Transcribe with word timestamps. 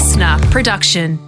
listener 0.00 0.38
production. 0.50 1.18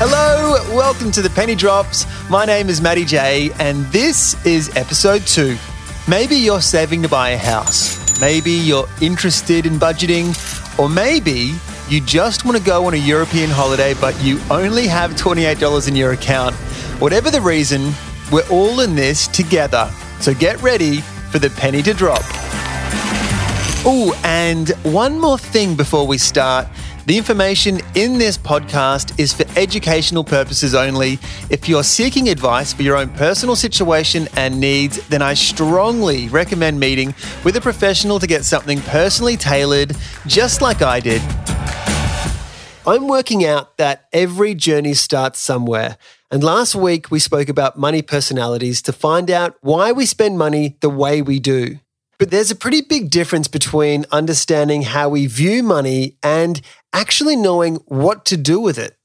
Hello, 0.00 0.54
welcome 0.74 1.12
to 1.12 1.22
the 1.22 1.30
Penny 1.30 1.54
Drops. 1.54 2.04
My 2.28 2.44
name 2.44 2.68
is 2.68 2.80
Matty 2.80 3.04
J, 3.04 3.52
and 3.60 3.84
this 3.92 4.44
is 4.44 4.76
episode 4.76 5.24
two. 5.24 5.56
Maybe 6.08 6.34
you're 6.34 6.60
saving 6.60 7.02
to 7.02 7.08
buy 7.08 7.30
a 7.30 7.38
house. 7.38 8.20
Maybe 8.20 8.50
you're 8.50 8.88
interested 9.00 9.66
in 9.66 9.74
budgeting, 9.74 10.34
or 10.80 10.88
maybe 10.88 11.52
you 11.88 12.00
just 12.00 12.44
want 12.44 12.56
to 12.56 12.64
go 12.64 12.86
on 12.86 12.94
a 12.94 12.96
European 12.96 13.50
holiday, 13.50 13.94
but 14.00 14.20
you 14.20 14.40
only 14.50 14.88
have 14.88 15.12
$28 15.12 15.86
in 15.86 15.94
your 15.94 16.10
account. 16.10 16.56
Whatever 16.98 17.30
the 17.30 17.40
reason, 17.40 17.92
we're 18.32 18.48
all 18.50 18.80
in 18.80 18.96
this 18.96 19.28
together. 19.28 19.88
So 20.18 20.34
get 20.34 20.60
ready 20.60 21.02
for 21.30 21.38
the 21.38 21.50
penny 21.50 21.82
to 21.82 21.94
drop. 21.94 22.24
Oh, 23.84 24.16
and 24.22 24.68
one 24.84 25.18
more 25.18 25.36
thing 25.36 25.74
before 25.74 26.06
we 26.06 26.16
start. 26.16 26.68
The 27.06 27.18
information 27.18 27.80
in 27.96 28.16
this 28.16 28.38
podcast 28.38 29.18
is 29.18 29.32
for 29.32 29.44
educational 29.58 30.22
purposes 30.22 30.72
only. 30.72 31.18
If 31.50 31.68
you're 31.68 31.82
seeking 31.82 32.28
advice 32.28 32.72
for 32.72 32.82
your 32.82 32.96
own 32.96 33.08
personal 33.08 33.56
situation 33.56 34.28
and 34.36 34.60
needs, 34.60 35.04
then 35.08 35.20
I 35.20 35.34
strongly 35.34 36.28
recommend 36.28 36.78
meeting 36.78 37.12
with 37.42 37.56
a 37.56 37.60
professional 37.60 38.20
to 38.20 38.28
get 38.28 38.44
something 38.44 38.80
personally 38.82 39.36
tailored, 39.36 39.96
just 40.28 40.62
like 40.62 40.80
I 40.80 41.00
did. 41.00 41.20
I'm 42.86 43.08
working 43.08 43.44
out 43.44 43.78
that 43.78 44.06
every 44.12 44.54
journey 44.54 44.94
starts 44.94 45.40
somewhere. 45.40 45.96
And 46.30 46.44
last 46.44 46.76
week 46.76 47.10
we 47.10 47.18
spoke 47.18 47.48
about 47.48 47.76
money 47.76 48.02
personalities 48.02 48.80
to 48.82 48.92
find 48.92 49.28
out 49.28 49.56
why 49.60 49.90
we 49.90 50.06
spend 50.06 50.38
money 50.38 50.76
the 50.78 50.88
way 50.88 51.20
we 51.20 51.40
do. 51.40 51.80
But 52.22 52.30
there's 52.30 52.52
a 52.52 52.54
pretty 52.54 52.82
big 52.82 53.10
difference 53.10 53.48
between 53.48 54.06
understanding 54.12 54.82
how 54.82 55.08
we 55.08 55.26
view 55.26 55.60
money 55.64 56.18
and 56.22 56.60
actually 56.92 57.34
knowing 57.34 57.78
what 57.86 58.24
to 58.26 58.36
do 58.36 58.60
with 58.60 58.78
it. 58.78 58.96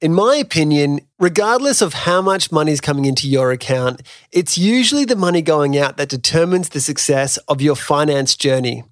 In 0.00 0.14
my 0.14 0.36
opinion, 0.36 1.00
regardless 1.18 1.82
of 1.82 1.92
how 1.92 2.22
much 2.22 2.50
money 2.50 2.72
is 2.72 2.80
coming 2.80 3.04
into 3.04 3.28
your 3.28 3.52
account, 3.52 4.00
it's 4.32 4.56
usually 4.56 5.04
the 5.04 5.16
money 5.16 5.42
going 5.42 5.76
out 5.76 5.98
that 5.98 6.08
determines 6.08 6.70
the 6.70 6.80
success 6.80 7.36
of 7.46 7.60
your 7.60 7.76
finance 7.76 8.36
journey. 8.36 8.84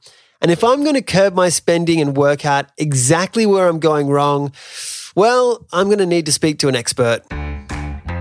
And 0.43 0.51
if 0.51 0.63
I'm 0.63 0.83
going 0.83 0.97
to 0.97 1.01
curb 1.01 1.33
my 1.33 1.49
spending 1.49 2.03
and 2.03 2.15
work 2.15 2.45
out 2.45 2.67
exactly 2.77 3.47
where 3.47 3.67
I'm 3.67 3.81
going 3.81 4.09
wrong, 4.09 4.53
well, 5.17 5.67
I'm 5.73 5.87
going 5.87 6.01
to 6.01 6.05
need 6.05 6.27
to 6.27 6.33
speak 6.33 6.59
to 6.59 6.69
an 6.69 6.77
expert. 6.77 7.23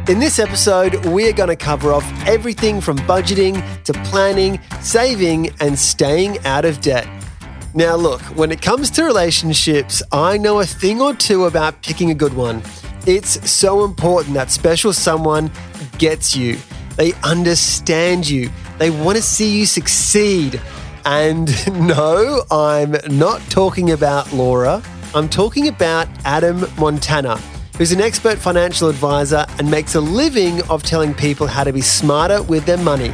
In 0.10 0.18
this 0.18 0.40
episode, 0.40 1.06
we're 1.06 1.34
going 1.34 1.50
to 1.50 1.56
cover 1.56 1.94
off 1.94 2.04
everything 2.26 2.82
from 2.82 2.98
budgeting 2.98 3.64
to 3.84 3.94
planning, 4.06 4.60
saving, 4.82 5.52
and 5.60 5.78
staying 5.78 6.44
out 6.48 6.66
of 6.66 6.82
debt. 6.82 7.08
Now, 7.76 7.96
look, 7.96 8.20
when 8.36 8.52
it 8.52 8.60
comes 8.60 8.90
to 8.90 9.04
relationships, 9.04 10.02
I 10.12 10.40
know 10.40 10.62
a 10.62 10.66
thing 10.66 11.00
or 11.00 11.14
two 11.14 11.46
about 11.46 11.84
picking 11.84 12.10
a 12.10 12.16
good 12.16 12.34
one. 12.34 12.64
It's 13.06 13.48
so 13.52 13.84
important 13.86 14.34
that 14.34 14.50
special 14.50 14.94
someone 14.94 15.52
gets 16.00 16.36
you, 16.36 16.58
they 16.96 17.14
understand 17.22 18.28
you, 18.28 18.50
they 18.80 18.90
want 18.90 19.16
to 19.16 19.22
see 19.22 19.60
you 19.60 19.68
succeed. 19.68 20.60
And 21.06 21.48
no, 21.88 22.46
I'm 22.50 22.96
not 23.10 23.42
talking 23.52 23.92
about 23.92 24.34
Laura, 24.34 24.82
I'm 25.14 25.30
talking 25.30 25.68
about 25.68 26.08
Adam 26.26 26.66
Montana 26.80 27.40
who's 27.80 27.94
an 27.94 28.02
expert 28.02 28.38
financial 28.38 28.90
advisor 28.90 29.46
and 29.58 29.72
makes 29.72 29.96
a 29.96 30.02
living 30.02 30.62
of 30.64 30.84
telling 30.84 31.14
people 31.14 31.48
how 31.48 31.64
to 31.64 31.72
be 31.72 31.80
smarter 31.80 32.44
with 32.44 32.66
their 32.66 32.78
money. 32.78 33.08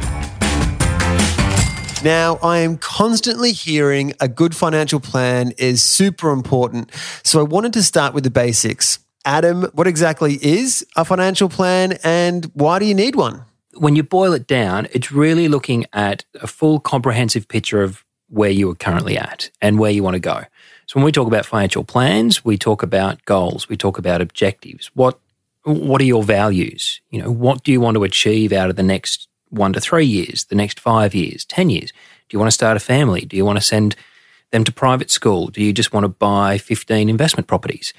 Now, 2.02 2.40
I 2.42 2.58
am 2.58 2.76
constantly 2.76 3.52
hearing 3.52 4.12
a 4.20 4.26
good 4.26 4.56
financial 4.56 4.98
plan 4.98 5.52
is 5.56 5.84
super 5.84 6.30
important. 6.30 6.90
So 7.22 7.38
I 7.38 7.44
wanted 7.44 7.74
to 7.74 7.82
start 7.84 8.12
with 8.12 8.24
the 8.24 8.30
basics. 8.30 8.98
Adam, 9.24 9.70
what 9.72 9.86
exactly 9.86 10.34
is 10.42 10.84
a 10.96 11.04
financial 11.04 11.48
plan 11.48 11.98
and 12.02 12.46
why 12.54 12.80
do 12.80 12.86
you 12.86 12.94
need 12.94 13.14
one? 13.14 13.44
When 13.74 13.94
you 13.94 14.02
boil 14.02 14.32
it 14.32 14.48
down, 14.48 14.88
it's 14.90 15.12
really 15.12 15.46
looking 15.46 15.86
at 15.92 16.24
a 16.42 16.48
full 16.48 16.80
comprehensive 16.80 17.46
picture 17.46 17.84
of 17.84 18.04
where 18.30 18.50
you 18.50 18.68
are 18.70 18.74
currently 18.74 19.16
at 19.16 19.48
and 19.62 19.78
where 19.78 19.92
you 19.92 20.02
want 20.02 20.14
to 20.14 20.20
go. 20.20 20.42
So 20.86 20.98
when 20.98 21.04
we 21.04 21.12
talk 21.12 21.26
about 21.26 21.44
financial 21.44 21.84
plans, 21.84 22.44
we 22.44 22.56
talk 22.56 22.82
about 22.82 23.24
goals, 23.24 23.68
we 23.68 23.76
talk 23.76 23.98
about 23.98 24.20
objectives. 24.20 24.90
What 24.94 25.18
what 25.64 26.00
are 26.00 26.04
your 26.04 26.22
values? 26.22 27.00
You 27.10 27.20
know, 27.20 27.30
what 27.30 27.64
do 27.64 27.72
you 27.72 27.80
want 27.80 27.96
to 27.96 28.04
achieve 28.04 28.52
out 28.52 28.70
of 28.70 28.76
the 28.76 28.84
next 28.84 29.26
1 29.50 29.72
to 29.72 29.80
3 29.80 30.06
years, 30.06 30.44
the 30.44 30.54
next 30.54 30.78
5 30.78 31.12
years, 31.12 31.44
10 31.44 31.70
years? 31.70 31.90
Do 31.90 32.34
you 32.34 32.38
want 32.38 32.46
to 32.46 32.54
start 32.54 32.76
a 32.76 32.80
family? 32.80 33.22
Do 33.22 33.36
you 33.36 33.44
want 33.44 33.58
to 33.58 33.64
send 33.64 33.96
them 34.52 34.62
to 34.62 34.72
private 34.72 35.10
school? 35.10 35.48
Do 35.48 35.60
you 35.60 35.72
just 35.72 35.92
want 35.92 36.04
to 36.04 36.08
buy 36.08 36.58
15 36.58 37.08
investment 37.08 37.48
properties? 37.48 37.92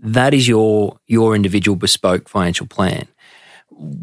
That 0.00 0.32
is 0.32 0.46
your 0.46 0.98
your 1.08 1.34
individual 1.34 1.74
bespoke 1.74 2.28
financial 2.28 2.66
plan. 2.66 3.08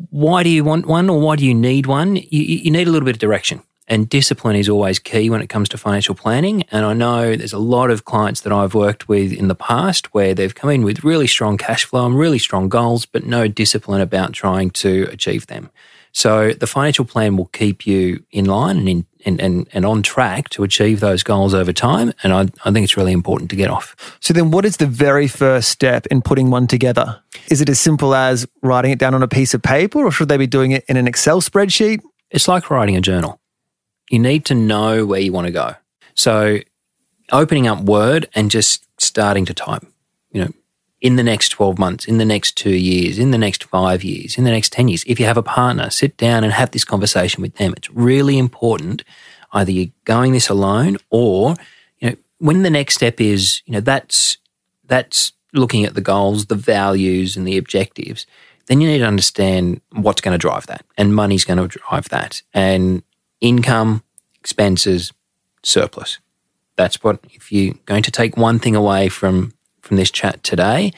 Why 0.10 0.44
do 0.44 0.50
you 0.50 0.66
want 0.66 0.86
one 0.86 1.10
or 1.10 1.20
why 1.22 1.38
do 1.38 1.46
you 1.46 1.54
need 1.54 1.86
one? 1.86 2.18
You, 2.18 2.42
you 2.66 2.72
need 2.72 2.88
a 2.88 2.92
little 2.92 3.06
bit 3.06 3.16
of 3.16 3.20
direction. 3.20 3.62
And 3.88 4.10
discipline 4.10 4.56
is 4.56 4.68
always 4.68 4.98
key 4.98 5.30
when 5.30 5.42
it 5.42 5.48
comes 5.48 5.70
to 5.70 5.78
financial 5.78 6.16
planning. 6.16 6.64
And 6.72 6.86
I 6.86 6.94
know 6.94 7.36
there's 7.36 7.54
a 7.54 7.60
lot 7.60 7.92
of 7.92 8.06
clients 8.06 8.42
that 8.42 8.52
I've 8.52 8.74
worked 8.74 9.08
with 9.08 9.32
in 9.32 9.48
the 9.48 9.56
past 9.56 10.14
where 10.14 10.34
they've 10.34 10.56
come 10.56 10.72
in 10.72 10.84
with 10.84 11.04
really 11.04 11.28
strong 11.28 11.58
cash 11.58 11.86
flow 11.86 12.06
and 12.06 12.18
really 12.18 12.40
strong 12.40 12.68
goals, 12.68 13.06
but 13.06 13.26
no 13.26 13.48
discipline 13.48 14.02
about 14.02 14.34
trying 14.34 14.72
to 14.72 15.08
achieve 15.12 15.48
them. 15.48 15.70
So 16.14 16.54
the 16.54 16.66
financial 16.66 17.04
plan 17.04 17.36
will 17.36 17.48
keep 17.48 17.86
you 17.86 18.24
in 18.32 18.46
line 18.46 18.78
and 18.78 18.88
in, 18.88 19.06
and, 19.26 19.42
and, 19.42 19.68
and 19.74 19.86
on 19.86 20.02
track 20.02 20.48
to 20.52 20.64
achieve 20.64 21.02
those 21.02 21.24
goals 21.24 21.54
over 21.54 21.74
time. 21.74 22.14
And 22.24 22.32
I, 22.32 22.48
I 22.64 22.72
think 22.72 22.86
it's 22.86 22.96
really 22.96 23.12
important 23.12 23.50
to 23.50 23.58
get 23.58 23.70
off. 23.70 24.18
So 24.22 24.34
then 24.34 24.50
what 24.50 24.64
is 24.64 24.78
the 24.78 24.88
very 24.88 25.28
first 25.28 25.70
step 25.70 26.08
in 26.08 26.22
putting 26.22 26.50
one 26.50 26.68
together? 26.68 27.22
Is 27.52 27.60
it 27.60 27.68
as 27.68 27.82
simple 27.82 28.16
as 28.16 28.48
writing 28.64 28.92
it 28.92 29.00
down 29.00 29.14
on 29.14 29.24
a 29.24 29.28
piece 29.28 29.54
of 29.54 29.62
paper 29.62 30.06
or 30.06 30.12
should 30.12 30.30
they 30.30 30.38
be 30.38 30.48
doing 30.48 30.72
it 30.72 30.86
in 30.88 30.96
an 30.96 31.06
Excel 31.06 31.42
spreadsheet? 31.42 32.00
It's 32.32 32.48
like 32.48 32.70
writing 32.70 32.96
a 32.96 33.02
journal 33.02 33.42
you 34.10 34.20
need 34.20 34.46
to 34.46 34.56
know 34.56 35.06
where 35.06 35.20
you 35.20 35.32
want 35.32 35.48
to 35.48 35.54
go. 35.54 35.76
So 36.14 36.60
opening 37.32 37.68
up 37.68 37.82
Word 37.82 38.30
and 38.36 38.52
just 38.52 38.86
starting 39.02 39.46
to 39.46 39.54
type, 39.54 39.86
you 40.32 40.44
know, 40.44 40.52
in 41.02 41.18
the 41.18 41.24
next 41.24 41.50
12 41.50 41.78
months, 41.78 42.06
in 42.06 42.18
the 42.18 42.26
next 42.26 42.58
two 42.58 42.76
years, 42.76 43.20
in 43.20 43.32
the 43.32 43.38
next 43.38 43.64
five 43.66 44.04
years, 44.04 44.38
in 44.38 44.44
the 44.44 44.52
next 44.52 44.72
10 44.72 44.88
years. 44.88 45.04
If 45.06 45.20
you 45.20 45.26
have 45.26 45.38
a 45.38 45.44
partner, 45.44 45.90
sit 45.90 46.18
down 46.18 46.44
and 46.44 46.54
have 46.54 46.72
this 46.72 46.86
conversation 46.86 47.42
with 47.42 47.56
them. 47.56 47.74
It's 47.78 47.92
really 47.92 48.38
important. 48.38 49.04
Either 49.52 49.72
you're 49.72 49.94
going 50.06 50.32
this 50.32 50.50
alone 50.50 50.98
or, 51.10 51.56
you 52.00 52.10
know, 52.10 52.16
when 52.40 52.64
the 52.64 52.70
next 52.70 52.96
step 52.96 53.22
is, 53.22 53.62
you 53.66 53.74
know, 53.74 53.82
that's, 53.82 54.38
that's 54.86 55.34
looking 55.54 55.86
at 55.86 55.94
the 55.94 56.02
goals, 56.02 56.48
the 56.48 56.56
values 56.56 57.38
and 57.38 57.48
the 57.48 57.58
objectives, 57.58 58.26
then 58.68 58.82
you 58.82 58.88
need 58.88 59.00
to 59.00 59.06
understand 59.06 59.82
what's 59.92 60.22
going 60.22 60.34
to 60.34 60.40
drive 60.40 60.66
that 60.68 60.84
and 60.98 61.14
money's 61.14 61.46
going 61.46 61.60
to 61.60 61.80
drive 61.80 62.10
that. 62.10 62.42
And 62.54 63.04
income, 63.42 64.04
expenses, 64.40 65.14
surplus. 65.64 66.20
That's 66.76 67.04
what, 67.04 67.20
if 67.32 67.52
you're 67.52 67.76
going 67.86 68.04
to 68.04 68.12
take 68.12 68.38
one 68.38 68.60
thing 68.60 68.76
away 68.76 69.10
from, 69.10 69.54
from 69.80 69.98
this 69.98 70.12
chat 70.12 70.44
today, 70.44 70.92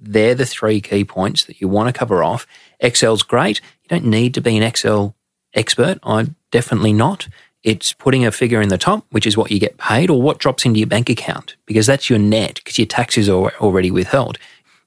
they're 0.00 0.34
the 0.34 0.46
three 0.46 0.80
key 0.80 1.04
points 1.04 1.44
that 1.44 1.60
you 1.60 1.68
want 1.68 1.88
to 1.88 1.98
cover 1.98 2.22
off. 2.22 2.46
Excel's 2.80 3.22
great. 3.22 3.60
You 3.82 3.88
don't 3.88 4.04
need 4.04 4.34
to 4.34 4.40
be 4.40 4.56
an 4.56 4.62
Excel 4.62 5.14
expert. 5.54 5.98
I'm 6.02 6.36
definitely 6.50 6.92
not. 6.92 7.28
It's 7.64 7.92
putting 7.92 8.24
a 8.24 8.30
figure 8.30 8.62
in 8.62 8.68
the 8.68 8.78
top, 8.78 9.04
which 9.10 9.26
is 9.26 9.36
what 9.36 9.50
you 9.50 9.58
get 9.58 9.76
paid, 9.76 10.08
or 10.08 10.22
what 10.22 10.38
drops 10.38 10.64
into 10.64 10.78
your 10.78 10.86
bank 10.86 11.10
account, 11.10 11.56
because 11.66 11.86
that's 11.86 12.08
your 12.08 12.18
net, 12.18 12.54
because 12.56 12.78
your 12.78 12.86
taxes 12.86 13.28
are 13.28 13.52
already 13.60 13.90
withheld. 13.90 14.38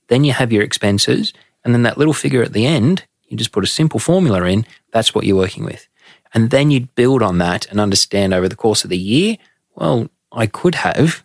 Then 0.07 0.23
you 0.23 0.31
have 0.31 0.51
your 0.51 0.63
expenses, 0.63 1.33
and 1.63 1.73
then 1.73 1.83
that 1.83 1.97
little 1.97 2.13
figure 2.13 2.41
at 2.41 2.53
the 2.53 2.65
end, 2.65 3.05
you 3.27 3.37
just 3.37 3.51
put 3.51 3.63
a 3.63 3.67
simple 3.67 3.99
formula 3.99 4.43
in. 4.43 4.65
That's 4.91 5.13
what 5.13 5.25
you're 5.25 5.35
working 5.35 5.65
with. 5.65 5.87
And 6.33 6.49
then 6.49 6.71
you'd 6.71 6.95
build 6.95 7.21
on 7.21 7.37
that 7.39 7.65
and 7.67 7.79
understand 7.79 8.33
over 8.33 8.47
the 8.47 8.55
course 8.55 8.83
of 8.83 8.89
the 8.89 8.97
year, 8.97 9.37
well, 9.75 10.09
I 10.31 10.47
could 10.47 10.75
have 10.75 11.23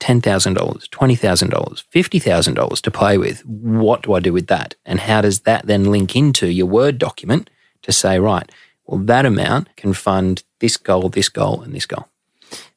$10,000, 0.00 0.54
$20,000, 0.54 1.84
$50,000 1.92 2.80
to 2.80 2.90
play 2.90 3.18
with. 3.18 3.44
What 3.44 4.02
do 4.02 4.14
I 4.14 4.20
do 4.20 4.32
with 4.32 4.46
that? 4.46 4.74
And 4.86 5.00
how 5.00 5.20
does 5.20 5.40
that 5.40 5.66
then 5.66 5.90
link 5.90 6.16
into 6.16 6.48
your 6.48 6.66
Word 6.66 6.98
document 6.98 7.50
to 7.82 7.92
say, 7.92 8.18
right, 8.18 8.50
well, 8.86 9.00
that 9.00 9.26
amount 9.26 9.76
can 9.76 9.92
fund 9.92 10.42
this 10.60 10.76
goal, 10.76 11.10
this 11.10 11.28
goal, 11.28 11.60
and 11.60 11.74
this 11.74 11.86
goal? 11.86 12.08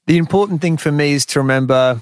The 0.06 0.18
important 0.18 0.62
thing 0.62 0.76
for 0.76 0.92
me 0.92 1.14
is 1.14 1.26
to 1.28 1.40
remember 1.40 2.02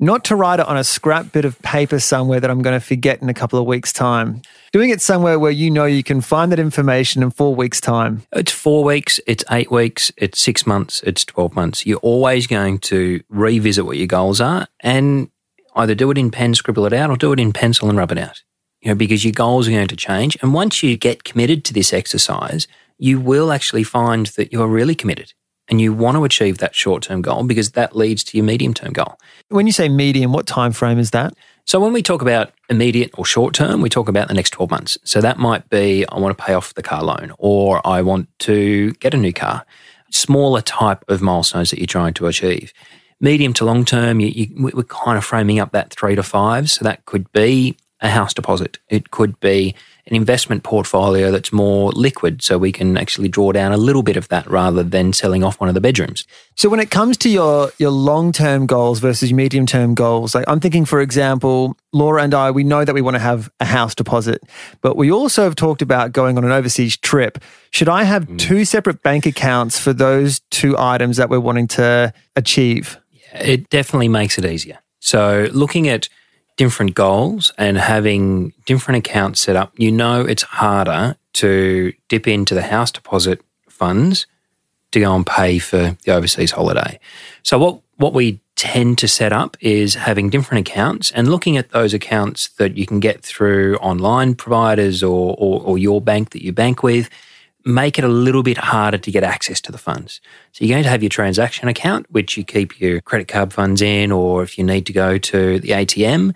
not 0.00 0.24
to 0.24 0.36
write 0.36 0.60
it 0.60 0.66
on 0.66 0.76
a 0.76 0.84
scrap 0.84 1.32
bit 1.32 1.44
of 1.44 1.60
paper 1.62 1.98
somewhere 1.98 2.40
that 2.40 2.50
I'm 2.50 2.62
going 2.62 2.78
to 2.78 2.84
forget 2.84 3.20
in 3.20 3.28
a 3.28 3.34
couple 3.34 3.58
of 3.58 3.66
weeks' 3.66 3.92
time. 3.92 4.42
Doing 4.72 4.90
it 4.90 5.00
somewhere 5.00 5.38
where 5.38 5.50
you 5.50 5.70
know 5.70 5.86
you 5.86 6.04
can 6.04 6.20
find 6.20 6.52
that 6.52 6.58
information 6.58 7.22
in 7.22 7.30
four 7.30 7.54
weeks' 7.54 7.80
time. 7.80 8.22
It's 8.32 8.52
four 8.52 8.84
weeks, 8.84 9.18
it's 9.26 9.44
eight 9.50 9.70
weeks, 9.70 10.12
it's 10.16 10.40
six 10.40 10.66
months, 10.66 11.02
it's 11.02 11.24
12 11.24 11.54
months. 11.54 11.86
You're 11.86 11.98
always 11.98 12.46
going 12.46 12.78
to 12.80 13.22
revisit 13.28 13.86
what 13.86 13.96
your 13.96 14.06
goals 14.06 14.40
are 14.40 14.68
and 14.80 15.30
either 15.74 15.94
do 15.94 16.10
it 16.10 16.18
in 16.18 16.30
pen, 16.30 16.54
scribble 16.54 16.86
it 16.86 16.92
out, 16.92 17.10
or 17.10 17.16
do 17.16 17.32
it 17.32 17.40
in 17.40 17.52
pencil 17.52 17.88
and 17.88 17.98
rub 17.98 18.12
it 18.12 18.18
out. 18.18 18.42
You 18.82 18.90
know, 18.90 18.94
because 18.94 19.24
your 19.24 19.32
goals 19.32 19.66
are 19.66 19.72
going 19.72 19.88
to 19.88 19.96
change. 19.96 20.36
And 20.40 20.54
once 20.54 20.82
you 20.82 20.96
get 20.96 21.24
committed 21.24 21.64
to 21.64 21.74
this 21.74 21.92
exercise, 21.92 22.68
you 22.96 23.20
will 23.20 23.50
actually 23.50 23.82
find 23.82 24.26
that 24.26 24.52
you're 24.52 24.68
really 24.68 24.94
committed 24.94 25.32
and 25.68 25.80
you 25.80 25.92
want 25.92 26.16
to 26.16 26.24
achieve 26.24 26.58
that 26.58 26.74
short 26.74 27.02
term 27.02 27.22
goal 27.22 27.44
because 27.44 27.72
that 27.72 27.94
leads 27.94 28.24
to 28.24 28.36
your 28.36 28.44
medium 28.44 28.74
term 28.74 28.92
goal. 28.92 29.18
When 29.48 29.66
you 29.66 29.72
say 29.72 29.88
medium, 29.88 30.32
what 30.32 30.46
time 30.46 30.72
frame 30.72 30.98
is 30.98 31.10
that? 31.10 31.34
So 31.64 31.78
when 31.78 31.92
we 31.92 32.02
talk 32.02 32.22
about 32.22 32.52
immediate 32.70 33.10
or 33.18 33.26
short 33.26 33.54
term, 33.54 33.82
we 33.82 33.90
talk 33.90 34.08
about 34.08 34.28
the 34.28 34.34
next 34.34 34.50
12 34.50 34.70
months. 34.70 34.98
So 35.04 35.20
that 35.20 35.38
might 35.38 35.68
be 35.68 36.06
I 36.08 36.18
want 36.18 36.36
to 36.36 36.42
pay 36.42 36.54
off 36.54 36.74
the 36.74 36.82
car 36.82 37.02
loan 37.02 37.32
or 37.38 37.86
I 37.86 38.00
want 38.00 38.28
to 38.40 38.92
get 38.94 39.12
a 39.12 39.18
new 39.18 39.32
car. 39.32 39.66
Smaller 40.10 40.62
type 40.62 41.04
of 41.08 41.20
milestones 41.20 41.70
that 41.70 41.78
you're 41.78 41.86
trying 41.86 42.14
to 42.14 42.26
achieve. 42.26 42.72
Medium 43.20 43.52
to 43.54 43.64
long 43.64 43.84
term, 43.84 44.20
you, 44.20 44.28
you, 44.28 44.70
we're 44.74 44.82
kind 44.84 45.18
of 45.18 45.24
framing 45.24 45.58
up 45.58 45.72
that 45.72 45.90
three 45.90 46.14
to 46.14 46.22
five. 46.22 46.70
So 46.70 46.84
that 46.84 47.04
could 47.04 47.30
be 47.32 47.76
a 48.00 48.08
house 48.08 48.32
deposit. 48.32 48.78
It 48.88 49.10
could 49.10 49.38
be 49.40 49.74
an 50.08 50.16
investment 50.16 50.62
portfolio 50.62 51.30
that's 51.30 51.52
more 51.52 51.92
liquid 51.92 52.42
so 52.42 52.56
we 52.58 52.72
can 52.72 52.96
actually 52.96 53.28
draw 53.28 53.52
down 53.52 53.72
a 53.72 53.76
little 53.76 54.02
bit 54.02 54.16
of 54.16 54.28
that 54.28 54.48
rather 54.50 54.82
than 54.82 55.12
selling 55.12 55.44
off 55.44 55.60
one 55.60 55.68
of 55.68 55.74
the 55.74 55.80
bedrooms. 55.80 56.26
So 56.56 56.68
when 56.68 56.80
it 56.80 56.90
comes 56.90 57.16
to 57.18 57.28
your 57.28 57.70
your 57.78 57.90
long-term 57.90 58.66
goals 58.66 59.00
versus 59.00 59.32
medium-term 59.32 59.94
goals, 59.94 60.34
like 60.34 60.44
I'm 60.48 60.60
thinking 60.60 60.84
for 60.84 61.00
example, 61.00 61.76
Laura 61.92 62.22
and 62.22 62.34
I 62.34 62.50
we 62.50 62.64
know 62.64 62.84
that 62.84 62.94
we 62.94 63.02
want 63.02 63.16
to 63.16 63.20
have 63.20 63.50
a 63.60 63.64
house 63.64 63.94
deposit, 63.94 64.42
but 64.80 64.96
we 64.96 65.12
also 65.12 65.44
have 65.44 65.54
talked 65.54 65.82
about 65.82 66.12
going 66.12 66.38
on 66.38 66.44
an 66.44 66.52
overseas 66.52 66.96
trip. 66.96 67.38
Should 67.70 67.88
I 67.88 68.04
have 68.04 68.26
mm. 68.26 68.38
two 68.38 68.64
separate 68.64 69.02
bank 69.02 69.26
accounts 69.26 69.78
for 69.78 69.92
those 69.92 70.40
two 70.50 70.76
items 70.78 71.18
that 71.18 71.28
we're 71.28 71.40
wanting 71.40 71.68
to 71.68 72.12
achieve? 72.34 72.98
It 73.34 73.68
definitely 73.68 74.08
makes 74.08 74.38
it 74.38 74.46
easier. 74.46 74.78
So 75.00 75.48
looking 75.52 75.86
at 75.88 76.08
different 76.58 76.94
goals 76.94 77.50
and 77.56 77.78
having 77.78 78.52
different 78.66 78.98
accounts 78.98 79.40
set 79.40 79.56
up, 79.56 79.72
you 79.76 79.90
know 79.90 80.20
it's 80.20 80.42
harder 80.42 81.16
to 81.34 81.92
dip 82.08 82.28
into 82.28 82.54
the 82.54 82.62
house 82.62 82.90
deposit 82.90 83.40
funds 83.68 84.26
to 84.90 85.00
go 85.00 85.14
and 85.14 85.26
pay 85.26 85.58
for 85.58 85.96
the 86.04 86.12
overseas 86.12 86.50
holiday. 86.50 87.00
So 87.42 87.58
what 87.58 87.80
what 87.96 88.12
we 88.12 88.40
tend 88.54 88.98
to 88.98 89.08
set 89.08 89.32
up 89.32 89.56
is 89.60 89.94
having 89.94 90.30
different 90.30 90.68
accounts 90.68 91.10
and 91.12 91.28
looking 91.28 91.56
at 91.56 91.70
those 91.70 91.94
accounts 91.94 92.48
that 92.58 92.76
you 92.76 92.86
can 92.86 93.00
get 93.00 93.22
through 93.22 93.76
online 93.76 94.34
providers 94.34 95.02
or, 95.02 95.36
or, 95.38 95.60
or 95.62 95.78
your 95.78 96.00
bank 96.00 96.30
that 96.30 96.44
you 96.44 96.52
bank 96.52 96.82
with 96.82 97.08
make 97.64 97.98
it 97.98 98.04
a 98.04 98.08
little 98.08 98.42
bit 98.42 98.56
harder 98.56 98.98
to 98.98 99.10
get 99.10 99.24
access 99.24 99.60
to 99.62 99.72
the 99.72 99.78
funds. 99.78 100.20
So 100.52 100.64
you're 100.64 100.74
going 100.74 100.84
to 100.84 100.90
have 100.90 101.02
your 101.02 101.10
transaction 101.10 101.68
account, 101.68 102.06
which 102.10 102.36
you 102.36 102.44
keep 102.44 102.80
your 102.80 103.00
credit 103.00 103.28
card 103.28 103.52
funds 103.52 103.82
in, 103.82 104.12
or 104.12 104.42
if 104.42 104.56
you 104.56 104.64
need 104.64 104.86
to 104.86 104.92
go 104.92 105.18
to 105.18 105.58
the 105.58 105.70
ATM. 105.70 106.34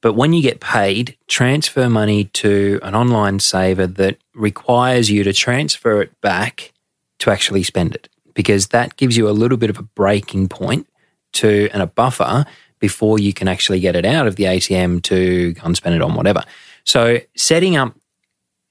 But 0.00 0.14
when 0.14 0.32
you 0.32 0.40
get 0.40 0.60
paid, 0.60 1.16
transfer 1.28 1.90
money 1.90 2.24
to 2.24 2.80
an 2.82 2.94
online 2.94 3.40
saver 3.40 3.86
that 3.86 4.16
requires 4.34 5.10
you 5.10 5.24
to 5.24 5.32
transfer 5.32 6.00
it 6.00 6.18
back 6.20 6.72
to 7.18 7.30
actually 7.30 7.62
spend 7.64 7.94
it, 7.94 8.08
because 8.32 8.68
that 8.68 8.96
gives 8.96 9.16
you 9.16 9.28
a 9.28 9.32
little 9.32 9.58
bit 9.58 9.68
of 9.68 9.78
a 9.78 9.82
breaking 9.82 10.48
point 10.48 10.86
to 11.32 11.68
and 11.72 11.82
a 11.82 11.86
buffer 11.86 12.46
before 12.78 13.18
you 13.18 13.34
can 13.34 13.46
actually 13.46 13.78
get 13.78 13.94
it 13.94 14.06
out 14.06 14.26
of 14.26 14.36
the 14.36 14.44
ATM 14.44 15.02
to 15.02 15.54
and 15.62 15.76
spend 15.76 15.94
it 15.94 16.00
on 16.00 16.14
whatever. 16.14 16.42
So 16.84 17.18
setting 17.36 17.76
up 17.76 17.94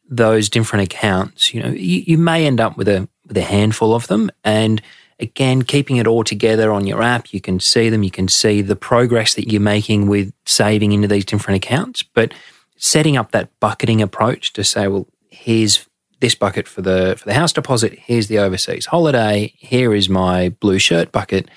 those 0.10 0.50
different 0.50 0.92
accounts, 0.92 1.54
you 1.54 1.62
know, 1.62 1.70
you, 1.70 2.04
you 2.06 2.18
may 2.18 2.46
end 2.46 2.60
up 2.60 2.76
with 2.78 2.88
a 2.88 3.08
with 3.28 3.38
a 3.38 3.42
handful 3.42 3.94
of 3.94 4.08
them. 4.08 4.32
And 4.44 4.82
again, 5.20 5.62
keeping 5.62 5.98
it 5.98 6.08
all 6.08 6.24
together 6.24 6.72
on 6.72 6.88
your 6.88 7.02
app, 7.02 7.32
you 7.32 7.40
can 7.40 7.60
see 7.60 7.90
them, 7.90 8.04
you 8.04 8.12
can 8.12 8.28
see 8.28 8.62
the 8.62 8.76
progress 8.76 9.36
that 9.36 9.52
you're 9.52 9.62
making 9.62 10.08
with 10.08 10.34
saving 10.46 10.92
into 10.92 11.08
these 11.08 11.26
different 11.26 11.64
accounts. 11.64 12.02
But 12.02 12.34
setting 12.76 13.18
up 13.18 13.32
that 13.32 13.50
bucketing 13.60 14.02
approach 14.02 14.54
to 14.54 14.64
say, 14.64 14.88
well, 14.88 15.08
here's 15.30 15.86
this 16.22 16.36
bucket 16.36 16.68
for 16.68 16.82
the 16.82 17.16
for 17.18 17.26
the 17.26 17.34
house 17.34 17.54
deposit, 17.54 17.98
here's 17.98 18.28
the 18.28 18.40
overseas 18.40 18.88
holiday, 18.88 19.54
here 19.58 19.94
is 19.94 20.10
my 20.10 20.50
blue 20.50 20.80
shirt 20.80 21.12
bucket. 21.12 21.50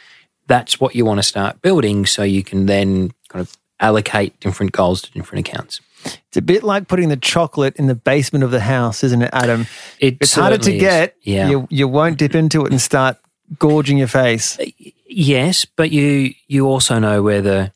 That's 0.46 0.78
what 0.78 0.94
you 0.94 1.04
want 1.04 1.18
to 1.18 1.22
start 1.22 1.62
building 1.62 2.04
so 2.04 2.22
you 2.22 2.44
can 2.44 2.66
then 2.66 3.12
kind 3.28 3.40
of 3.40 3.56
allocate 3.80 4.38
different 4.40 4.72
goals 4.72 5.02
to 5.02 5.10
different 5.12 5.48
accounts. 5.48 5.80
It's 6.04 6.36
a 6.36 6.42
bit 6.42 6.62
like 6.62 6.88
putting 6.88 7.08
the 7.08 7.16
chocolate 7.16 7.76
in 7.76 7.86
the 7.86 7.94
basement 7.94 8.44
of 8.44 8.50
the 8.50 8.60
house, 8.60 9.04
isn't 9.04 9.22
it, 9.22 9.30
Adam? 9.32 9.66
It 9.98 10.18
it's 10.20 10.34
harder 10.34 10.58
to 10.58 10.74
is. 10.74 10.80
get. 10.80 11.16
Yeah. 11.22 11.48
You, 11.48 11.66
you 11.70 11.88
won't 11.88 12.18
dip 12.18 12.34
into 12.34 12.64
it 12.64 12.72
and 12.72 12.80
start 12.80 13.18
gorging 13.58 13.98
your 13.98 14.08
face. 14.08 14.58
Uh, 14.58 14.66
yes, 15.06 15.64
but 15.64 15.90
you 15.90 16.34
you 16.46 16.66
also 16.66 16.98
know 16.98 17.22
where 17.22 17.42
the 17.42 17.72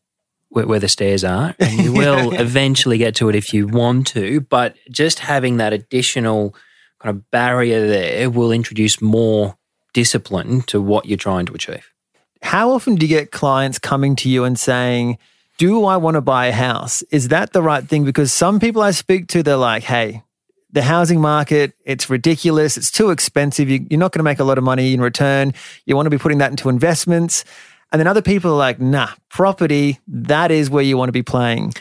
where, 0.49 0.67
where 0.67 0.81
the 0.81 0.88
stairs 0.88 1.25
are, 1.25 1.55
and 1.58 1.84
you 1.84 1.93
will 1.93 2.32
eventually 2.34 2.99
get 2.99 3.14
to 3.17 3.28
it 3.28 3.34
if 3.34 3.52
you 3.52 3.67
want 3.67 4.06
to. 4.08 4.40
But 4.40 4.76
just 4.90 5.20
having 5.20 5.58
that 5.58 5.73
additional 5.73 6.55
kind 7.00 7.14
of 7.14 7.31
barrier 7.31 7.87
there 7.87 8.31
will 8.31 8.52
introduce 8.52 9.00
more 9.00 9.56
discipline 9.93 10.62
to 10.62 10.81
what 10.81 11.06
you're 11.06 11.17
trying 11.17 11.46
to 11.46 11.55
achieve. 11.55 11.93
How 12.43 12.70
often 12.70 12.96
do 12.96 13.06
you 13.06 13.17
get 13.17 13.31
clients 13.31 13.78
coming 13.78 14.17
to 14.17 14.28
you 14.28 14.44
and 14.44 14.58
saying? 14.58 15.19
Do 15.58 15.85
I 15.85 15.97
want 15.97 16.14
to 16.17 16.20
buy 16.20 16.47
a 16.47 16.53
house? 16.53 17.03
Is 17.11 17.29
that 17.29 17.53
the 17.53 17.62
right 17.62 17.87
thing? 17.87 18.05
Because 18.05 18.32
some 18.32 18.61
people 18.61 18.82
I 18.82 18.91
speak 18.91 19.29
to, 19.29 19.43
they're 19.43 19.56
like, 19.56 19.82
hey, 19.82 20.23
the 20.73 20.82
housing 20.82 21.20
market, 21.20 21.73
it's 21.85 22.11
ridiculous. 22.11 22.76
It's 22.76 22.91
too 22.91 23.11
expensive. 23.11 23.70
You, 23.70 23.87
are 23.93 23.97
not 23.97 24.12
going 24.12 24.20
to 24.20 24.25
make 24.25 24.41
a 24.41 24.44
lot 24.44 24.58
of 24.58 24.64
money 24.64 24.93
in 24.93 25.00
return. 25.00 25.55
You 25.87 25.97
want 25.97 26.06
to 26.06 26.11
be 26.11 26.19
putting 26.19 26.38
that 26.38 26.50
into 26.50 26.69
investments. 26.69 27.44
And 27.93 28.00
then 28.00 28.06
other 28.06 28.23
people 28.23 28.53
are 28.53 28.58
like, 28.58 28.81
nah, 28.81 29.08
property, 29.31 30.00
that 30.08 30.50
is 30.50 30.69
where 30.69 30.82
you 30.82 30.99
want 30.99 31.08
to 31.08 31.12
be 31.12 31.23
playing. 31.23 31.73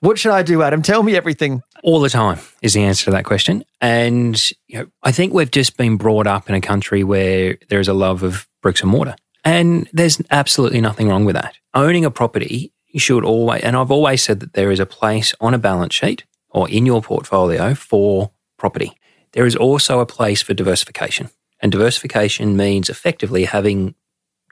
What 0.00 0.18
should 0.18 0.32
I 0.32 0.42
do, 0.42 0.62
Adam? 0.62 0.82
Tell 0.82 1.02
me 1.02 1.14
everything. 1.14 1.62
All 1.82 2.00
the 2.00 2.08
time 2.08 2.38
is 2.62 2.74
the 2.74 2.82
answer 2.82 3.06
to 3.06 3.10
that 3.12 3.24
question. 3.24 3.64
And 3.80 4.50
you 4.66 4.80
know, 4.80 4.86
I 5.02 5.12
think 5.12 5.32
we've 5.32 5.50
just 5.50 5.76
been 5.76 5.96
brought 5.96 6.26
up 6.26 6.48
in 6.48 6.54
a 6.54 6.60
country 6.60 7.04
where 7.04 7.58
there 7.68 7.80
is 7.80 7.88
a 7.88 7.94
love 7.94 8.22
of 8.22 8.48
bricks 8.62 8.82
and 8.82 8.90
mortar. 8.90 9.14
And 9.44 9.88
there's 9.92 10.20
absolutely 10.30 10.80
nothing 10.80 11.08
wrong 11.08 11.24
with 11.24 11.36
that. 11.36 11.56
Owning 11.74 12.04
a 12.04 12.10
property 12.10 12.72
you 12.90 13.00
should 13.00 13.24
always, 13.24 13.62
and 13.62 13.76
I've 13.76 13.90
always 13.90 14.22
said 14.22 14.40
that 14.40 14.54
there 14.54 14.70
is 14.70 14.80
a 14.80 14.86
place 14.86 15.34
on 15.40 15.54
a 15.54 15.58
balance 15.58 15.94
sheet 15.94 16.24
or 16.50 16.68
in 16.68 16.86
your 16.86 17.02
portfolio 17.02 17.74
for 17.74 18.32
property. 18.58 18.92
There 19.32 19.46
is 19.46 19.56
also 19.56 20.00
a 20.00 20.06
place 20.06 20.42
for 20.42 20.54
diversification. 20.54 21.30
And 21.60 21.70
diversification 21.70 22.56
means 22.56 22.88
effectively 22.88 23.44
having 23.44 23.94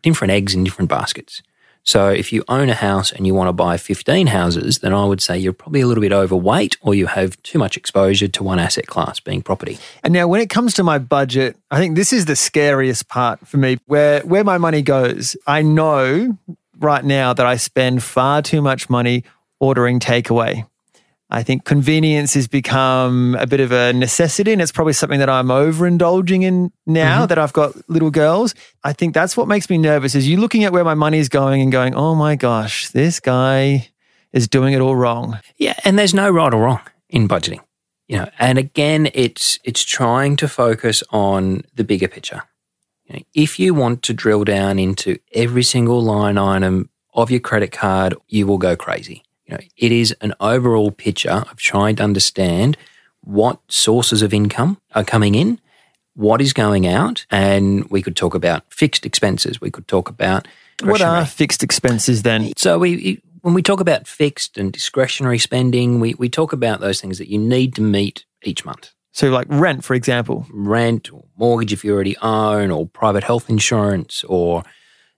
different 0.02 0.30
eggs 0.30 0.54
in 0.54 0.62
different 0.62 0.90
baskets. 0.90 1.42
So 1.84 2.10
if 2.10 2.32
you 2.34 2.44
own 2.48 2.68
a 2.68 2.74
house 2.74 3.12
and 3.12 3.26
you 3.26 3.34
want 3.34 3.48
to 3.48 3.52
buy 3.52 3.78
15 3.78 4.26
houses, 4.26 4.80
then 4.80 4.92
I 4.92 5.06
would 5.06 5.22
say 5.22 5.38
you're 5.38 5.54
probably 5.54 5.80
a 5.80 5.86
little 5.86 6.02
bit 6.02 6.12
overweight 6.12 6.76
or 6.82 6.94
you 6.94 7.06
have 7.06 7.42
too 7.42 7.58
much 7.58 7.78
exposure 7.78 8.28
to 8.28 8.42
one 8.42 8.58
asset 8.58 8.86
class 8.86 9.20
being 9.20 9.40
property. 9.40 9.78
And 10.04 10.12
now 10.12 10.28
when 10.28 10.42
it 10.42 10.50
comes 10.50 10.74
to 10.74 10.82
my 10.82 10.98
budget, 10.98 11.56
I 11.70 11.78
think 11.78 11.96
this 11.96 12.12
is 12.12 12.26
the 12.26 12.36
scariest 12.36 13.08
part 13.08 13.46
for 13.48 13.56
me 13.56 13.78
where 13.86 14.20
where 14.20 14.44
my 14.44 14.58
money 14.58 14.82
goes. 14.82 15.34
I 15.46 15.62
know 15.62 16.36
right 16.78 17.04
now 17.04 17.32
that 17.32 17.46
I 17.46 17.56
spend 17.56 18.02
far 18.02 18.42
too 18.42 18.62
much 18.62 18.88
money 18.88 19.24
ordering 19.60 20.00
takeaway. 20.00 20.66
I 21.30 21.42
think 21.42 21.64
convenience 21.64 22.32
has 22.34 22.48
become 22.48 23.36
a 23.38 23.46
bit 23.46 23.60
of 23.60 23.70
a 23.70 23.92
necessity, 23.92 24.52
and 24.52 24.62
it's 24.62 24.72
probably 24.72 24.94
something 24.94 25.18
that 25.18 25.28
I'm 25.28 25.48
overindulging 25.48 26.42
in 26.42 26.72
now 26.86 27.18
mm-hmm. 27.18 27.26
that 27.26 27.38
I've 27.38 27.52
got 27.52 27.74
little 27.90 28.10
girls. 28.10 28.54
I 28.82 28.94
think 28.94 29.12
that's 29.12 29.36
what 29.36 29.46
makes 29.46 29.68
me 29.68 29.76
nervous 29.76 30.14
is 30.14 30.26
you 30.26 30.38
looking 30.38 30.64
at 30.64 30.72
where 30.72 30.84
my 30.84 30.94
money 30.94 31.18
is 31.18 31.28
going 31.28 31.60
and 31.60 31.70
going, 31.70 31.94
oh 31.94 32.14
my 32.14 32.34
gosh, 32.34 32.88
this 32.90 33.20
guy 33.20 33.90
is 34.32 34.48
doing 34.48 34.72
it 34.72 34.80
all 34.80 34.96
wrong. 34.96 35.38
Yeah, 35.58 35.74
and 35.84 35.98
there's 35.98 36.14
no 36.14 36.30
right 36.30 36.52
or 36.52 36.62
wrong 36.62 36.80
in 37.10 37.28
budgeting. 37.28 37.60
You 38.06 38.18
know, 38.18 38.30
and 38.38 38.56
again, 38.56 39.10
it's 39.12 39.58
it's 39.64 39.84
trying 39.84 40.36
to 40.36 40.48
focus 40.48 41.02
on 41.10 41.62
the 41.74 41.84
bigger 41.84 42.08
picture. 42.08 42.42
You 43.08 43.16
know, 43.16 43.22
if 43.34 43.58
you 43.58 43.74
want 43.74 44.02
to 44.04 44.12
drill 44.12 44.44
down 44.44 44.78
into 44.78 45.18
every 45.32 45.62
single 45.62 46.02
line 46.02 46.36
item 46.36 46.90
of 47.14 47.30
your 47.30 47.40
credit 47.40 47.72
card, 47.72 48.14
you 48.28 48.46
will 48.46 48.58
go 48.58 48.76
crazy. 48.76 49.22
You 49.46 49.54
know, 49.54 49.60
it 49.76 49.92
is 49.92 50.14
an 50.20 50.34
overall 50.40 50.90
picture 50.90 51.30
of 51.50 51.56
trying 51.56 51.96
to 51.96 52.04
understand 52.04 52.76
what 53.22 53.60
sources 53.68 54.20
of 54.20 54.34
income 54.34 54.78
are 54.94 55.04
coming 55.04 55.34
in, 55.34 55.58
what 56.14 56.40
is 56.42 56.52
going 56.52 56.86
out, 56.86 57.24
and 57.30 57.88
we 57.90 58.02
could 58.02 58.16
talk 58.16 58.34
about 58.34 58.62
fixed 58.72 59.06
expenses. 59.06 59.60
We 59.60 59.70
could 59.70 59.88
talk 59.88 60.10
about 60.10 60.46
what 60.82 61.00
are 61.00 61.24
fixed 61.24 61.62
expenses 61.62 62.22
then? 62.22 62.52
So 62.56 62.78
we 62.78 63.20
when 63.40 63.54
we 63.54 63.62
talk 63.62 63.80
about 63.80 64.06
fixed 64.06 64.58
and 64.58 64.72
discretionary 64.72 65.38
spending, 65.38 66.00
we, 66.00 66.14
we 66.14 66.28
talk 66.28 66.52
about 66.52 66.80
those 66.80 67.00
things 67.00 67.18
that 67.18 67.28
you 67.28 67.38
need 67.38 67.74
to 67.76 67.80
meet 67.80 68.26
each 68.42 68.64
month. 68.64 68.92
So, 69.18 69.30
like 69.30 69.48
rent, 69.50 69.82
for 69.82 69.94
example, 69.94 70.46
rent 70.48 71.12
or 71.12 71.24
mortgage 71.36 71.72
if 71.72 71.84
you 71.84 71.92
already 71.92 72.16
own, 72.18 72.70
or 72.70 72.86
private 72.86 73.24
health 73.24 73.50
insurance, 73.50 74.22
or 74.22 74.62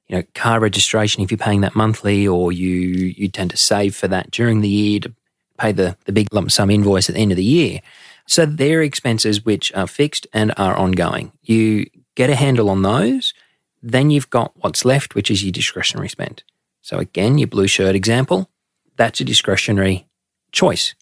you 0.09 0.16
know 0.16 0.23
car 0.35 0.59
registration 0.59 1.23
if 1.23 1.30
you're 1.30 1.37
paying 1.37 1.61
that 1.61 1.76
monthly, 1.76 2.26
or 2.26 2.50
you 2.50 2.71
you 2.71 3.28
tend 3.28 3.50
to 3.50 3.59
save 3.59 3.95
for 3.95 4.09
that 4.09 4.30
during 4.30 4.62
the 4.62 4.71
year 4.71 5.00
to 5.00 5.12
pay 5.59 5.73
the 5.73 5.99
the 6.07 6.12
big 6.12 6.33
lump 6.33 6.50
sum 6.50 6.71
invoice 6.71 7.11
at 7.11 7.14
the 7.14 7.21
end 7.21 7.30
of 7.30 7.37
the 7.37 7.45
year. 7.45 7.83
So 8.26 8.47
they're 8.47 8.80
expenses 8.80 9.45
which 9.45 9.71
are 9.75 9.87
fixed 9.87 10.26
and 10.33 10.54
are 10.57 10.76
ongoing. 10.76 11.33
You 11.42 11.85
get 12.14 12.30
a 12.30 12.37
handle 12.37 12.71
on 12.71 12.80
those, 12.80 13.35
then 13.83 14.11
you've 14.11 14.30
got 14.30 14.52
what's 14.62 14.87
left, 14.87 15.14
which 15.14 15.30
is 15.30 15.45
your 15.45 15.52
discretionary 15.52 16.09
spend. 16.09 16.42
So 16.80 16.97
again, 16.97 17.37
your 17.37 17.49
blue 17.49 17.66
shirt 17.66 17.95
example, 17.95 18.49
that's 18.97 19.21
a 19.21 19.25
discretionary 19.25 20.07
choice 20.52 20.95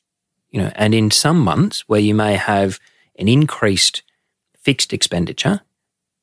you 0.51 0.61
know, 0.61 0.71
and 0.75 0.95
in 0.95 1.11
some 1.11 1.41
months 1.41 1.85
where 1.89 2.01
you 2.01 2.15
may 2.15 2.35
have 2.35 2.79
an 3.19 3.29
increased 3.29 4.03
fixed 4.61 4.93
expenditure, 4.93 5.61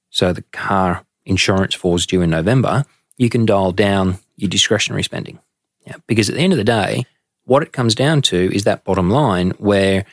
so 0.09 0.33
the 0.33 0.43
car 0.51 1.05
insurance 1.25 1.75
falls 1.75 2.05
due 2.05 2.21
in 2.21 2.29
November, 2.29 2.85
you 3.17 3.29
can 3.29 3.45
dial 3.45 3.71
down 3.71 4.19
your 4.35 4.49
discretionary 4.49 5.03
spending. 5.03 5.39
Yeah, 5.85 5.97
because 6.07 6.29
at 6.29 6.35
the 6.35 6.41
end 6.41 6.53
of 6.53 6.57
the 6.57 6.63
day, 6.63 7.05
what 7.45 7.63
it 7.63 7.73
comes 7.73 7.95
down 7.95 8.21
to 8.23 8.53
is 8.53 8.63
that 8.63 8.83
bottom 8.83 9.09
line 9.09 9.51
where 9.51 10.05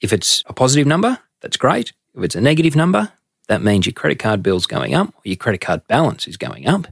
if 0.00 0.12
it's 0.12 0.42
a 0.46 0.52
positive 0.52 0.86
number, 0.86 1.18
that's 1.40 1.56
great. 1.56 1.92
If 2.16 2.24
it's 2.24 2.34
a 2.34 2.40
negative 2.40 2.74
number, 2.74 3.12
that 3.48 3.62
means 3.62 3.86
your 3.86 3.92
credit 3.92 4.18
card 4.18 4.42
bill's 4.42 4.66
going 4.66 4.94
up, 4.94 5.08
or 5.08 5.22
your 5.24 5.36
credit 5.36 5.60
card 5.60 5.86
balance 5.86 6.26
is 6.26 6.36
going 6.36 6.66
up, 6.66 6.86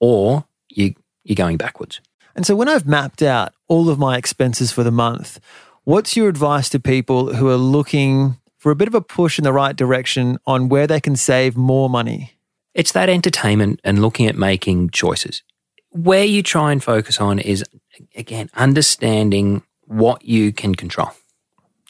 or 0.00 0.44
you, 0.68 0.94
you're 1.22 1.36
going 1.36 1.56
backwards. 1.56 2.00
And 2.34 2.44
so 2.44 2.56
when 2.56 2.68
I've 2.68 2.86
mapped 2.86 3.22
out 3.22 3.52
all 3.68 3.88
of 3.88 3.98
my 3.98 4.16
expenses 4.16 4.72
for 4.72 4.82
the 4.82 4.90
month, 4.90 5.38
what's 5.84 6.16
your 6.16 6.28
advice 6.28 6.68
to 6.70 6.80
people 6.80 7.34
who 7.34 7.48
are 7.48 7.56
looking 7.56 8.38
for 8.58 8.72
a 8.72 8.76
bit 8.76 8.88
of 8.88 8.94
a 8.94 9.00
push 9.00 9.38
in 9.38 9.44
the 9.44 9.52
right 9.52 9.76
direction 9.76 10.38
on 10.46 10.68
where 10.68 10.86
they 10.86 11.00
can 11.00 11.16
save 11.16 11.56
more 11.56 11.88
money? 11.88 12.32
It's 12.74 12.92
that 12.92 13.08
entertainment 13.08 13.80
and 13.84 14.02
looking 14.02 14.26
at 14.26 14.36
making 14.36 14.90
choices. 14.90 15.42
Where 15.90 16.24
you 16.24 16.42
try 16.42 16.72
and 16.72 16.82
focus 16.82 17.20
on 17.20 17.38
is, 17.38 17.64
again, 18.16 18.50
understanding 18.54 19.62
what 19.82 20.24
you 20.24 20.52
can 20.52 20.74
control. 20.74 21.10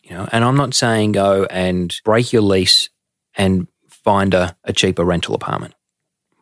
You 0.02 0.10
know, 0.10 0.28
and 0.30 0.44
I'm 0.44 0.56
not 0.56 0.74
saying 0.74 1.12
go 1.12 1.46
and 1.48 1.94
break 2.04 2.32
your 2.32 2.42
lease 2.42 2.90
and 3.34 3.68
find 3.88 4.34
a, 4.34 4.54
a 4.64 4.74
cheaper 4.74 5.04
rental 5.04 5.34
apartment. 5.34 5.74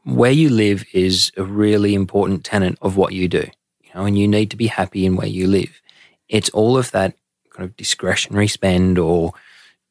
Where 0.05 0.33
you 0.33 0.49
live 0.49 0.85
is 0.93 1.31
a 1.37 1.45
really 1.45 1.95
important 1.95 2.45
tenet 2.45 2.77
of 2.83 2.97
what 2.97 3.13
you 3.13 3.29
do. 3.29 3.47
You 3.83 3.91
know, 3.95 4.05
and 4.05 4.19
you 4.19 4.27
need 4.27 4.51
to 4.51 4.57
be 4.57 4.67
happy 4.67 5.07
in 5.07 5.15
where 5.15 5.29
you 5.29 5.47
live. 5.47 5.81
It's 6.29 6.51
all 6.51 6.77
of 6.77 6.91
that 6.91 7.15
kind 7.53 7.69
of 7.69 7.77
discretionary 7.77 8.49
spend 8.49 8.99
or 8.99 9.33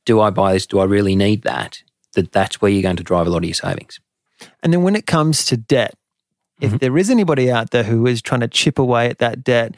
do 0.06 0.20
I 0.20 0.30
buy 0.30 0.54
this? 0.54 0.66
Do 0.66 0.80
I 0.80 0.86
really 0.86 1.16
need 1.16 1.44
that? 1.44 1.84
That 2.14 2.32
that's 2.32 2.62
where 2.62 2.72
you're 2.72 2.82
going 2.82 2.98
to 2.98 3.04
drive 3.04 3.28
a 3.28 3.30
lot 3.30 3.38
of 3.40 3.46
your 3.46 3.54
savings. 3.54 4.00
And 4.64 4.74
then 4.74 4.84
when 4.84 4.96
it 4.96 5.06
comes 5.06 5.46
to 5.46 5.58
debt, 5.58 5.96
if 6.60 6.70
Mm-hmm. 6.70 6.78
there 6.78 6.98
is 6.98 7.10
anybody 7.10 7.50
out 7.52 7.72
there 7.72 7.84
who 7.84 8.06
is 8.06 8.22
trying 8.22 8.42
to 8.42 8.48
chip 8.48 8.78
away 8.78 9.08
at 9.08 9.18
that 9.18 9.44
debt, 9.44 9.76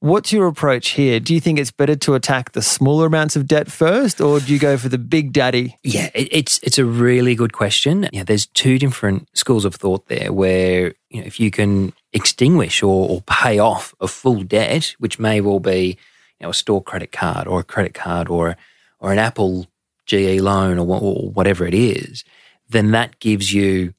what's 0.00 0.32
your 0.32 0.48
approach 0.48 0.90
here? 0.90 1.20
Do 1.20 1.32
you 1.34 1.40
think 1.40 1.58
it's 1.58 1.70
better 1.70 1.94
to 1.96 2.14
attack 2.14 2.50
the 2.52 2.62
smaller 2.62 3.06
amounts 3.06 3.36
of 3.36 3.46
debt 3.46 3.70
first, 3.70 4.20
or 4.20 4.40
do 4.40 4.52
you 4.52 4.58
go 4.58 4.76
for 4.76 4.88
the 4.88 4.98
big 4.98 5.32
daddy? 5.32 5.76
Yeah, 5.84 6.10
it, 6.14 6.28
it's 6.32 6.58
it's 6.64 6.78
a 6.78 6.84
really 6.84 7.34
good 7.36 7.52
question. 7.52 8.08
Yeah, 8.12 8.24
there's 8.24 8.46
two 8.46 8.76
different 8.78 9.28
schools 9.34 9.64
of 9.64 9.76
thought 9.76 10.06
there. 10.06 10.32
Where 10.32 10.94
you 11.10 11.20
know, 11.20 11.26
if 11.26 11.38
you 11.38 11.50
can 11.52 11.92
extinguish 12.12 12.82
or, 12.82 13.08
or 13.08 13.22
pay 13.22 13.58
off 13.60 13.94
a 14.00 14.08
full 14.08 14.42
debt, 14.42 14.96
which 14.98 15.18
may 15.20 15.40
well 15.40 15.60
be 15.60 15.96
you 16.40 16.44
know 16.44 16.50
a 16.50 16.54
store 16.54 16.82
credit 16.82 17.12
card 17.12 17.46
or 17.46 17.60
a 17.60 17.64
credit 17.64 17.94
card 17.94 18.28
or 18.28 18.56
or 18.98 19.12
an 19.12 19.18
Apple 19.18 19.66
GE 20.06 20.40
loan 20.40 20.78
or, 20.78 21.00
or 21.00 21.30
whatever 21.30 21.66
it 21.66 21.74
is, 21.74 22.24
then 22.68 22.92
that 22.92 23.18
gives 23.20 23.52
you 23.52 23.92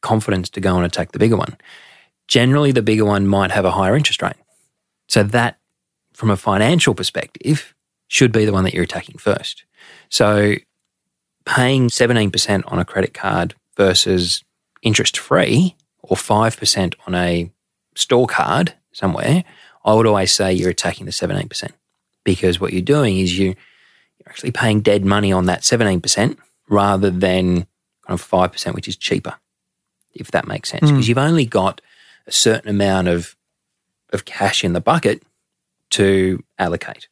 confidence 0.00 0.48
to 0.50 0.60
go 0.60 0.76
and 0.76 0.86
attack 0.86 1.12
the 1.12 1.18
bigger 1.18 1.36
one. 1.36 1.56
Generally, 2.28 2.72
the 2.72 2.82
bigger 2.82 3.04
one 3.04 3.26
might 3.26 3.50
have 3.50 3.64
a 3.64 3.72
higher 3.72 3.96
interest 3.96 4.22
rate, 4.22 4.36
so 5.08 5.22
that 5.22 5.58
from 6.12 6.30
a 6.30 6.36
financial 6.36 6.94
perspective 6.94 7.74
should 8.08 8.32
be 8.32 8.44
the 8.44 8.52
one 8.52 8.64
that 8.64 8.74
you're 8.74 8.84
attacking 8.84 9.18
first. 9.18 9.64
So 10.08 10.54
paying 11.44 11.88
17% 11.88 12.62
on 12.66 12.78
a 12.78 12.84
credit 12.84 13.14
card 13.14 13.54
versus 13.76 14.42
interest 14.82 15.16
free 15.16 15.76
or 16.02 16.16
5% 16.16 16.94
on 17.06 17.14
a 17.14 17.50
store 17.94 18.26
card 18.26 18.74
somewhere, 18.92 19.44
I 19.84 19.94
would 19.94 20.06
always 20.06 20.32
say 20.32 20.52
you're 20.52 20.70
attacking 20.70 21.06
the 21.06 21.12
17% 21.12 21.70
because 22.24 22.60
what 22.60 22.72
you're 22.72 22.82
doing 22.82 23.18
is 23.18 23.38
you, 23.38 23.48
you're 23.48 24.28
actually 24.28 24.52
paying 24.52 24.80
dead 24.80 25.04
money 25.04 25.32
on 25.32 25.46
that 25.46 25.62
17% 25.62 26.36
rather 26.68 27.10
than 27.10 27.66
kind 28.06 28.20
of 28.20 28.22
5%, 28.22 28.74
which 28.74 28.88
is 28.88 28.96
cheaper, 28.96 29.34
if 30.12 30.30
that 30.30 30.46
makes 30.46 30.70
sense. 30.70 30.88
Hmm. 30.88 30.94
Because 30.94 31.08
you've 31.08 31.18
only 31.18 31.46
got 31.46 31.80
a 32.26 32.32
certain 32.32 32.70
amount 32.70 33.08
of, 33.08 33.36
of 34.12 34.24
cash 34.24 34.64
in 34.64 34.72
the 34.72 34.80
bucket 34.80 35.22
to 35.90 36.42
allocate 36.58 37.08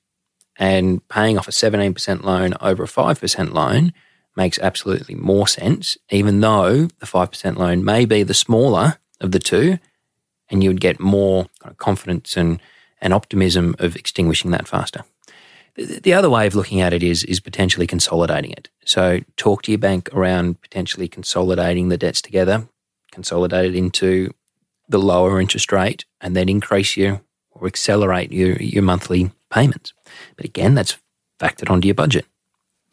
and 0.59 1.07
paying 1.09 1.39
off 1.39 1.49
a 1.49 1.53
17% 1.53 2.25
loan 2.25 2.55
over 2.61 2.83
a 2.83 2.89
5% 2.89 3.53
loan 3.53 3.93
makes 4.37 4.59
absolutely 4.59 5.15
more 5.15 5.47
sense, 5.47 5.97
even 6.11 6.41
though 6.41 6.89
the 6.99 7.07
5% 7.07 7.57
loan 7.57 7.85
may 7.85 8.05
be 8.05 8.23
the 8.23 8.35
smaller 8.35 8.99
of 9.21 9.33
the 9.33 9.39
two, 9.39 9.79
and 10.51 10.63
you 10.63 10.71
would 10.71 10.81
get 10.81 11.01
more 11.01 11.47
kind 11.61 11.73
of 11.73 11.79
confidence 11.79 12.37
and, 12.37 12.61
and 13.01 13.13
optimism 13.13 13.75
of 13.79 13.97
extinguishing 13.97 14.51
that 14.51 14.69
faster. 14.69 15.05
The, 15.75 16.01
the 16.01 16.15
other 16.15 16.31
way 16.31 16.47
of 16.47 16.55
looking 16.55 16.81
at 16.81 16.93
it 16.93 17.03
is, 17.03 17.25
is 17.25 17.41
potentially 17.41 17.87
consolidating 17.87 18.51
it. 18.51 18.69
So 18.85 19.21
talk 19.37 19.63
to 19.63 19.73
your 19.73 19.79
bank 19.79 20.09
around 20.13 20.61
potentially 20.61 21.09
consolidating 21.09 21.89
the 21.89 21.99
debts 21.99 22.21
together, 22.23 22.69
consolidate 23.13 23.67
it 23.67 23.77
into 23.77 24.33
the 24.89 24.99
lower 24.99 25.41
interest 25.41 25.71
rate, 25.73 26.05
and 26.21 26.35
then 26.35 26.49
increase 26.49 26.97
your 26.97 27.21
or 27.51 27.67
accelerate 27.67 28.33
your, 28.33 28.57
your 28.57 28.83
monthly 28.83 29.33
payments. 29.51 29.93
But 30.37 30.45
again, 30.45 30.75
that's 30.75 30.99
factored 31.41 31.71
onto 31.71 31.87
your 31.87 31.95
budget. 31.95 32.25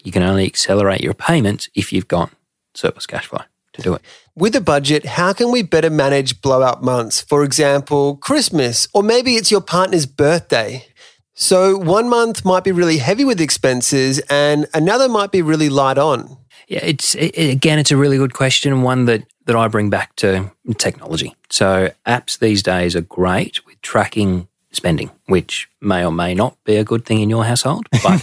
You 0.02 0.12
can 0.12 0.22
only 0.22 0.46
accelerate 0.46 1.00
your 1.00 1.14
payments 1.14 1.68
if 1.74 1.92
you've 1.92 2.08
got 2.08 2.30
surplus 2.74 3.06
cash 3.06 3.26
flow 3.26 3.42
to 3.76 3.82
do 3.82 3.94
it. 3.94 4.02
With 4.34 4.54
a 4.56 4.60
budget, 4.60 5.06
how 5.06 5.32
can 5.32 5.50
we 5.50 5.62
better 5.62 5.90
manage 5.90 6.42
blowout 6.42 6.82
months? 6.82 7.20
For 7.20 7.44
example, 7.44 8.16
Christmas, 8.16 8.88
or 8.92 9.02
maybe 9.02 9.36
it's 9.36 9.50
your 9.50 9.60
partner's 9.60 10.06
birthday. 10.06 10.86
So 11.34 11.76
one 11.76 12.08
month 12.08 12.44
might 12.44 12.64
be 12.64 12.72
really 12.72 12.98
heavy 12.98 13.24
with 13.24 13.40
expenses 13.40 14.20
and 14.30 14.66
another 14.74 15.08
might 15.08 15.32
be 15.32 15.42
really 15.42 15.68
light 15.68 15.98
on. 15.98 16.36
Yeah, 16.68 16.80
it's 16.82 17.14
it, 17.14 17.36
again, 17.38 17.78
it's 17.78 17.90
a 17.90 17.96
really 17.96 18.16
good 18.16 18.34
question, 18.34 18.82
one 18.82 19.04
that 19.04 19.24
that 19.44 19.54
I 19.54 19.68
bring 19.68 19.90
back 19.90 20.16
to 20.16 20.50
technology. 20.78 21.34
So 21.50 21.92
apps 22.06 22.38
these 22.38 22.62
days 22.62 22.96
are 22.96 23.02
great 23.02 23.64
with 23.64 23.80
tracking 23.80 24.48
spending, 24.76 25.10
which 25.26 25.68
may 25.80 26.04
or 26.04 26.12
may 26.12 26.34
not 26.34 26.56
be 26.64 26.76
a 26.76 26.84
good 26.84 27.04
thing 27.04 27.20
in 27.20 27.30
your 27.30 27.44
household, 27.44 27.88
but 28.02 28.22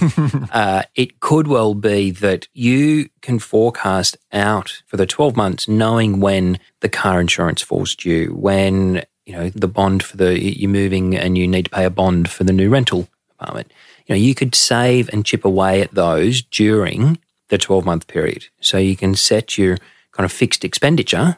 uh, 0.52 0.84
it 0.96 1.20
could 1.20 1.48
well 1.48 1.74
be 1.74 2.12
that 2.12 2.48
you 2.54 3.10
can 3.22 3.40
forecast 3.40 4.18
out 4.32 4.82
for 4.88 4.98
the 4.98 5.06
12 5.06 5.36
months, 5.36 5.68
knowing 5.68 6.20
when 6.20 6.60
the 6.82 6.90
car 6.90 7.20
insurance 7.20 7.62
falls 7.62 7.96
due, 7.96 8.34
when 8.34 9.04
you 9.26 9.34
know 9.34 9.50
the 9.50 9.68
bond 9.68 10.04
for 10.04 10.18
the 10.18 10.40
you're 10.40 10.70
moving 10.70 11.16
and 11.16 11.38
you 11.38 11.48
need 11.48 11.66
to 11.66 11.72
pay 11.72 11.86
a 11.86 11.90
bond 11.90 12.30
for 12.30 12.44
the 12.44 12.54
new 12.54 12.70
rental 12.70 13.08
apartment. 13.40 13.72
You 14.06 14.16
know, 14.16 14.20
you 14.20 14.36
could 14.36 14.56
save 14.56 15.10
and 15.10 15.26
chip 15.26 15.46
away 15.46 15.82
at 15.82 15.94
those 15.94 16.42
during 16.42 17.20
the 17.50 17.58
12 17.58 17.86
month 17.86 18.08
period. 18.08 18.48
So 18.60 18.78
you 18.78 18.96
can 18.96 19.16
set 19.16 19.58
your 19.58 19.78
kind 20.12 20.26
of 20.26 20.32
fixed 20.32 20.66
expenditure, 20.66 21.38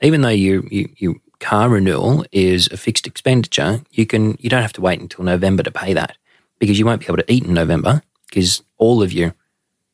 even 0.00 0.20
though 0.20 0.28
you, 0.28 0.66
you, 0.70 0.88
you 0.96 1.20
car 1.44 1.68
renewal 1.68 2.24
is 2.32 2.68
a 2.72 2.76
fixed 2.76 3.06
expenditure, 3.06 3.82
you 3.90 4.06
can 4.06 4.36
you 4.40 4.48
don't 4.48 4.62
have 4.62 4.72
to 4.72 4.80
wait 4.80 5.00
until 5.00 5.24
November 5.24 5.62
to 5.62 5.70
pay 5.70 5.92
that 5.92 6.16
because 6.58 6.78
you 6.78 6.86
won't 6.86 7.00
be 7.00 7.06
able 7.06 7.18
to 7.18 7.32
eat 7.32 7.44
in 7.44 7.52
November 7.52 8.02
because 8.28 8.62
all 8.78 9.02
of 9.02 9.12
your 9.12 9.34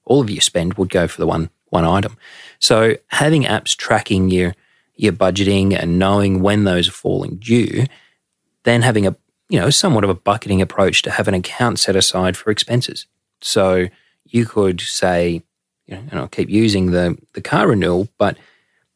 all 0.05 0.21
of 0.21 0.31
your 0.31 0.41
spend 0.41 0.75
would 0.75 0.89
go 0.89 1.09
for 1.09 1.21
the 1.21 1.27
one 1.27 1.51
one 1.71 1.85
item. 1.85 2.17
So 2.61 2.97
having 3.09 3.43
apps 3.43 3.77
tracking 3.77 4.31
your 4.31 4.55
your 4.95 5.13
budgeting 5.13 5.77
and 5.77 5.99
knowing 5.99 6.41
when 6.41 6.65
those 6.65 6.89
are 6.89 6.93
falling 6.93 7.37
due, 7.37 7.87
then 8.63 8.83
having 8.83 9.07
a 9.07 9.17
you 9.49 9.59
know 9.59 9.71
somewhat 9.71 10.05
of 10.05 10.11
a 10.11 10.15
bucketing 10.15 10.63
approach 10.63 11.03
to 11.03 11.11
have 11.11 11.27
an 11.27 11.35
account 11.35 11.81
set 11.81 11.97
aside 11.97 12.37
for 12.37 12.51
expenses. 12.51 13.07
So 13.41 13.89
you 14.25 14.47
could 14.47 14.81
say, 14.81 15.43
you 15.87 15.97
know, 15.97 16.03
and 16.11 16.21
I'll 16.21 16.29
keep 16.29 16.49
using 16.49 16.93
the 16.93 17.19
the 17.33 17.43
car 17.43 17.67
renewal, 17.67 18.09
but 18.19 18.37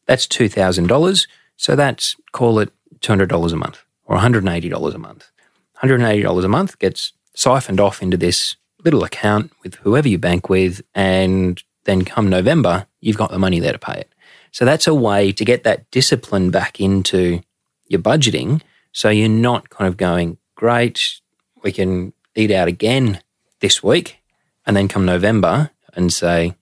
that's 0.05 0.25
two 0.25 0.47
thousand 0.47 0.87
dollars. 0.87 1.27
So 1.57 1.75
that's 1.75 2.15
call 2.31 2.59
it 2.59 2.71
two 3.01 3.11
hundred 3.11 3.29
dollars 3.29 3.53
a 3.53 3.57
month 3.57 3.83
or 4.05 4.15
one 4.15 4.21
hundred 4.21 4.43
and 4.43 4.49
eighty 4.49 4.69
dollars 4.69 4.93
a 4.93 4.99
month. 4.99 5.31
One 5.73 5.81
hundred 5.81 6.01
and 6.01 6.09
eighty 6.09 6.23
dollars 6.23 6.45
a 6.45 6.49
month 6.49 6.79
gets 6.79 7.13
siphoned 7.33 7.79
off 7.79 8.01
into 8.01 8.17
this 8.17 8.55
little 8.83 9.03
account 9.03 9.51
with 9.63 9.75
whoever 9.75 10.07
you 10.07 10.17
bank 10.17 10.47
with, 10.47 10.81
and 10.93 11.61
then 11.85 12.05
come 12.05 12.29
November, 12.29 12.87
you've 13.01 13.17
got 13.17 13.31
the 13.31 13.39
money 13.39 13.59
there 13.59 13.73
to 13.73 13.79
pay 13.79 13.99
it. 13.99 14.13
So 14.51 14.63
that's 14.63 14.87
a 14.87 14.93
way 14.93 15.31
to 15.33 15.43
get 15.43 15.63
that 15.63 15.89
discipline 15.91 16.49
back 16.49 16.79
into 16.79 17.41
your 17.87 17.99
budgeting. 17.99 18.61
So 18.91 19.09
you're 19.09 19.27
not 19.27 19.69
kind 19.69 19.87
of 19.87 19.97
going, 19.97 20.37
great, 20.55 21.19
we 21.63 21.71
can 21.71 22.13
eat 22.35 22.51
out 22.51 22.67
again 22.67 23.21
this 23.59 23.83
week, 23.83 24.19
and 24.65 24.77
then 24.77 24.87
come 24.87 25.05
November 25.05 25.71
and 25.93 26.13
say, 26.13 26.55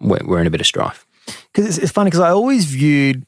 we're, 0.00 0.40
in 0.40 0.46
a 0.46 0.50
bit 0.50 0.60
of 0.60 0.66
strife. 0.66 1.06
Because 1.52 1.78
it's 1.78 1.92
funny 1.92 2.08
because 2.08 2.20
I 2.20 2.30
always 2.30 2.66
viewed 2.66 3.26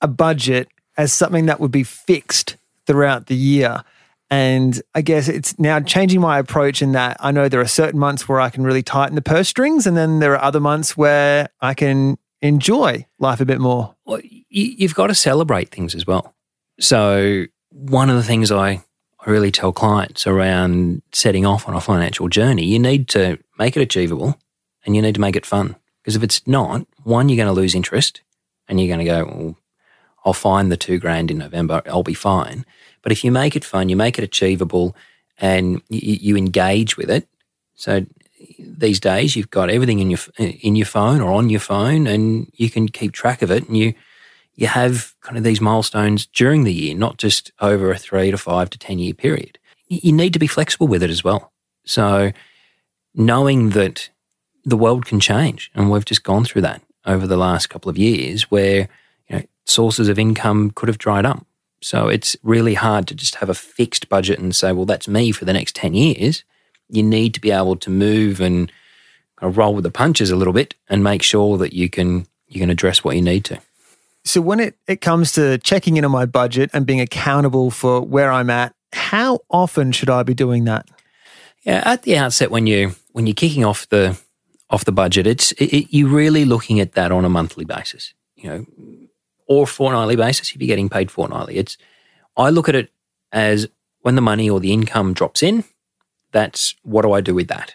a 0.00 0.08
budget 0.08 0.68
as 0.96 1.12
something 1.12 1.46
that 1.46 1.60
would 1.60 1.70
be 1.70 1.84
fixed 1.84 2.56
throughout 2.86 3.26
the 3.26 3.36
year. 3.36 3.84
And 4.30 4.80
I 4.94 5.00
guess 5.00 5.28
it's 5.28 5.58
now 5.58 5.80
changing 5.80 6.20
my 6.20 6.38
approach 6.38 6.82
in 6.82 6.92
that 6.92 7.16
I 7.20 7.30
know 7.30 7.48
there 7.48 7.60
are 7.60 7.66
certain 7.66 7.98
months 7.98 8.28
where 8.28 8.40
I 8.40 8.50
can 8.50 8.62
really 8.62 8.82
tighten 8.82 9.14
the 9.14 9.22
purse 9.22 9.48
strings, 9.48 9.86
and 9.86 9.96
then 9.96 10.18
there 10.18 10.34
are 10.34 10.42
other 10.42 10.60
months 10.60 10.96
where 10.96 11.48
I 11.60 11.72
can 11.72 12.18
enjoy 12.42 13.06
life 13.18 13.40
a 13.40 13.46
bit 13.46 13.58
more. 13.58 13.94
Well, 14.04 14.20
you, 14.22 14.42
you've 14.50 14.94
got 14.94 15.06
to 15.06 15.14
celebrate 15.14 15.70
things 15.70 15.94
as 15.94 16.06
well. 16.06 16.34
So, 16.78 17.44
one 17.70 18.10
of 18.10 18.16
the 18.16 18.22
things 18.22 18.52
I, 18.52 18.82
I 19.20 19.30
really 19.30 19.50
tell 19.50 19.72
clients 19.72 20.26
around 20.26 21.02
setting 21.12 21.46
off 21.46 21.66
on 21.66 21.74
a 21.74 21.80
financial 21.80 22.28
journey, 22.28 22.64
you 22.64 22.78
need 22.78 23.08
to 23.08 23.38
make 23.58 23.76
it 23.76 23.82
achievable 23.82 24.38
and 24.84 24.94
you 24.94 25.02
need 25.02 25.14
to 25.14 25.20
make 25.20 25.36
it 25.36 25.46
fun. 25.46 25.76
Because 26.02 26.16
if 26.16 26.22
it's 26.22 26.46
not, 26.46 26.86
one, 27.02 27.28
you're 27.28 27.36
going 27.36 27.54
to 27.54 27.60
lose 27.60 27.74
interest. 27.74 28.20
and 28.68 28.78
you're 28.78 28.94
going 28.94 29.04
to 29.04 29.04
go, 29.04 29.24
well, 29.24 29.56
I'll 30.24 30.32
find 30.32 30.70
the 30.70 30.76
two 30.76 30.98
grand 30.98 31.30
in 31.30 31.38
November, 31.38 31.82
I'll 31.86 32.02
be 32.02 32.14
fine. 32.14 32.64
But 33.02 33.12
if 33.12 33.24
you 33.24 33.32
make 33.32 33.56
it 33.56 33.64
fun, 33.64 33.88
you 33.88 33.96
make 33.96 34.18
it 34.18 34.24
achievable, 34.24 34.96
and 35.38 35.82
you, 35.88 36.18
you 36.20 36.36
engage 36.36 36.96
with 36.96 37.10
it. 37.10 37.28
So 37.74 38.04
these 38.58 39.00
days, 39.00 39.36
you've 39.36 39.50
got 39.50 39.70
everything 39.70 40.00
in 40.00 40.10
your 40.10 40.20
in 40.38 40.76
your 40.76 40.86
phone 40.86 41.20
or 41.20 41.32
on 41.32 41.50
your 41.50 41.60
phone, 41.60 42.06
and 42.06 42.50
you 42.54 42.70
can 42.70 42.88
keep 42.88 43.12
track 43.12 43.42
of 43.42 43.50
it, 43.50 43.66
and 43.68 43.76
you 43.76 43.94
you 44.54 44.66
have 44.66 45.14
kind 45.20 45.38
of 45.38 45.44
these 45.44 45.60
milestones 45.60 46.26
during 46.26 46.64
the 46.64 46.74
year, 46.74 46.94
not 46.94 47.16
just 47.16 47.52
over 47.60 47.90
a 47.92 47.98
three 47.98 48.30
to 48.30 48.38
five 48.38 48.70
to 48.70 48.78
ten 48.78 48.98
year 48.98 49.14
period. 49.14 49.58
You 49.88 50.12
need 50.12 50.32
to 50.32 50.38
be 50.38 50.48
flexible 50.48 50.88
with 50.88 51.02
it 51.02 51.10
as 51.10 51.24
well. 51.24 51.52
So 51.84 52.32
knowing 53.14 53.70
that 53.70 54.10
the 54.64 54.76
world 54.76 55.06
can 55.06 55.20
change, 55.20 55.70
and 55.74 55.90
we've 55.90 56.04
just 56.04 56.24
gone 56.24 56.44
through 56.44 56.62
that 56.62 56.82
over 57.06 57.26
the 57.26 57.36
last 57.36 57.68
couple 57.68 57.88
of 57.88 57.96
years, 57.96 58.50
where 58.50 58.88
sources 59.68 60.08
of 60.08 60.18
income 60.18 60.70
could 60.70 60.88
have 60.88 60.98
dried 60.98 61.26
up. 61.26 61.46
So 61.80 62.08
it's 62.08 62.36
really 62.42 62.74
hard 62.74 63.06
to 63.08 63.14
just 63.14 63.36
have 63.36 63.48
a 63.48 63.54
fixed 63.54 64.08
budget 64.08 64.38
and 64.38 64.54
say, 64.54 64.72
well, 64.72 64.84
that's 64.84 65.06
me 65.06 65.30
for 65.30 65.44
the 65.44 65.52
next 65.52 65.76
10 65.76 65.94
years. 65.94 66.42
You 66.88 67.02
need 67.02 67.34
to 67.34 67.40
be 67.40 67.50
able 67.50 67.76
to 67.76 67.90
move 67.90 68.40
and 68.40 68.72
kind 69.36 69.50
of 69.50 69.56
roll 69.56 69.74
with 69.74 69.84
the 69.84 69.90
punches 69.90 70.30
a 70.30 70.36
little 70.36 70.52
bit 70.52 70.74
and 70.88 71.04
make 71.04 71.22
sure 71.22 71.58
that 71.58 71.72
you 71.72 71.88
can 71.88 72.26
you 72.48 72.60
can 72.60 72.70
address 72.70 73.04
what 73.04 73.14
you 73.14 73.22
need 73.22 73.44
to. 73.44 73.60
So 74.24 74.40
when 74.40 74.58
it, 74.58 74.76
it 74.86 75.00
comes 75.00 75.32
to 75.32 75.58
checking 75.58 75.96
in 75.98 76.04
on 76.04 76.10
my 76.10 76.26
budget 76.26 76.70
and 76.72 76.86
being 76.86 77.00
accountable 77.00 77.70
for 77.70 78.00
where 78.00 78.32
I'm 78.32 78.50
at, 78.50 78.74
how 78.92 79.40
often 79.50 79.92
should 79.92 80.10
I 80.10 80.22
be 80.22 80.34
doing 80.34 80.64
that? 80.64 80.88
Yeah, 81.62 81.82
at 81.84 82.02
the 82.02 82.16
outset 82.16 82.50
when 82.50 82.66
you 82.66 82.94
when 83.12 83.26
you're 83.26 83.34
kicking 83.34 83.64
off 83.64 83.88
the 83.88 84.18
off 84.70 84.84
the 84.84 84.92
budget, 84.92 85.26
it's 85.26 85.52
it, 85.52 85.88
you're 85.90 86.08
really 86.08 86.44
looking 86.44 86.80
at 86.80 86.92
that 86.92 87.12
on 87.12 87.24
a 87.24 87.28
monthly 87.28 87.64
basis. 87.64 88.14
You 88.34 88.48
know, 88.50 88.66
or 89.48 89.66
fortnightly 89.66 90.14
basis 90.14 90.50
if 90.50 90.60
you're 90.60 90.68
getting 90.68 90.88
paid 90.88 91.10
fortnightly. 91.10 91.56
It's 91.56 91.76
I 92.36 92.50
look 92.50 92.68
at 92.68 92.76
it 92.76 92.90
as 93.32 93.66
when 94.02 94.14
the 94.14 94.20
money 94.20 94.48
or 94.48 94.60
the 94.60 94.72
income 94.72 95.12
drops 95.12 95.42
in, 95.42 95.64
that's 96.30 96.76
what 96.82 97.02
do 97.02 97.12
I 97.12 97.20
do 97.20 97.34
with 97.34 97.48
that? 97.48 97.74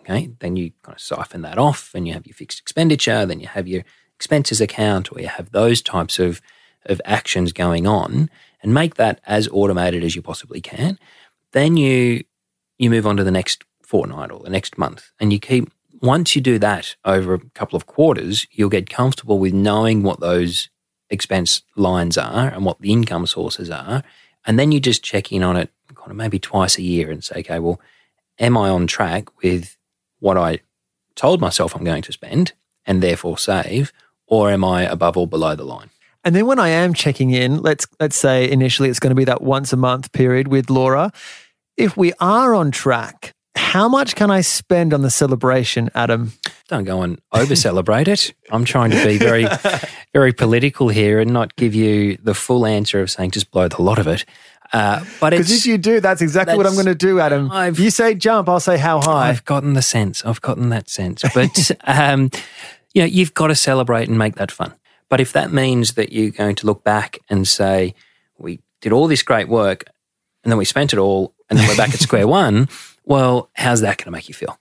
Okay, 0.00 0.30
then 0.40 0.56
you 0.56 0.72
kind 0.82 0.96
of 0.96 1.00
siphon 1.00 1.42
that 1.42 1.58
off 1.58 1.90
and 1.94 2.08
you 2.08 2.14
have 2.14 2.26
your 2.26 2.34
fixed 2.34 2.58
expenditure, 2.58 3.26
then 3.26 3.38
you 3.38 3.46
have 3.46 3.68
your 3.68 3.84
expenses 4.16 4.60
account 4.60 5.12
or 5.12 5.20
you 5.20 5.28
have 5.28 5.50
those 5.50 5.82
types 5.82 6.18
of, 6.18 6.40
of 6.86 7.00
actions 7.04 7.52
going 7.52 7.86
on 7.86 8.30
and 8.62 8.74
make 8.74 8.94
that 8.94 9.20
as 9.26 9.48
automated 9.48 10.02
as 10.02 10.16
you 10.16 10.22
possibly 10.22 10.60
can. 10.60 10.98
Then 11.52 11.76
you 11.76 12.24
you 12.78 12.90
move 12.90 13.06
on 13.06 13.16
to 13.16 13.22
the 13.22 13.30
next 13.30 13.64
fortnight 13.82 14.32
or 14.32 14.40
the 14.40 14.50
next 14.50 14.76
month 14.78 15.12
and 15.20 15.32
you 15.32 15.38
keep 15.38 15.70
once 16.00 16.34
you 16.34 16.42
do 16.42 16.58
that 16.58 16.96
over 17.04 17.34
a 17.34 17.38
couple 17.50 17.76
of 17.76 17.86
quarters, 17.86 18.48
you'll 18.50 18.68
get 18.68 18.90
comfortable 18.90 19.38
with 19.38 19.54
knowing 19.54 20.02
what 20.02 20.18
those 20.18 20.68
expense 21.12 21.62
lines 21.76 22.18
are 22.18 22.48
and 22.48 22.64
what 22.64 22.80
the 22.80 22.92
income 22.92 23.26
sources 23.26 23.70
are. 23.70 24.02
And 24.44 24.58
then 24.58 24.72
you 24.72 24.80
just 24.80 25.04
check 25.04 25.30
in 25.30 25.42
on 25.42 25.56
it 25.56 25.70
kind 25.94 26.10
of 26.10 26.16
maybe 26.16 26.38
twice 26.38 26.78
a 26.78 26.82
year 26.82 27.10
and 27.10 27.22
say, 27.22 27.40
okay, 27.40 27.60
well, 27.60 27.80
am 28.40 28.56
I 28.56 28.70
on 28.70 28.86
track 28.86 29.28
with 29.42 29.76
what 30.18 30.36
I 30.36 30.60
told 31.14 31.40
myself 31.40 31.76
I'm 31.76 31.84
going 31.84 32.02
to 32.02 32.12
spend 32.12 32.52
and 32.84 33.02
therefore 33.02 33.38
save, 33.38 33.92
or 34.26 34.50
am 34.50 34.64
I 34.64 34.82
above 34.82 35.16
or 35.16 35.28
below 35.28 35.54
the 35.54 35.64
line? 35.64 35.90
And 36.24 36.34
then 36.34 36.46
when 36.46 36.58
I 36.58 36.68
am 36.68 36.94
checking 36.94 37.30
in, 37.30 37.62
let's 37.62 37.86
let's 38.00 38.16
say 38.16 38.50
initially 38.50 38.88
it's 38.88 39.00
going 39.00 39.10
to 39.10 39.16
be 39.16 39.24
that 39.24 39.42
once 39.42 39.72
a 39.72 39.76
month 39.76 40.12
period 40.12 40.48
with 40.48 40.70
Laura. 40.70 41.12
If 41.76 41.96
we 41.96 42.12
are 42.20 42.54
on 42.54 42.70
track, 42.70 43.32
how 43.56 43.88
much 43.88 44.14
can 44.14 44.30
I 44.30 44.40
spend 44.40 44.94
on 44.94 45.02
the 45.02 45.10
celebration, 45.10 45.90
Adam? 45.94 46.32
Don't 46.72 46.84
go 46.84 47.02
and 47.02 47.20
over 47.32 47.54
celebrate 47.54 48.08
it. 48.08 48.32
I'm 48.50 48.64
trying 48.64 48.92
to 48.92 49.04
be 49.04 49.18
very, 49.18 49.46
very 50.14 50.32
political 50.32 50.88
here 50.88 51.20
and 51.20 51.30
not 51.30 51.54
give 51.54 51.74
you 51.74 52.16
the 52.22 52.32
full 52.32 52.64
answer 52.64 53.02
of 53.02 53.10
saying 53.10 53.32
just 53.32 53.50
blow 53.50 53.68
the 53.68 53.82
lot 53.82 53.98
of 53.98 54.06
it. 54.06 54.24
Uh, 54.72 55.04
but 55.20 55.32
because 55.32 55.50
if 55.50 55.66
you 55.66 55.76
do, 55.76 56.00
that's 56.00 56.22
exactly 56.22 56.52
that's, 56.52 56.56
what 56.56 56.66
I'm 56.66 56.72
going 56.72 56.86
to 56.86 56.94
do, 56.94 57.20
Adam. 57.20 57.50
I've, 57.50 57.78
you 57.78 57.90
say 57.90 58.14
jump, 58.14 58.48
I'll 58.48 58.58
say 58.58 58.78
how 58.78 59.02
high. 59.02 59.28
I've 59.28 59.44
gotten 59.44 59.74
the 59.74 59.82
sense. 59.82 60.24
I've 60.24 60.40
gotten 60.40 60.70
that 60.70 60.88
sense. 60.88 61.22
But 61.34 61.72
um, 61.84 62.30
you 62.94 63.02
know, 63.02 63.06
you've 63.06 63.34
got 63.34 63.48
to 63.48 63.54
celebrate 63.54 64.08
and 64.08 64.16
make 64.16 64.36
that 64.36 64.50
fun. 64.50 64.72
But 65.10 65.20
if 65.20 65.34
that 65.34 65.52
means 65.52 65.92
that 65.92 66.10
you're 66.10 66.30
going 66.30 66.54
to 66.54 66.66
look 66.66 66.82
back 66.82 67.18
and 67.28 67.46
say, 67.46 67.94
we 68.38 68.60
did 68.80 68.92
all 68.92 69.08
this 69.08 69.22
great 69.22 69.46
work 69.46 69.84
and 70.42 70.50
then 70.50 70.56
we 70.56 70.64
spent 70.64 70.94
it 70.94 70.98
all 70.98 71.34
and 71.50 71.58
then 71.58 71.68
we're 71.68 71.76
back 71.76 71.92
at 71.92 72.00
square 72.00 72.26
one, 72.26 72.70
well, 73.04 73.50
how's 73.52 73.82
that 73.82 73.98
going 73.98 74.06
to 74.06 74.10
make 74.10 74.30
you 74.30 74.34
feel? 74.34 74.58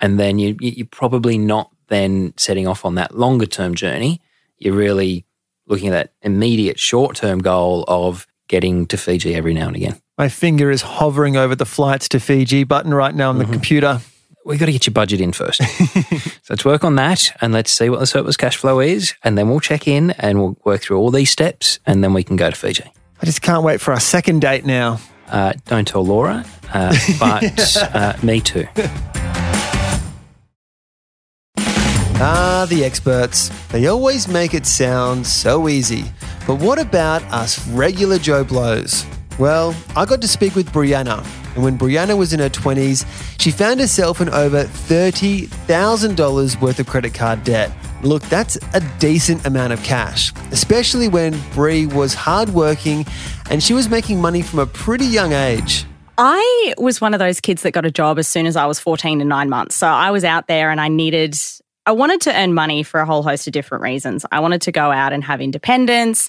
And 0.00 0.18
then 0.18 0.38
you, 0.38 0.56
you're 0.60 0.86
probably 0.86 1.38
not 1.38 1.70
then 1.88 2.34
setting 2.36 2.66
off 2.66 2.84
on 2.84 2.94
that 2.96 3.16
longer 3.16 3.46
term 3.46 3.74
journey. 3.74 4.20
You're 4.58 4.74
really 4.74 5.24
looking 5.66 5.88
at 5.88 5.92
that 5.92 6.12
immediate 6.22 6.78
short 6.78 7.16
term 7.16 7.40
goal 7.40 7.84
of 7.88 8.26
getting 8.48 8.86
to 8.86 8.96
Fiji 8.96 9.34
every 9.34 9.54
now 9.54 9.68
and 9.68 9.76
again. 9.76 10.00
My 10.16 10.28
finger 10.28 10.70
is 10.70 10.82
hovering 10.82 11.36
over 11.36 11.54
the 11.54 11.66
flights 11.66 12.08
to 12.10 12.20
Fiji 12.20 12.64
button 12.64 12.92
right 12.92 13.14
now 13.14 13.28
on 13.28 13.36
mm-hmm. 13.36 13.46
the 13.46 13.52
computer. 13.52 14.00
We've 14.44 14.58
got 14.58 14.66
to 14.66 14.72
get 14.72 14.86
your 14.86 14.94
budget 14.94 15.20
in 15.20 15.32
first. 15.32 15.62
so 15.62 16.20
let's 16.48 16.64
work 16.64 16.82
on 16.82 16.96
that 16.96 17.36
and 17.42 17.52
let's 17.52 17.70
see 17.70 17.90
what 17.90 18.00
the 18.00 18.06
surplus 18.06 18.36
cash 18.36 18.56
flow 18.56 18.80
is. 18.80 19.14
And 19.22 19.36
then 19.36 19.50
we'll 19.50 19.60
check 19.60 19.86
in 19.86 20.12
and 20.12 20.40
we'll 20.40 20.56
work 20.64 20.80
through 20.80 20.98
all 20.98 21.10
these 21.10 21.30
steps 21.30 21.78
and 21.86 22.02
then 22.02 22.14
we 22.14 22.24
can 22.24 22.36
go 22.36 22.48
to 22.48 22.56
Fiji. 22.56 22.90
I 23.20 23.26
just 23.26 23.42
can't 23.42 23.62
wait 23.62 23.80
for 23.80 23.92
our 23.92 24.00
second 24.00 24.40
date 24.40 24.64
now. 24.64 25.00
Uh, 25.28 25.52
don't 25.66 25.86
tell 25.86 26.04
Laura, 26.04 26.44
uh, 26.72 26.96
but 27.20 27.76
uh, 27.94 28.14
me 28.22 28.40
too. 28.40 28.66
Ah, 32.20 32.66
the 32.68 32.84
experts. 32.84 33.48
They 33.68 33.86
always 33.86 34.26
make 34.26 34.52
it 34.52 34.66
sound 34.66 35.24
so 35.24 35.68
easy. 35.68 36.04
But 36.48 36.56
what 36.56 36.80
about 36.80 37.22
us 37.32 37.64
regular 37.68 38.18
Joe 38.18 38.42
Blows? 38.42 39.06
Well, 39.38 39.72
I 39.94 40.04
got 40.04 40.20
to 40.22 40.26
speak 40.26 40.56
with 40.56 40.72
Bryanna, 40.72 41.24
and 41.54 41.62
when 41.62 41.78
Bryanna 41.78 42.18
was 42.18 42.32
in 42.32 42.40
her 42.40 42.50
20s, 42.50 43.06
she 43.40 43.52
found 43.52 43.78
herself 43.78 44.20
in 44.20 44.30
over 44.30 44.64
$30,000 44.64 46.60
worth 46.60 46.80
of 46.80 46.88
credit 46.88 47.14
card 47.14 47.44
debt. 47.44 47.70
Look, 48.02 48.24
that's 48.24 48.58
a 48.74 48.80
decent 48.98 49.46
amount 49.46 49.72
of 49.72 49.80
cash, 49.84 50.32
especially 50.50 51.06
when 51.06 51.38
Brie 51.54 51.86
was 51.86 52.14
hardworking 52.14 53.06
and 53.48 53.62
she 53.62 53.74
was 53.74 53.88
making 53.88 54.20
money 54.20 54.42
from 54.42 54.58
a 54.58 54.66
pretty 54.66 55.06
young 55.06 55.32
age. 55.32 55.84
I 56.16 56.74
was 56.78 57.00
one 57.00 57.14
of 57.14 57.20
those 57.20 57.40
kids 57.40 57.62
that 57.62 57.70
got 57.70 57.86
a 57.86 57.92
job 57.92 58.18
as 58.18 58.26
soon 58.26 58.46
as 58.46 58.56
I 58.56 58.66
was 58.66 58.80
14 58.80 59.20
and 59.20 59.28
nine 59.28 59.48
months. 59.48 59.76
So 59.76 59.86
I 59.86 60.10
was 60.10 60.24
out 60.24 60.48
there 60.48 60.72
and 60.72 60.80
I 60.80 60.88
needed 60.88 61.38
I 61.88 61.92
wanted 61.92 62.20
to 62.20 62.38
earn 62.38 62.52
money 62.52 62.82
for 62.82 63.00
a 63.00 63.06
whole 63.06 63.22
host 63.22 63.46
of 63.46 63.54
different 63.54 63.82
reasons. 63.82 64.26
I 64.30 64.40
wanted 64.40 64.60
to 64.60 64.72
go 64.72 64.92
out 64.92 65.14
and 65.14 65.24
have 65.24 65.40
independence. 65.40 66.28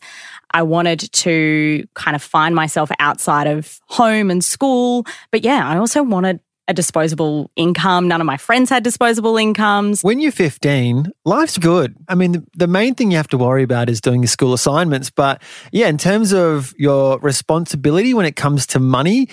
I 0.52 0.64
wanted 0.64 1.12
to 1.12 1.86
kind 1.96 2.16
of 2.16 2.24
find 2.24 2.56
myself 2.56 2.90
outside 2.98 3.46
of 3.46 3.78
home 3.88 4.32
and 4.32 4.42
school. 4.42 5.06
But 5.32 5.44
yeah, 5.44 5.68
I 5.68 5.76
also 5.76 6.02
wanted 6.02 6.40
a 6.70 6.74
disposable 6.74 7.52
income. 7.58 8.08
None 8.08 8.22
of 8.22 8.26
my 8.26 8.38
friends 8.38 8.70
had 8.70 8.86
disposable 8.86 9.36
incomes. 9.36 10.02
When 10.02 10.22
you're 10.22 10.32
15, 10.32 11.12
life's 11.26 11.58
good. 11.58 11.94
I 12.08 12.16
mean, 12.16 12.32
the, 12.32 12.46
the, 12.56 12.68
main 12.68 12.96
thing 12.96 13.12
you 13.12 13.18
have 13.18 13.28
to 13.28 13.38
worry 13.38 13.64
about 13.64 13.90
is 13.90 14.00
doing 14.00 14.22
your 14.22 14.30
school 14.30 14.54
assignments. 14.54 15.10
But 15.10 15.42
yeah, 15.74 15.90
in 15.90 15.98
terms 15.98 16.32
of 16.32 16.74
your 16.78 17.20
responsibility 17.20 18.14
when 18.14 18.26
it 18.26 18.38
comes 18.38 18.66
to 18.68 18.80
money, 18.80 19.28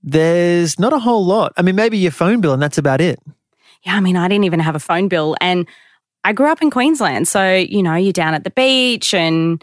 there's 0.00 0.78
not 0.78 0.92
a 0.92 1.00
whole 1.00 1.24
lot. 1.26 1.52
I 1.56 1.62
mean, 1.62 1.74
maybe 1.74 1.98
your 1.98 2.12
phone 2.12 2.40
bill, 2.40 2.52
and 2.52 2.62
that's 2.62 2.78
about 2.78 3.00
it 3.00 3.18
yeah, 3.84 3.96
I 3.96 4.00
mean, 4.00 4.16
I 4.16 4.28
didn't 4.28 4.44
even 4.44 4.60
have 4.60 4.74
a 4.74 4.80
phone 4.80 5.08
bill. 5.08 5.36
And 5.40 5.66
I 6.24 6.32
grew 6.32 6.46
up 6.46 6.62
in 6.62 6.70
Queensland. 6.70 7.26
So, 7.26 7.54
you 7.54 7.82
know, 7.82 7.94
you're 7.94 8.12
down 8.12 8.34
at 8.34 8.44
the 8.44 8.50
beach 8.50 9.12
and 9.12 9.62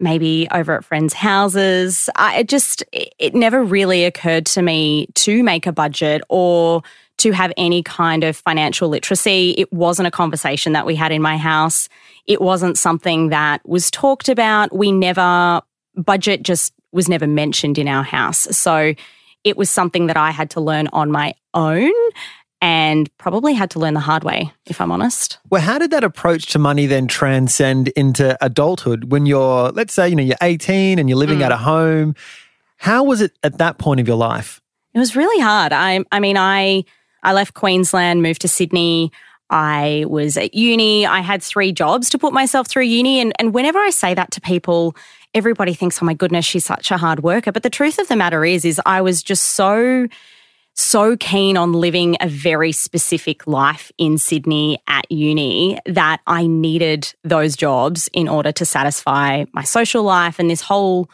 maybe 0.00 0.46
over 0.52 0.76
at 0.76 0.84
friends' 0.84 1.12
houses. 1.12 2.08
I, 2.14 2.38
it 2.38 2.48
just, 2.48 2.84
it 2.92 3.34
never 3.34 3.64
really 3.64 4.04
occurred 4.04 4.46
to 4.46 4.62
me 4.62 5.08
to 5.14 5.42
make 5.42 5.66
a 5.66 5.72
budget 5.72 6.22
or 6.28 6.82
to 7.18 7.32
have 7.32 7.52
any 7.56 7.82
kind 7.82 8.22
of 8.22 8.36
financial 8.36 8.88
literacy. 8.88 9.56
It 9.58 9.72
wasn't 9.72 10.06
a 10.06 10.12
conversation 10.12 10.72
that 10.74 10.86
we 10.86 10.94
had 10.94 11.10
in 11.10 11.20
my 11.20 11.36
house. 11.36 11.88
It 12.26 12.40
wasn't 12.40 12.78
something 12.78 13.30
that 13.30 13.66
was 13.68 13.90
talked 13.90 14.28
about. 14.28 14.72
We 14.72 14.92
never, 14.92 15.62
budget 15.96 16.44
just 16.44 16.72
was 16.92 17.08
never 17.08 17.26
mentioned 17.26 17.76
in 17.76 17.88
our 17.88 18.04
house. 18.04 18.56
So 18.56 18.94
it 19.42 19.56
was 19.56 19.68
something 19.68 20.06
that 20.06 20.16
I 20.16 20.30
had 20.30 20.50
to 20.50 20.60
learn 20.60 20.88
on 20.92 21.10
my 21.10 21.34
own 21.54 21.92
and 22.60 23.14
probably 23.18 23.54
had 23.54 23.70
to 23.70 23.78
learn 23.78 23.94
the 23.94 24.00
hard 24.00 24.24
way, 24.24 24.52
if 24.66 24.80
I'm 24.80 24.90
honest. 24.90 25.38
Well, 25.48 25.62
how 25.62 25.78
did 25.78 25.90
that 25.92 26.04
approach 26.04 26.46
to 26.46 26.58
money 26.58 26.86
then 26.86 27.06
transcend 27.06 27.88
into 27.88 28.36
adulthood 28.44 29.10
when 29.12 29.26
you're, 29.26 29.70
let's 29.70 29.94
say, 29.94 30.08
you 30.08 30.16
know, 30.16 30.22
you're 30.22 30.36
18 30.42 30.98
and 30.98 31.08
you're 31.08 31.18
living 31.18 31.38
mm. 31.38 31.44
at 31.44 31.52
a 31.52 31.56
home? 31.56 32.14
How 32.76 33.04
was 33.04 33.20
it 33.20 33.32
at 33.42 33.58
that 33.58 33.78
point 33.78 34.00
of 34.00 34.08
your 34.08 34.16
life? 34.16 34.60
It 34.94 34.98
was 34.98 35.14
really 35.14 35.40
hard. 35.40 35.72
I, 35.72 36.04
I 36.10 36.18
mean, 36.18 36.36
I, 36.36 36.84
I 37.22 37.32
left 37.32 37.54
Queensland, 37.54 38.22
moved 38.22 38.40
to 38.42 38.48
Sydney. 38.48 39.12
I 39.50 40.04
was 40.08 40.36
at 40.36 40.54
uni. 40.54 41.06
I 41.06 41.20
had 41.20 41.42
three 41.42 41.72
jobs 41.72 42.10
to 42.10 42.18
put 42.18 42.32
myself 42.32 42.66
through 42.66 42.84
uni. 42.84 43.20
And, 43.20 43.32
and 43.38 43.54
whenever 43.54 43.78
I 43.78 43.90
say 43.90 44.14
that 44.14 44.30
to 44.32 44.40
people, 44.40 44.96
everybody 45.32 45.74
thinks, 45.74 46.02
oh 46.02 46.06
my 46.06 46.14
goodness, 46.14 46.44
she's 46.44 46.64
such 46.64 46.90
a 46.90 46.96
hard 46.96 47.22
worker. 47.22 47.52
But 47.52 47.62
the 47.62 47.70
truth 47.70 47.98
of 47.98 48.08
the 48.08 48.16
matter 48.16 48.44
is, 48.44 48.64
is 48.64 48.80
I 48.84 49.00
was 49.00 49.22
just 49.22 49.44
so 49.44 50.08
so 50.78 51.16
keen 51.16 51.56
on 51.56 51.72
living 51.72 52.16
a 52.20 52.28
very 52.28 52.70
specific 52.70 53.46
life 53.48 53.90
in 53.98 54.16
Sydney 54.16 54.78
at 54.86 55.10
uni 55.10 55.78
that 55.86 56.20
I 56.26 56.46
needed 56.46 57.12
those 57.24 57.56
jobs 57.56 58.08
in 58.12 58.28
order 58.28 58.52
to 58.52 58.64
satisfy 58.64 59.44
my 59.52 59.64
social 59.64 60.04
life 60.04 60.38
and 60.38 60.48
this 60.48 60.60
whole, 60.60 61.10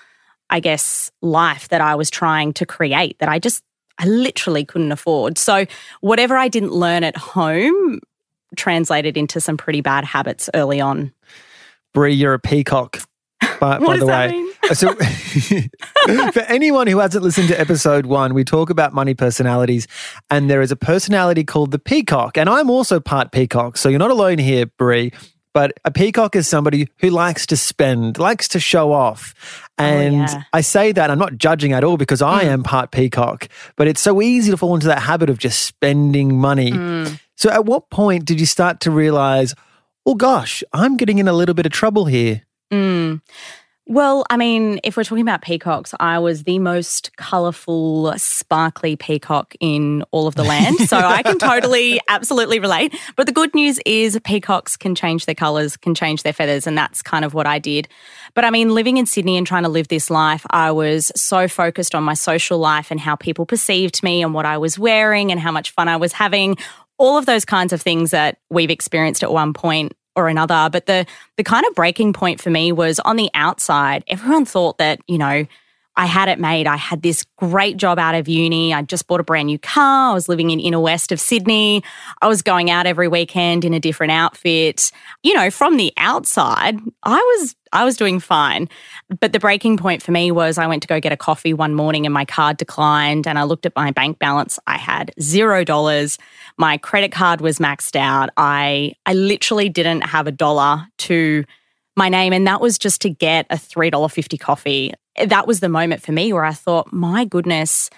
I 0.51 0.61
guess, 0.61 1.11
life 1.23 1.69
that 1.71 1.81
I 1.81 1.95
was 1.95 2.11
trying 2.11 2.53
to 2.55 2.67
create 2.67 3.19
that 3.21 3.31
I 3.31 3.39
just, 3.39 3.63
I 3.99 4.07
literally 4.07 4.67
couldn't 4.67 4.93
afford. 4.93 5.39
So, 5.39 5.65
whatever 6.03 6.37
I 6.37 6.49
didn't 6.49 6.73
learn 6.73 7.03
at 7.03 7.17
home 7.17 8.01
translated 8.57 9.17
into 9.17 9.41
some 9.41 9.57
pretty 9.57 9.81
bad 9.81 10.05
habits 10.05 10.51
early 10.53 10.81
on. 10.81 11.13
Brie, 11.95 12.13
you're 12.13 12.35
a 12.35 12.39
peacock. 12.39 13.01
By, 13.65 13.79
by 13.79 13.97
the 13.99 14.07
way, 14.07 14.29
mean? 14.29 14.53
so 14.73 14.95
for 16.33 16.41
anyone 16.41 16.87
who 16.87 16.99
hasn't 16.99 17.25
listened 17.25 17.49
to 17.49 17.59
episode 17.59 18.07
one, 18.07 18.35
we 18.35 18.45
talk 18.45 18.71
about 18.71 18.93
money 18.93 19.15
personalities, 19.15 19.87
and 20.31 20.51
there 20.51 20.61
is 20.61 20.71
a 20.71 20.77
personality 20.77 21.45
called 21.45 21.71
the 21.71 21.79
peacock, 21.79 22.37
and 22.37 22.49
I'm 22.49 22.71
also 22.71 23.01
part 23.01 23.33
peacock, 23.33 23.77
so 23.77 23.89
you're 23.89 23.99
not 23.99 24.11
alone 24.11 24.39
here, 24.39 24.67
Brie. 24.67 25.13
But 25.55 25.79
a 25.85 25.93
peacock 25.93 26.35
is 26.35 26.49
somebody 26.49 26.89
who 26.99 27.11
likes 27.11 27.47
to 27.47 27.57
spend, 27.57 28.19
likes 28.19 28.49
to 28.49 28.61
show 28.61 28.93
off. 28.93 29.71
And 29.79 30.23
oh, 30.23 30.33
yeah. 30.33 30.43
I 30.53 30.61
say 30.63 30.91
that, 30.91 31.13
I'm 31.13 31.19
not 31.19 31.39
judging 31.39 31.73
at 31.73 31.85
all 31.85 31.97
because 31.97 32.21
I 32.21 32.43
mm. 32.43 32.49
am 32.49 32.63
part 32.65 32.91
peacock, 32.91 33.47
but 33.77 33.87
it's 33.87 34.01
so 34.01 34.21
easy 34.21 34.51
to 34.51 34.57
fall 34.57 34.75
into 34.75 34.89
that 34.89 34.99
habit 34.99 35.31
of 35.31 35.39
just 35.39 35.65
spending 35.65 36.37
money. 36.37 36.73
Mm. 36.73 37.21
So 37.37 37.51
at 37.51 37.67
what 37.67 37.89
point 37.89 38.25
did 38.25 38.41
you 38.41 38.47
start 38.47 38.81
to 38.81 38.91
realize, 38.91 39.55
oh 40.05 40.17
gosh, 40.17 40.65
I'm 40.73 40.97
getting 40.97 41.19
in 41.19 41.29
a 41.29 41.33
little 41.33 41.55
bit 41.55 41.67
of 41.67 41.73
trouble 41.73 42.07
here? 42.07 42.43
Mm. 42.73 43.21
Well, 43.87 44.25
I 44.31 44.39
mean, 44.39 44.81
if 44.83 44.97
we're 44.97 45.05
talking 45.05 45.21
about 45.21 45.43
peacocks, 45.43 45.93
I 46.01 46.19
was 46.19 46.45
the 46.45 46.59
most 46.59 47.15
colourful, 47.19 48.15
sparkly 48.17 48.97
peacock 48.97 49.55
in 49.61 50.03
all 50.11 50.27
of 50.27 50.37
the 50.37 50.43
land. 50.43 50.79
So 50.89 50.97
I 50.97 51.23
can 51.23 51.39
totally, 51.39 52.01
absolutely 52.09 52.59
relate. 52.59 52.99
But 53.15 53.27
the 53.27 53.33
good 53.33 53.55
news 53.55 53.79
is 53.85 54.19
peacocks 54.25 54.79
can 54.79 54.95
change 54.95 55.27
their 55.27 55.35
colours, 55.35 55.77
can 55.77 55.95
change 55.95 56.23
their 56.23 56.33
feathers. 56.33 56.67
And 56.67 56.79
that's 56.79 57.03
kind 57.03 57.27
of 57.27 57.35
what 57.35 57.47
I 57.47 57.59
did. 57.59 57.87
But 58.33 58.47
I 58.47 58.51
mean, 58.51 58.71
living 58.71 58.97
in 58.97 59.05
Sydney 59.05 59.37
and 59.37 59.47
trying 59.47 59.65
to 59.65 59.69
live 59.69 59.89
this 59.89 60.09
life, 60.09 60.47
I 60.49 60.71
was 60.71 61.13
so 61.15 61.47
focused 61.47 61.95
on 61.95 62.03
my 62.05 62.15
social 62.15 62.59
life 62.59 62.91
and 62.91 62.99
how 62.99 63.17
people 63.17 63.45
perceived 63.45 64.03
me 64.03 64.23
and 64.23 64.33
what 64.33 64.47
I 64.47 64.57
was 64.57 64.79
wearing 64.79 65.31
and 65.31 65.39
how 65.39 65.53
much 65.53 65.73
fun 65.73 65.89
I 65.89 65.99
was 65.99 66.15
having. 66.15 66.57
All 66.97 67.19
of 67.19 67.27
those 67.27 67.45
kinds 67.45 67.75
of 67.75 67.83
things 67.83 68.13
that 68.13 68.39
we've 68.49 68.71
experienced 68.71 69.23
at 69.23 69.31
one 69.31 69.53
point 69.53 69.93
or 70.17 70.29
another. 70.29 70.69
But 70.71 70.87
the 70.87 71.07
the 71.37 71.45
kind 71.45 71.65
of 71.67 71.75
breaking 71.75 72.13
point 72.13 72.41
for 72.41 72.51
me 72.51 72.73
was 72.73 73.01
on 73.01 73.17
the 73.17 73.31
outside, 73.35 74.05
everyone 74.09 74.45
thought 74.45 74.79
that, 74.79 75.01
you 75.07 75.19
know, 75.19 75.47
I 75.97 76.07
had 76.07 76.29
it 76.29 76.41
made. 76.41 76.67
I 76.67 76.77
had 76.77 77.03
this 77.03 77.25
great 77.37 77.77
job 77.77 77.99
out 77.99 78.17
of 78.17 78.27
uni. 78.27 78.75
I 78.75 78.83
just 78.83 79.07
bought 79.07 79.21
a 79.21 79.25
brand 79.25 79.47
new 79.47 79.59
car. 79.59 80.11
I 80.11 80.15
was 80.15 80.29
living 80.29 80.51
in 80.51 80.59
inner 80.59 80.81
west 80.81 81.13
of 81.13 81.21
Sydney. 81.21 81.85
I 82.21 82.27
was 82.27 82.43
going 82.43 82.69
out 82.69 82.87
every 82.87 83.07
weekend 83.07 83.65
in 83.65 83.75
a 83.75 83.81
different 83.81 84.11
outfit. 84.11 84.91
You 85.23 85.35
know, 85.35 85.51
from 85.51 85.77
the 85.77 85.93
outside, 85.97 86.79
I 87.05 87.17
was 87.17 87.55
I 87.73 87.85
was 87.85 87.97
doing 87.97 88.21
fine. 88.21 88.69
But 89.21 89.33
the 89.33 89.41
breaking 89.41 89.77
point 89.77 90.03
for 90.03 90.13
me 90.13 90.31
was 90.31 90.59
I 90.59 90.67
went 90.67 90.83
to 90.83 90.89
go 90.89 91.01
get 91.01 91.13
a 91.13 91.17
coffee 91.17 91.53
one 91.53 91.75
morning 91.75 92.07
and 92.07 92.15
my 92.15 92.25
card 92.25 92.57
declined 92.57 93.27
and 93.27 93.39
I 93.39 93.45
looked 93.45 93.67
at 93.67 93.75
my 93.77 93.91
bank 93.91 94.19
balance. 94.19 94.59
I 94.67 94.79
had 94.79 95.13
0 95.21 95.65
dollars. 95.65 96.19
My 96.57 96.77
credit 96.77 97.13
card 97.13 97.41
was 97.41 97.59
maxed 97.59 97.97
out. 97.97 98.31
I 98.37 98.95
I 99.07 99.15
literally 99.15 99.69
didn't 99.69 100.03
have 100.03 100.27
a 100.27 100.33
dollar 100.33 100.87
to 100.99 101.45
my 101.97 102.09
name. 102.09 102.33
And 102.33 102.47
that 102.47 102.61
was 102.61 102.79
just 102.79 103.01
to 103.03 103.11
get 103.11 103.47
a 103.51 103.57
$3.50 103.57 104.39
coffee. 104.41 104.93
That 105.25 105.47
was 105.47 105.61
the 105.61 105.69
moment 105.69 106.03
for 106.03 106.13
me 106.13 106.33
where 106.33 106.45
I 106.45 106.53
thought, 106.53 106.93
my 106.93 107.25
goodness, 107.25 107.91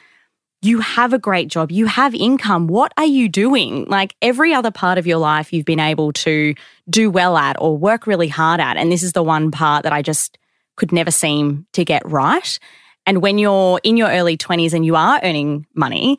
you 0.62 0.80
have 0.80 1.12
a 1.12 1.18
great 1.18 1.48
job, 1.48 1.70
you 1.70 1.87
have 1.87 2.14
income. 2.14 2.66
What 2.66 2.92
are 2.96 3.06
you 3.06 3.28
doing? 3.28 3.85
Like 3.85 4.14
every 4.20 4.52
other 4.52 4.70
part 4.70 4.98
of 4.98 5.06
your 5.06 5.18
life, 5.18 5.52
you've 5.52 5.66
been 5.66 5.80
able 5.80 6.12
to 6.14 6.54
do 6.88 7.11
well 7.11 7.37
at 7.37 7.56
or 7.61 7.76
work 7.76 8.06
really 8.06 8.28
hard 8.28 8.61
at. 8.61 8.76
And 8.76 8.90
this 8.90 9.02
is 9.02 9.12
the 9.12 9.22
one 9.22 9.50
part 9.50 9.85
that 9.85 9.92
I 9.92 10.02
just 10.02 10.38
could 10.76 10.92
never 10.92 11.11
seem 11.11 11.66
to 11.72 11.85
get 11.85 12.02
right. 12.04 12.59
And 13.06 13.22
when 13.22 13.38
you're 13.38 13.80
in 13.84 13.96
your 13.96 14.10
early 14.10 14.36
20s 14.36 14.72
and 14.72 14.84
you 14.84 14.96
are 14.96 15.20
earning 15.22 15.66
money, 15.74 16.18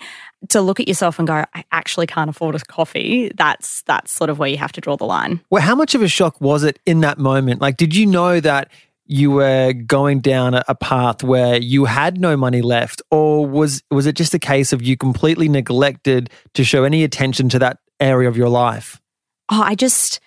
to 0.49 0.61
look 0.61 0.79
at 0.79 0.87
yourself 0.87 1.19
and 1.19 1.27
go, 1.27 1.43
I 1.53 1.63
actually 1.71 2.07
can't 2.07 2.29
afford 2.29 2.55
a 2.55 2.59
coffee, 2.59 3.31
that's 3.35 3.81
that's 3.83 4.11
sort 4.11 4.29
of 4.29 4.39
where 4.39 4.49
you 4.49 4.57
have 4.57 4.71
to 4.73 4.81
draw 4.81 4.95
the 4.95 5.05
line. 5.05 5.41
Well, 5.49 5.61
how 5.61 5.75
much 5.75 5.95
of 5.95 6.01
a 6.01 6.07
shock 6.07 6.39
was 6.39 6.63
it 6.63 6.79
in 6.85 7.01
that 7.01 7.17
moment? 7.17 7.61
Like, 7.61 7.77
did 7.77 7.95
you 7.95 8.05
know 8.05 8.39
that 8.39 8.71
you 9.05 9.31
were 9.31 9.73
going 9.73 10.19
down 10.19 10.53
a, 10.53 10.63
a 10.67 10.75
path 10.75 11.23
where 11.23 11.57
you 11.57 11.85
had 11.85 12.19
no 12.19 12.37
money 12.37 12.61
left, 12.61 13.01
or 13.09 13.45
was 13.45 13.83
was 13.89 14.05
it 14.05 14.15
just 14.15 14.33
a 14.33 14.39
case 14.39 14.73
of 14.73 14.81
you 14.81 14.95
completely 14.95 15.49
neglected 15.49 16.29
to 16.53 16.63
show 16.63 16.83
any 16.83 17.03
attention 17.03 17.49
to 17.49 17.59
that 17.59 17.79
area 17.99 18.27
of 18.27 18.37
your 18.37 18.49
life? 18.49 19.01
Oh, 19.49 19.61
I 19.61 19.75
just 19.75 20.19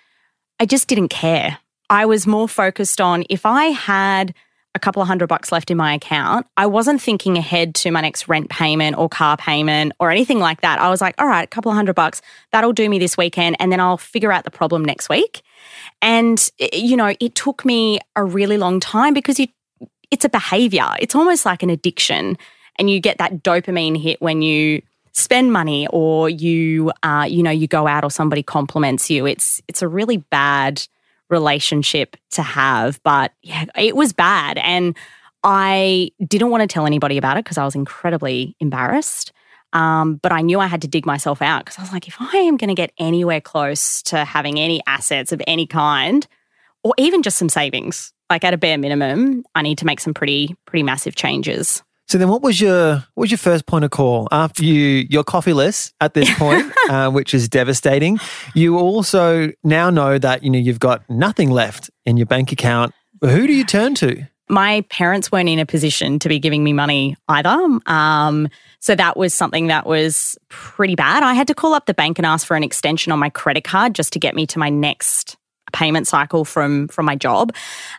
I 0.59 0.65
just 0.65 0.87
didn't 0.87 1.09
care. 1.09 1.57
I 1.89 2.05
was 2.05 2.25
more 2.25 2.47
focused 2.47 3.01
on 3.01 3.23
if 3.29 3.45
I 3.45 3.65
had 3.65 4.33
a 4.73 4.79
couple 4.79 5.01
of 5.01 5.07
hundred 5.07 5.27
bucks 5.27 5.51
left 5.51 5.69
in 5.69 5.77
my 5.77 5.93
account, 5.93 6.47
I 6.55 6.65
wasn't 6.65 7.01
thinking 7.01 7.37
ahead 7.37 7.75
to 7.75 7.91
my 7.91 8.01
next 8.01 8.27
rent 8.27 8.49
payment 8.49 8.97
or 8.97 9.09
car 9.09 9.35
payment 9.35 9.93
or 9.99 10.11
anything 10.11 10.39
like 10.39 10.61
that. 10.61 10.79
I 10.79 10.89
was 10.89 11.01
like, 11.01 11.15
all 11.19 11.27
right, 11.27 11.43
a 11.43 11.47
couple 11.47 11.71
of 11.71 11.75
hundred 11.75 11.95
bucks, 11.95 12.21
that'll 12.51 12.71
do 12.73 12.89
me 12.89 12.97
this 12.97 13.17
weekend. 13.17 13.57
And 13.59 13.71
then 13.71 13.79
I'll 13.79 13.97
figure 13.97 14.31
out 14.31 14.45
the 14.45 14.51
problem 14.51 14.85
next 14.85 15.09
week. 15.09 15.41
And, 16.01 16.49
you 16.71 16.95
know, 16.95 17.13
it 17.19 17.35
took 17.35 17.65
me 17.65 17.99
a 18.15 18.23
really 18.23 18.57
long 18.57 18.79
time 18.79 19.13
because 19.13 19.39
you, 19.39 19.47
it's 20.09 20.25
a 20.25 20.29
behavior, 20.29 20.87
it's 20.99 21.15
almost 21.15 21.45
like 21.45 21.63
an 21.63 21.69
addiction. 21.69 22.37
And 22.77 22.89
you 22.89 22.99
get 23.01 23.17
that 23.17 23.43
dopamine 23.43 24.01
hit 24.01 24.21
when 24.21 24.41
you 24.41 24.81
spend 25.11 25.51
money 25.51 25.87
or 25.89 26.29
you, 26.29 26.93
uh, 27.03 27.27
you 27.29 27.43
know, 27.43 27.51
you 27.51 27.67
go 27.67 27.87
out 27.87 28.05
or 28.05 28.09
somebody 28.09 28.41
compliments 28.41 29.09
you. 29.09 29.25
It's, 29.25 29.61
it's 29.67 29.81
a 29.81 29.87
really 29.87 30.17
bad 30.17 30.87
relationship 31.31 32.15
to 32.31 32.43
have. 32.43 33.01
But 33.03 33.31
yeah, 33.41 33.65
it 33.75 33.95
was 33.95 34.13
bad. 34.13 34.57
And 34.59 34.95
I 35.43 36.11
didn't 36.25 36.49
want 36.49 36.61
to 36.61 36.67
tell 36.67 36.85
anybody 36.85 37.17
about 37.17 37.37
it 37.37 37.45
because 37.45 37.57
I 37.57 37.65
was 37.65 37.75
incredibly 37.75 38.55
embarrassed. 38.59 39.31
Um, 39.73 40.15
but 40.15 40.31
I 40.31 40.41
knew 40.41 40.59
I 40.59 40.67
had 40.67 40.81
to 40.81 40.87
dig 40.87 41.05
myself 41.05 41.41
out 41.41 41.63
because 41.63 41.79
I 41.79 41.81
was 41.81 41.93
like, 41.93 42.07
if 42.07 42.17
I 42.19 42.37
am 42.37 42.57
going 42.57 42.67
to 42.67 42.75
get 42.75 42.91
anywhere 42.99 43.41
close 43.41 44.01
to 44.03 44.25
having 44.25 44.59
any 44.59 44.81
assets 44.85 45.31
of 45.31 45.41
any 45.47 45.65
kind, 45.65 46.27
or 46.83 46.93
even 46.97 47.23
just 47.23 47.37
some 47.37 47.49
savings, 47.49 48.11
like 48.29 48.43
at 48.43 48.53
a 48.53 48.57
bare 48.57 48.77
minimum, 48.77 49.45
I 49.55 49.61
need 49.61 49.77
to 49.79 49.85
make 49.85 49.99
some 50.01 50.13
pretty, 50.13 50.55
pretty 50.65 50.83
massive 50.83 51.15
changes. 51.15 51.83
So 52.11 52.17
then, 52.17 52.27
what 52.27 52.41
was 52.41 52.59
your 52.59 52.95
what 53.13 53.21
was 53.21 53.31
your 53.31 53.37
first 53.37 53.67
point 53.67 53.85
of 53.85 53.91
call 53.91 54.27
after 54.33 54.65
you 54.65 55.07
you're 55.09 55.23
coffeeless 55.23 55.93
at 56.01 56.13
this 56.13 56.29
point, 56.37 56.69
uh, 56.89 57.09
which 57.09 57.33
is 57.33 57.47
devastating? 57.47 58.19
You 58.53 58.77
also 58.77 59.53
now 59.63 59.89
know 59.89 60.17
that 60.17 60.43
you 60.43 60.49
know 60.49 60.59
you've 60.59 60.81
got 60.81 61.09
nothing 61.09 61.51
left 61.51 61.89
in 62.05 62.17
your 62.17 62.25
bank 62.25 62.51
account. 62.51 62.93
Who 63.21 63.47
do 63.47 63.53
you 63.53 63.63
turn 63.63 63.95
to? 63.95 64.27
My 64.49 64.81
parents 64.89 65.31
weren't 65.31 65.47
in 65.47 65.59
a 65.59 65.65
position 65.65 66.19
to 66.19 66.27
be 66.27 66.37
giving 66.37 66.65
me 66.65 66.73
money 66.73 67.15
either. 67.29 67.79
Um, 67.85 68.49
so 68.81 68.93
that 68.93 69.15
was 69.15 69.33
something 69.33 69.67
that 69.67 69.85
was 69.85 70.37
pretty 70.49 70.95
bad. 70.95 71.23
I 71.23 71.33
had 71.33 71.47
to 71.47 71.55
call 71.55 71.73
up 71.73 71.85
the 71.85 71.93
bank 71.93 72.19
and 72.19 72.25
ask 72.25 72.45
for 72.45 72.57
an 72.57 72.63
extension 72.63 73.13
on 73.13 73.19
my 73.19 73.29
credit 73.29 73.63
card 73.63 73.95
just 73.95 74.11
to 74.11 74.19
get 74.19 74.35
me 74.35 74.45
to 74.47 74.59
my 74.59 74.67
next 74.67 75.37
payment 75.71 76.07
cycle 76.07 76.45
from 76.45 76.87
from 76.87 77.05
my 77.05 77.15
job. 77.15 77.53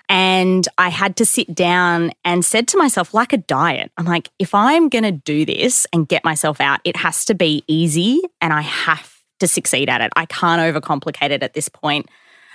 And 0.09 0.67
I 0.79 0.89
had 0.89 1.17
to 1.17 1.27
sit 1.27 1.55
down 1.55 2.13
and 2.25 2.45
said 2.45 2.69
to 2.69 2.79
myself 2.79 3.15
like 3.15 3.33
a 3.33 3.39
diet 3.39 3.91
I'm 3.97 4.07
like 4.07 4.31
if 4.39 4.55
I'm 4.55 4.89
going 4.89 5.05
to 5.05 5.13
do 5.13 5.45
this 5.45 5.87
and 5.93 6.09
get 6.09 6.25
myself 6.25 6.61
out 6.61 6.81
it 6.85 6.97
has 6.97 7.25
to 7.27 7.35
be 7.35 7.65
easy 7.67 8.21
and 8.41 8.53
I 8.53 8.63
have 8.63 9.13
to 9.41 9.49
succeed 9.49 9.89
at 9.89 10.01
it. 10.01 10.13
I 10.17 10.27
can't 10.27 10.61
overcomplicate 10.61 11.31
it 11.31 11.43
at 11.43 11.55
this 11.55 11.69
point. 11.69 12.09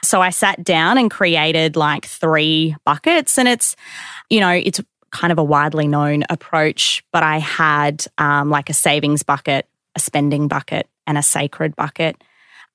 So 0.03 0.21
I 0.21 0.29
sat 0.29 0.63
down 0.63 0.97
and 0.97 1.11
created 1.11 1.75
like 1.75 2.05
three 2.05 2.75
buckets 2.85 3.37
and 3.37 3.47
it's 3.47 3.75
you 4.29 4.39
know 4.39 4.51
it's 4.51 4.79
kind 5.11 5.31
of 5.31 5.39
a 5.39 5.43
widely 5.43 5.87
known 5.87 6.23
approach 6.29 7.03
but 7.11 7.23
I 7.23 7.39
had 7.39 8.05
um, 8.17 8.49
like 8.49 8.69
a 8.69 8.73
savings 8.73 9.23
bucket 9.23 9.67
a 9.95 9.99
spending 9.99 10.47
bucket 10.47 10.87
and 11.07 11.17
a 11.17 11.23
sacred 11.23 11.75
bucket 11.75 12.21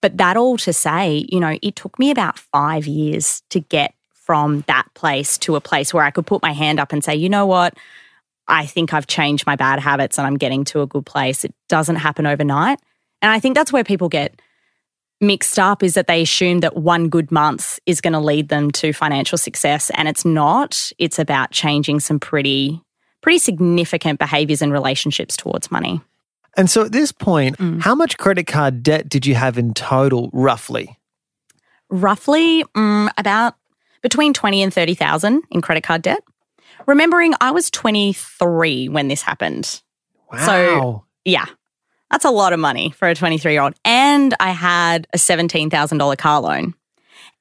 but 0.03 0.19
that 0.19 0.37
all 0.37 0.59
to 0.59 0.73
say, 0.73 1.25
you 1.31 1.41
know, 1.41 1.57
it 1.63 1.77
took 1.77 1.99
me 1.99 2.11
about 2.11 2.39
five 2.39 2.87
years 2.87 3.43
to 3.51 3.61
get 3.61 3.95
from 4.13 4.65
that 4.67 4.87
place 4.95 5.39
to 5.39 5.57
a 5.57 5.61
place 5.61 5.95
where 5.95 6.05
I 6.05 6.11
could 6.11 6.27
put 6.27 6.43
my 6.43 6.53
hand 6.53 6.79
up 6.79 6.93
and 6.93 7.03
say, 7.03 7.15
you 7.15 7.29
know 7.29 7.47
what? 7.47 7.75
I 8.49 8.67
think 8.67 8.93
I've 8.93 9.07
changed 9.07 9.47
my 9.47 9.57
bad 9.57 9.79
habits 9.79 10.19
and 10.19 10.27
I'm 10.27 10.37
getting 10.37 10.65
to 10.67 10.83
a 10.83 10.87
good 10.87 11.07
place. 11.07 11.45
It 11.45 11.55
doesn't 11.69 11.97
happen 11.97 12.27
overnight. 12.27 12.81
And 13.23 13.31
I 13.31 13.39
think 13.39 13.55
that's 13.55 13.73
where 13.73 13.85
people 13.85 14.09
get 14.09 14.43
mixed 15.21 15.59
up 15.59 15.85
is 15.85 15.95
that 15.95 16.09
they 16.09 16.23
assume 16.23 16.61
that 16.61 16.77
one 16.77 17.09
good 17.09 17.31
month 17.31 17.79
is 17.87 18.01
going 18.01 18.13
to 18.13 18.19
lead 18.19 18.49
them 18.49 18.73
to 18.73 18.93
financial 18.93 19.39
success 19.39 19.91
and 19.95 20.09
it's 20.09 20.25
not. 20.25 20.91
It's 20.99 21.21
about 21.21 21.53
changing 21.53 22.01
some 22.01 22.19
pretty 22.19 22.83
pretty 23.21 23.39
significant 23.39 24.19
behaviors 24.19 24.63
and 24.63 24.73
relationships 24.73 25.37
towards 25.37 25.71
money. 25.71 26.01
And 26.57 26.69
so 26.69 26.85
at 26.85 26.93
this 26.93 27.13
point, 27.13 27.59
mm. 27.59 27.81
how 27.81 27.95
much 27.95 28.19
credit 28.19 28.47
card 28.47 28.83
debt 28.83 29.09
did 29.09 29.27
you 29.27 29.35
have 29.35 29.57
in 29.59 29.75
total, 29.75 30.31
roughly? 30.33 30.99
Roughly 31.89 32.65
mm, 32.77 33.09
about 33.17 33.55
between 34.03 34.35
20 34.35 34.63
and 34.63 34.75
30,000 34.75 35.43
in 35.51 35.61
credit 35.61 35.83
card 35.83 36.03
debt. 36.03 36.23
Remembering 36.87 37.35
I 37.41 37.53
was 37.53 37.71
23 37.71 38.89
when 38.89 39.09
this 39.09 39.23
happened. 39.23 39.81
Wow. 40.31 40.47
So, 40.47 41.05
yeah. 41.25 41.47
That's 42.11 42.27
a 42.27 42.31
lot 42.31 42.53
of 42.53 42.61
money 42.61 42.91
for 42.91 43.09
a 43.09 43.15
23 43.15 43.53
year 43.53 43.63
old. 43.63 43.75
And 43.85 44.35
I 44.39 44.51
had 44.51 45.07
a 45.15 45.17
$17,000 45.17 46.19
car 46.19 46.41
loan. 46.41 46.75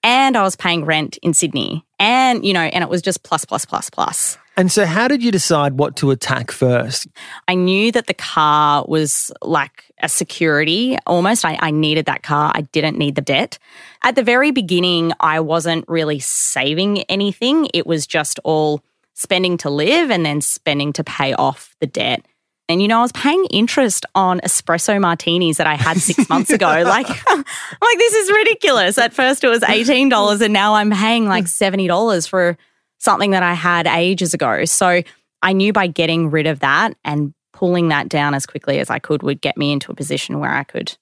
And 0.03 0.35
I 0.35 0.43
was 0.43 0.55
paying 0.55 0.85
rent 0.85 1.17
in 1.21 1.33
Sydney. 1.33 1.85
And, 1.99 2.45
you 2.45 2.53
know, 2.53 2.61
and 2.61 2.83
it 2.83 2.89
was 2.89 3.01
just 3.01 3.23
plus, 3.23 3.45
plus, 3.45 3.65
plus, 3.65 3.89
plus. 3.89 4.37
And 4.57 4.71
so, 4.71 4.85
how 4.85 5.07
did 5.07 5.23
you 5.23 5.31
decide 5.31 5.77
what 5.77 5.95
to 5.97 6.11
attack 6.11 6.51
first? 6.51 7.07
I 7.47 7.55
knew 7.55 7.91
that 7.93 8.07
the 8.07 8.13
car 8.13 8.83
was 8.87 9.31
like 9.41 9.85
a 9.99 10.09
security 10.09 10.97
almost. 11.07 11.45
I, 11.45 11.57
I, 11.61 11.71
needed 11.71 12.05
that 12.07 12.21
car. 12.21 12.51
I 12.53 12.61
didn't 12.61 12.97
need 12.97 13.15
the 13.15 13.21
debt. 13.21 13.57
At 14.03 14.15
the 14.15 14.23
very 14.23 14.51
beginning, 14.51 15.13
I 15.19 15.39
wasn't 15.39 15.85
really 15.87 16.19
saving 16.19 17.03
anything. 17.03 17.69
It 17.73 17.87
was 17.87 18.05
just 18.05 18.39
all 18.43 18.83
spending 19.13 19.57
to 19.57 19.69
live 19.69 20.11
and 20.11 20.25
then 20.25 20.41
spending 20.41 20.91
to 20.93 21.03
pay 21.03 21.33
off 21.33 21.75
the 21.79 21.87
debt. 21.87 22.25
And 22.71 22.81
you 22.81 22.87
know, 22.87 22.99
I 22.99 23.01
was 23.01 23.11
paying 23.11 23.45
interest 23.51 24.05
on 24.15 24.39
espresso 24.39 24.99
martinis 24.99 25.57
that 25.57 25.67
I 25.67 25.75
had 25.75 25.97
six 25.97 26.27
months 26.29 26.49
ago. 26.49 26.83
Like, 26.85 27.07
I'm 27.27 27.37
like 27.37 27.97
this 27.97 28.13
is 28.13 28.31
ridiculous. 28.31 28.97
At 28.97 29.13
first, 29.13 29.43
it 29.43 29.49
was 29.49 29.63
eighteen 29.63 30.09
dollars, 30.09 30.41
and 30.41 30.53
now 30.53 30.75
I'm 30.75 30.91
paying 30.91 31.27
like 31.27 31.47
seventy 31.47 31.87
dollars 31.87 32.25
for 32.25 32.57
something 32.99 33.31
that 33.31 33.43
I 33.43 33.53
had 33.53 33.87
ages 33.87 34.33
ago. 34.33 34.65
So 34.65 35.01
I 35.41 35.53
knew 35.53 35.73
by 35.73 35.87
getting 35.87 36.29
rid 36.29 36.47
of 36.47 36.59
that 36.59 36.95
and 37.03 37.33
pulling 37.51 37.89
that 37.89 38.09
down 38.09 38.33
as 38.33 38.45
quickly 38.45 38.79
as 38.79 38.89
I 38.89 38.99
could 38.99 39.21
would 39.23 39.41
get 39.41 39.57
me 39.57 39.71
into 39.71 39.91
a 39.91 39.95
position 39.95 40.39
where 40.39 40.53
I 40.53 40.63
could 40.63 40.97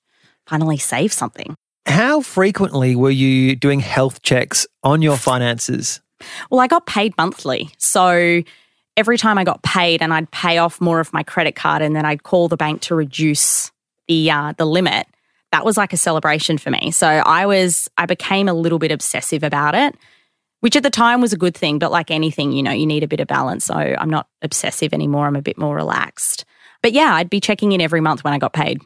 finally 0.47 0.77
save 0.77 1.13
something. 1.13 1.55
How 1.85 2.21
frequently 2.21 2.95
were 2.95 3.09
you 3.09 3.55
doing 3.55 3.79
health 3.79 4.21
checks 4.21 4.67
on 4.83 5.01
your 5.01 5.17
finances? 5.29 6.01
Well, 6.49 6.59
I 6.59 6.67
got 6.67 6.85
paid 6.85 7.13
monthly. 7.17 7.69
So 7.77 8.43
every 8.99 9.17
time 9.17 9.37
I 9.37 9.45
got 9.45 9.63
paid 9.63 10.01
and 10.01 10.13
I'd 10.13 10.29
pay 10.29 10.57
off 10.57 10.81
more 10.81 10.99
of 10.99 11.13
my 11.13 11.23
credit 11.23 11.55
card 11.55 11.81
and 11.81 11.95
then 11.95 12.05
I'd 12.05 12.23
call 12.23 12.49
the 12.49 12.57
bank 12.57 12.81
to 12.81 12.95
reduce 12.95 13.71
the 14.09 14.29
uh, 14.29 14.53
the 14.57 14.65
limit, 14.65 15.07
that 15.53 15.63
was 15.63 15.77
like 15.77 15.93
a 15.93 15.97
celebration 15.97 16.57
for 16.57 16.69
me. 16.69 16.91
So 16.91 17.07
I 17.07 17.45
was 17.45 17.89
I 17.97 18.05
became 18.05 18.49
a 18.49 18.53
little 18.53 18.77
bit 18.77 18.91
obsessive 18.91 19.41
about 19.41 19.73
it, 19.73 19.95
which 20.59 20.75
at 20.75 20.83
the 20.83 20.89
time 20.89 21.21
was 21.21 21.31
a 21.31 21.37
good 21.37 21.55
thing, 21.55 21.79
but 21.79 21.91
like 21.91 22.11
anything, 22.11 22.51
you 22.51 22.61
know, 22.61 22.71
you 22.71 22.85
need 22.85 23.03
a 23.03 23.07
bit 23.07 23.21
of 23.21 23.27
balance. 23.27 23.65
So 23.65 23.73
I'm 23.73 24.09
not 24.09 24.27
obsessive 24.41 24.93
anymore. 24.93 25.25
I'm 25.27 25.37
a 25.37 25.41
bit 25.41 25.57
more 25.57 25.75
relaxed. 25.75 26.43
But 26.83 26.91
yeah, 26.91 27.15
I'd 27.15 27.29
be 27.29 27.39
checking 27.39 27.71
in 27.71 27.79
every 27.79 28.01
month 28.01 28.25
when 28.25 28.33
I 28.33 28.37
got 28.37 28.53
paid. 28.53 28.81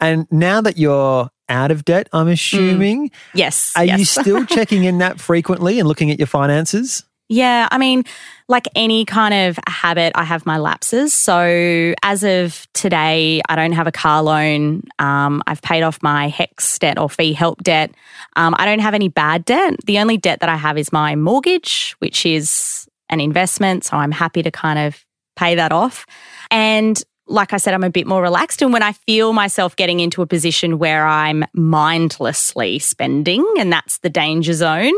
And 0.00 0.26
now 0.30 0.60
that 0.60 0.76
you're 0.76 1.30
out 1.48 1.70
of 1.70 1.84
debt, 1.84 2.08
I'm 2.12 2.28
assuming. 2.28 3.08
Mm. 3.08 3.12
Yes. 3.34 3.72
Are 3.76 3.84
yes. 3.84 3.98
you 3.98 4.04
still 4.22 4.44
checking 4.44 4.84
in 4.84 4.98
that 4.98 5.18
frequently 5.18 5.78
and 5.78 5.88
looking 5.88 6.10
at 6.10 6.18
your 6.18 6.26
finances? 6.26 7.04
Yeah, 7.32 7.68
I 7.70 7.78
mean, 7.78 8.02
like 8.48 8.66
any 8.74 9.04
kind 9.04 9.32
of 9.32 9.56
habit, 9.68 10.10
I 10.16 10.24
have 10.24 10.44
my 10.46 10.58
lapses. 10.58 11.14
So 11.14 11.94
as 12.02 12.24
of 12.24 12.66
today, 12.74 13.40
I 13.48 13.54
don't 13.54 13.70
have 13.70 13.86
a 13.86 13.92
car 13.92 14.20
loan. 14.20 14.82
Um, 14.98 15.40
I've 15.46 15.62
paid 15.62 15.84
off 15.84 16.02
my 16.02 16.28
HECS 16.28 16.80
debt 16.80 16.98
or 16.98 17.08
FEE-HELP 17.08 17.62
debt. 17.62 17.92
Um, 18.34 18.56
I 18.58 18.66
don't 18.66 18.80
have 18.80 18.94
any 18.94 19.08
bad 19.08 19.44
debt. 19.44 19.76
The 19.84 20.00
only 20.00 20.16
debt 20.16 20.40
that 20.40 20.48
I 20.48 20.56
have 20.56 20.76
is 20.76 20.92
my 20.92 21.14
mortgage, 21.14 21.94
which 22.00 22.26
is 22.26 22.88
an 23.10 23.20
investment. 23.20 23.84
So 23.84 23.96
I'm 23.96 24.10
happy 24.10 24.42
to 24.42 24.50
kind 24.50 24.80
of 24.80 25.06
pay 25.36 25.54
that 25.54 25.70
off. 25.70 26.06
And 26.50 27.00
like 27.28 27.52
I 27.52 27.58
said, 27.58 27.74
I'm 27.74 27.84
a 27.84 27.90
bit 27.90 28.08
more 28.08 28.20
relaxed. 28.20 28.60
And 28.60 28.72
when 28.72 28.82
I 28.82 28.90
feel 28.92 29.32
myself 29.32 29.76
getting 29.76 30.00
into 30.00 30.20
a 30.20 30.26
position 30.26 30.80
where 30.80 31.06
I'm 31.06 31.44
mindlessly 31.54 32.80
spending, 32.80 33.46
and 33.56 33.72
that's 33.72 33.98
the 33.98 34.10
danger 34.10 34.52
zone, 34.52 34.94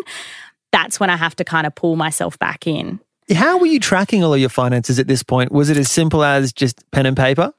that's 0.72 0.98
when 0.98 1.10
I 1.10 1.16
have 1.16 1.36
to 1.36 1.44
kind 1.44 1.66
of 1.66 1.74
pull 1.74 1.96
myself 1.96 2.38
back 2.38 2.66
in. 2.66 3.00
How 3.32 3.58
were 3.58 3.66
you 3.66 3.78
tracking 3.78 4.24
all 4.24 4.34
of 4.34 4.40
your 4.40 4.48
finances 4.48 4.98
at 4.98 5.06
this 5.06 5.22
point? 5.22 5.52
Was 5.52 5.70
it 5.70 5.76
as 5.76 5.90
simple 5.90 6.24
as 6.24 6.52
just 6.52 6.88
pen 6.90 7.06
and 7.06 7.16
paper? 7.16 7.52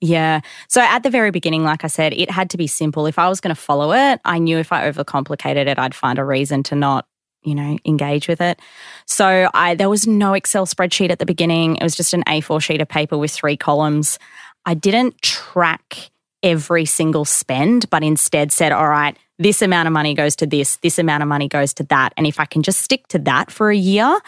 Yeah. 0.00 0.40
So 0.68 0.80
at 0.80 1.02
the 1.02 1.10
very 1.10 1.30
beginning, 1.30 1.62
like 1.62 1.84
I 1.84 1.88
said, 1.88 2.14
it 2.14 2.30
had 2.30 2.48
to 2.50 2.56
be 2.56 2.66
simple. 2.66 3.04
If 3.04 3.18
I 3.18 3.28
was 3.28 3.40
going 3.40 3.54
to 3.54 3.60
follow 3.60 3.92
it, 3.92 4.20
I 4.24 4.38
knew 4.38 4.56
if 4.56 4.72
I 4.72 4.90
overcomplicated 4.90 5.66
it, 5.66 5.78
I'd 5.78 5.94
find 5.94 6.18
a 6.18 6.24
reason 6.24 6.62
to 6.64 6.74
not 6.74 7.06
you 7.42 7.54
know, 7.54 7.78
engage 7.84 8.28
with 8.28 8.40
it. 8.40 8.60
So 9.06 9.48
I 9.54 9.74
there 9.74 9.88
was 9.88 10.06
no 10.06 10.34
Excel 10.34 10.66
spreadsheet 10.66 11.10
at 11.10 11.18
the 11.18 11.26
beginning. 11.26 11.76
It 11.76 11.82
was 11.82 11.96
just 11.96 12.12
an 12.12 12.22
A4 12.24 12.62
sheet 12.62 12.80
of 12.80 12.88
paper 12.88 13.16
with 13.16 13.30
three 13.30 13.56
columns. 13.56 14.18
I 14.66 14.74
didn't 14.74 15.20
track 15.22 16.10
every 16.42 16.84
single 16.84 17.24
spend, 17.24 17.88
but 17.90 18.02
instead 18.02 18.52
said, 18.52 18.72
all 18.72 18.88
right, 18.88 19.16
this 19.40 19.62
amount 19.62 19.88
of 19.88 19.92
money 19.92 20.14
goes 20.14 20.36
to 20.36 20.46
this, 20.46 20.76
this 20.76 20.98
amount 20.98 21.22
of 21.22 21.28
money 21.28 21.48
goes 21.48 21.72
to 21.74 21.82
that. 21.84 22.12
And 22.16 22.26
if 22.26 22.38
I 22.38 22.44
can 22.44 22.62
just 22.62 22.82
stick 22.82 23.08
to 23.08 23.18
that 23.20 23.50
for 23.50 23.70
a 23.70 23.76
year, 23.76 24.20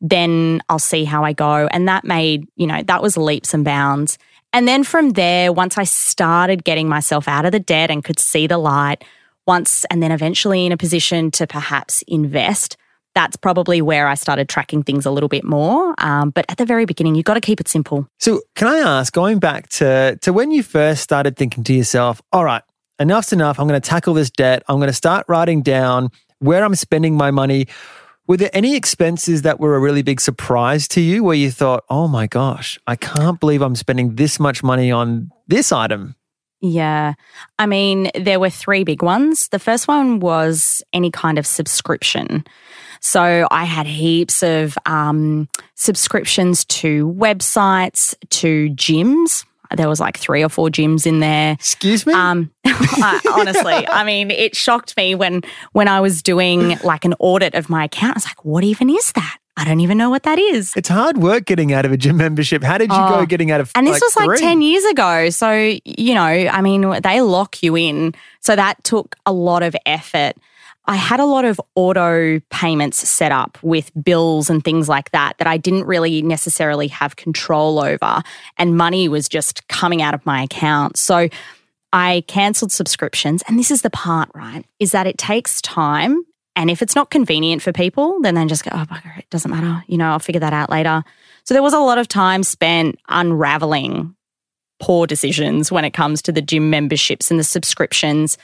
then 0.00 0.62
I'll 0.68 0.78
see 0.78 1.04
how 1.04 1.24
I 1.24 1.32
go. 1.32 1.66
And 1.72 1.88
that 1.88 2.04
made, 2.04 2.46
you 2.56 2.66
know, 2.66 2.82
that 2.84 3.02
was 3.02 3.16
leaps 3.16 3.52
and 3.52 3.64
bounds. 3.64 4.16
And 4.52 4.66
then 4.66 4.84
from 4.84 5.10
there, 5.10 5.52
once 5.52 5.76
I 5.76 5.84
started 5.84 6.64
getting 6.64 6.88
myself 6.88 7.28
out 7.28 7.44
of 7.44 7.52
the 7.52 7.60
debt 7.60 7.90
and 7.90 8.02
could 8.02 8.18
see 8.18 8.46
the 8.46 8.58
light, 8.58 9.04
once 9.46 9.84
and 9.90 10.02
then 10.02 10.12
eventually 10.12 10.66
in 10.66 10.72
a 10.72 10.76
position 10.76 11.30
to 11.32 11.46
perhaps 11.46 12.02
invest, 12.06 12.76
that's 13.14 13.36
probably 13.36 13.82
where 13.82 14.06
I 14.06 14.14
started 14.14 14.48
tracking 14.48 14.84
things 14.84 15.04
a 15.04 15.10
little 15.10 15.28
bit 15.28 15.42
more. 15.42 15.94
Um, 15.98 16.30
but 16.30 16.44
at 16.48 16.58
the 16.58 16.64
very 16.64 16.84
beginning, 16.84 17.16
you've 17.16 17.24
got 17.24 17.34
to 17.34 17.40
keep 17.40 17.60
it 17.60 17.66
simple. 17.66 18.06
So, 18.18 18.42
can 18.54 18.68
I 18.68 18.78
ask, 18.78 19.12
going 19.12 19.40
back 19.40 19.68
to, 19.70 20.16
to 20.22 20.32
when 20.32 20.52
you 20.52 20.62
first 20.62 21.02
started 21.02 21.36
thinking 21.36 21.64
to 21.64 21.74
yourself, 21.74 22.22
all 22.32 22.44
right, 22.44 22.62
enough's 23.00 23.32
enough. 23.32 23.58
I'm 23.58 23.66
going 23.66 23.80
to 23.80 23.88
tackle 23.88 24.14
this 24.14 24.30
debt. 24.30 24.62
I'm 24.68 24.76
going 24.76 24.88
to 24.88 24.92
start 24.92 25.24
writing 25.28 25.62
down 25.62 26.10
where 26.38 26.62
I'm 26.62 26.74
spending 26.74 27.16
my 27.16 27.30
money. 27.30 27.66
Were 28.26 28.36
there 28.36 28.50
any 28.52 28.76
expenses 28.76 29.42
that 29.42 29.58
were 29.58 29.74
a 29.74 29.80
really 29.80 30.02
big 30.02 30.20
surprise 30.20 30.86
to 30.88 31.00
you 31.00 31.24
where 31.24 31.34
you 31.34 31.50
thought, 31.50 31.84
oh 31.88 32.06
my 32.06 32.28
gosh, 32.28 32.78
I 32.86 32.94
can't 32.94 33.40
believe 33.40 33.62
I'm 33.62 33.74
spending 33.74 34.14
this 34.14 34.38
much 34.38 34.62
money 34.62 34.92
on 34.92 35.32
this 35.48 35.72
item? 35.72 36.14
Yeah. 36.60 37.14
I 37.58 37.66
mean, 37.66 38.10
there 38.14 38.38
were 38.38 38.50
three 38.50 38.84
big 38.84 39.02
ones. 39.02 39.48
The 39.48 39.58
first 39.58 39.88
one 39.88 40.20
was 40.20 40.82
any 40.92 41.10
kind 41.10 41.38
of 41.38 41.46
subscription. 41.46 42.44
So 43.00 43.48
I 43.50 43.64
had 43.64 43.86
heaps 43.86 44.42
of 44.42 44.76
um, 44.84 45.48
subscriptions 45.74 46.66
to 46.66 47.12
websites, 47.12 48.14
to 48.28 48.68
gyms. 48.70 49.44
There 49.76 49.88
was 49.88 50.00
like 50.00 50.18
three 50.18 50.42
or 50.42 50.48
four 50.48 50.68
gyms 50.68 51.06
in 51.06 51.20
there. 51.20 51.52
Excuse 51.52 52.06
me. 52.06 52.12
Um, 52.12 52.50
I, 52.66 53.20
honestly, 53.32 53.86
I 53.88 54.04
mean, 54.04 54.30
it 54.30 54.56
shocked 54.56 54.96
me 54.96 55.14
when 55.14 55.42
when 55.72 55.88
I 55.88 56.00
was 56.00 56.22
doing 56.22 56.78
like 56.84 57.04
an 57.04 57.14
audit 57.18 57.54
of 57.54 57.68
my 57.68 57.84
account. 57.84 58.16
I 58.16 58.16
was 58.16 58.26
like, 58.26 58.44
"What 58.44 58.64
even 58.64 58.90
is 58.90 59.12
that?" 59.12 59.40
I 59.60 59.64
don't 59.64 59.80
even 59.80 59.98
know 59.98 60.08
what 60.08 60.22
that 60.22 60.38
is. 60.38 60.72
It's 60.74 60.88
hard 60.88 61.18
work 61.18 61.44
getting 61.44 61.74
out 61.74 61.84
of 61.84 61.92
a 61.92 61.96
gym 61.98 62.16
membership. 62.16 62.62
How 62.62 62.78
did 62.78 62.90
you 62.90 62.96
oh, 62.98 63.20
go 63.20 63.26
getting 63.26 63.50
out 63.50 63.60
of 63.60 63.70
And 63.74 63.86
this 63.86 63.94
like 63.94 64.02
was 64.02 64.16
like 64.16 64.26
three? 64.26 64.38
10 64.38 64.62
years 64.62 64.84
ago. 64.86 65.28
So, 65.28 65.52
you 65.84 66.14
know, 66.14 66.22
I 66.22 66.62
mean, 66.62 66.98
they 67.02 67.20
lock 67.20 67.62
you 67.62 67.76
in. 67.76 68.14
So 68.40 68.56
that 68.56 68.82
took 68.84 69.16
a 69.26 69.32
lot 69.32 69.62
of 69.62 69.76
effort. 69.84 70.32
I 70.86 70.96
had 70.96 71.20
a 71.20 71.24
lot 71.24 71.44
of 71.44 71.60
auto 71.74 72.40
payments 72.50 73.08
set 73.08 73.32
up 73.32 73.58
with 73.62 73.92
bills 74.02 74.50
and 74.50 74.64
things 74.64 74.88
like 74.88 75.10
that 75.12 75.38
that 75.38 75.46
I 75.46 75.56
didn't 75.56 75.84
really 75.84 76.22
necessarily 76.22 76.88
have 76.88 77.16
control 77.16 77.78
over. 77.78 78.22
And 78.56 78.76
money 78.76 79.08
was 79.08 79.28
just 79.28 79.68
coming 79.68 80.02
out 80.02 80.14
of 80.14 80.24
my 80.26 80.42
account. 80.42 80.96
So 80.96 81.28
I 81.92 82.24
cancelled 82.26 82.72
subscriptions. 82.72 83.42
And 83.46 83.58
this 83.58 83.70
is 83.70 83.82
the 83.82 83.90
part, 83.90 84.30
right? 84.34 84.64
Is 84.78 84.92
that 84.92 85.06
it 85.06 85.18
takes 85.18 85.60
time 85.60 86.24
and 86.56 86.70
if 86.70 86.82
it's 86.82 86.96
not 86.96 87.10
convenient 87.10 87.62
for 87.62 87.72
people, 87.72 88.20
then 88.20 88.34
they 88.34 88.44
just 88.46 88.64
go, 88.64 88.70
oh, 88.74 88.84
bugger, 88.84 89.16
it 89.18 89.30
doesn't 89.30 89.50
matter. 89.50 89.84
You 89.86 89.96
know, 89.96 90.10
I'll 90.10 90.18
figure 90.18 90.40
that 90.40 90.52
out 90.52 90.70
later. 90.70 91.02
So 91.44 91.54
there 91.54 91.62
was 91.62 91.72
a 91.72 91.78
lot 91.78 91.98
of 91.98 92.08
time 92.08 92.42
spent 92.42 92.98
unraveling 93.08 94.14
poor 94.80 95.06
decisions 95.06 95.70
when 95.70 95.84
it 95.84 95.92
comes 95.92 96.22
to 96.22 96.32
the 96.32 96.42
gym 96.42 96.70
memberships 96.70 97.30
and 97.30 97.38
the 97.38 97.44
subscriptions. 97.44 98.36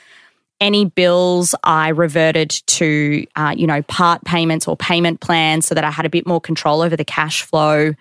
Any 0.59 0.85
bills 0.85 1.53
I 1.63 1.89
reverted 1.89 2.49
to, 2.49 3.25
uh, 3.35 3.53
you 3.55 3.67
know, 3.67 3.81
part 3.83 4.23
payments 4.23 4.67
or 4.67 4.75
payment 4.75 5.19
plans 5.19 5.67
so 5.67 5.75
that 5.75 5.83
I 5.83 5.91
had 5.91 6.05
a 6.05 6.09
bit 6.09 6.25
more 6.25 6.41
control 6.41 6.81
over 6.81 6.95
the 6.95 7.05
cash 7.05 7.43
flow. 7.43 7.93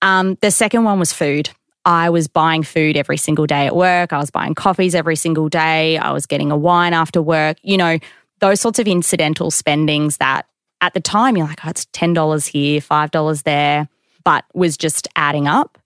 Um, 0.00 0.38
the 0.40 0.50
second 0.50 0.84
one 0.84 0.98
was 0.98 1.12
food. 1.12 1.50
I 1.84 2.10
was 2.10 2.28
buying 2.28 2.62
food 2.62 2.96
every 2.96 3.16
single 3.16 3.46
day 3.46 3.66
at 3.66 3.74
work. 3.74 4.12
I 4.12 4.18
was 4.18 4.30
buying 4.30 4.54
coffees 4.54 4.94
every 4.94 5.16
single 5.16 5.48
day. 5.48 5.98
I 5.98 6.12
was 6.12 6.26
getting 6.26 6.50
a 6.50 6.56
wine 6.56 6.94
after 6.94 7.20
work. 7.20 7.58
You 7.62 7.76
know, 7.76 7.98
those 8.40 8.60
sorts 8.60 8.78
of 8.78 8.86
incidental 8.86 9.50
spendings 9.50 10.18
that 10.18 10.46
at 10.80 10.94
the 10.94 11.00
time 11.00 11.36
you're 11.36 11.46
like, 11.46 11.64
oh, 11.64 11.70
it's 11.70 11.86
$10 11.86 12.46
here, 12.48 12.80
$5 12.80 13.42
there, 13.44 13.88
but 14.24 14.44
was 14.54 14.76
just 14.76 15.08
adding 15.16 15.48
up. 15.48 15.78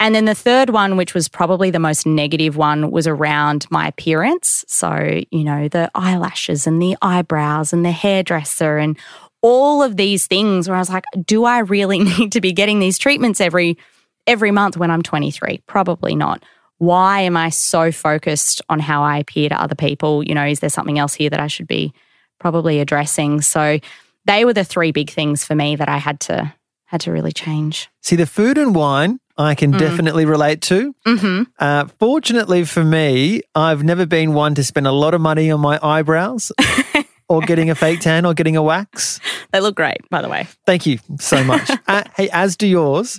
And 0.00 0.14
then 0.14 0.24
the 0.24 0.34
third 0.34 0.70
one, 0.70 0.96
which 0.96 1.14
was 1.14 1.28
probably 1.28 1.70
the 1.70 1.78
most 1.78 2.06
negative 2.06 2.56
one, 2.56 2.90
was 2.90 3.06
around 3.06 3.66
my 3.70 3.88
appearance. 3.88 4.64
So, 4.68 5.22
you 5.30 5.44
know, 5.44 5.68
the 5.68 5.90
eyelashes 5.94 6.66
and 6.66 6.82
the 6.82 6.96
eyebrows 7.00 7.72
and 7.72 7.84
the 7.84 7.92
hairdresser 7.92 8.76
and 8.76 8.98
all 9.40 9.82
of 9.82 9.96
these 9.96 10.26
things 10.26 10.68
where 10.68 10.76
I 10.76 10.80
was 10.80 10.90
like, 10.90 11.04
do 11.24 11.44
I 11.44 11.60
really 11.60 11.98
need 12.18 12.32
to 12.32 12.40
be 12.40 12.52
getting 12.52 12.80
these 12.80 12.98
treatments 12.98 13.40
every 13.40 13.78
every 14.26 14.50
month 14.50 14.76
when 14.76 14.90
I'm 14.90 15.02
23? 15.02 15.62
Probably 15.66 16.14
not 16.14 16.42
why 16.78 17.20
am 17.20 17.36
I 17.36 17.50
so 17.50 17.92
focused 17.92 18.60
on 18.68 18.80
how 18.80 19.02
I 19.02 19.18
appear 19.18 19.48
to 19.48 19.60
other 19.60 19.74
people? 19.74 20.22
You 20.22 20.34
know, 20.34 20.44
is 20.44 20.60
there 20.60 20.70
something 20.70 20.98
else 20.98 21.14
here 21.14 21.30
that 21.30 21.40
I 21.40 21.46
should 21.46 21.66
be 21.66 21.92
probably 22.38 22.80
addressing? 22.80 23.40
So 23.42 23.78
they 24.24 24.44
were 24.44 24.52
the 24.52 24.64
three 24.64 24.92
big 24.92 25.10
things 25.10 25.44
for 25.44 25.54
me 25.54 25.76
that 25.76 25.88
I 25.88 25.98
had 25.98 26.20
to 26.20 26.52
had 26.86 27.00
to 27.02 27.12
really 27.12 27.32
change. 27.32 27.88
See, 28.02 28.16
the 28.16 28.26
food 28.26 28.58
and 28.58 28.74
wine 28.74 29.18
I 29.36 29.54
can 29.54 29.72
definitely 29.72 30.24
relate 30.26 30.60
to. 30.62 30.94
Mm-hmm. 31.06 31.42
Uh, 31.58 31.86
fortunately 31.98 32.64
for 32.64 32.84
me, 32.84 33.42
I've 33.54 33.82
never 33.82 34.06
been 34.06 34.32
one 34.34 34.54
to 34.54 34.64
spend 34.64 34.86
a 34.86 34.92
lot 34.92 35.14
of 35.14 35.20
money 35.20 35.50
on 35.50 35.60
my 35.60 35.78
eyebrows 35.82 36.52
or 37.28 37.40
getting 37.40 37.70
a 37.70 37.74
fake 37.74 38.00
tan 38.00 38.24
or 38.26 38.34
getting 38.34 38.56
a 38.56 38.62
wax. 38.62 39.18
They 39.52 39.60
look 39.60 39.74
great, 39.74 40.08
by 40.10 40.22
the 40.22 40.28
way. 40.28 40.46
Thank 40.66 40.86
you 40.86 40.98
so 41.18 41.42
much. 41.42 41.68
uh, 41.88 42.04
hey, 42.16 42.28
as 42.32 42.56
do 42.56 42.66
yours. 42.66 43.18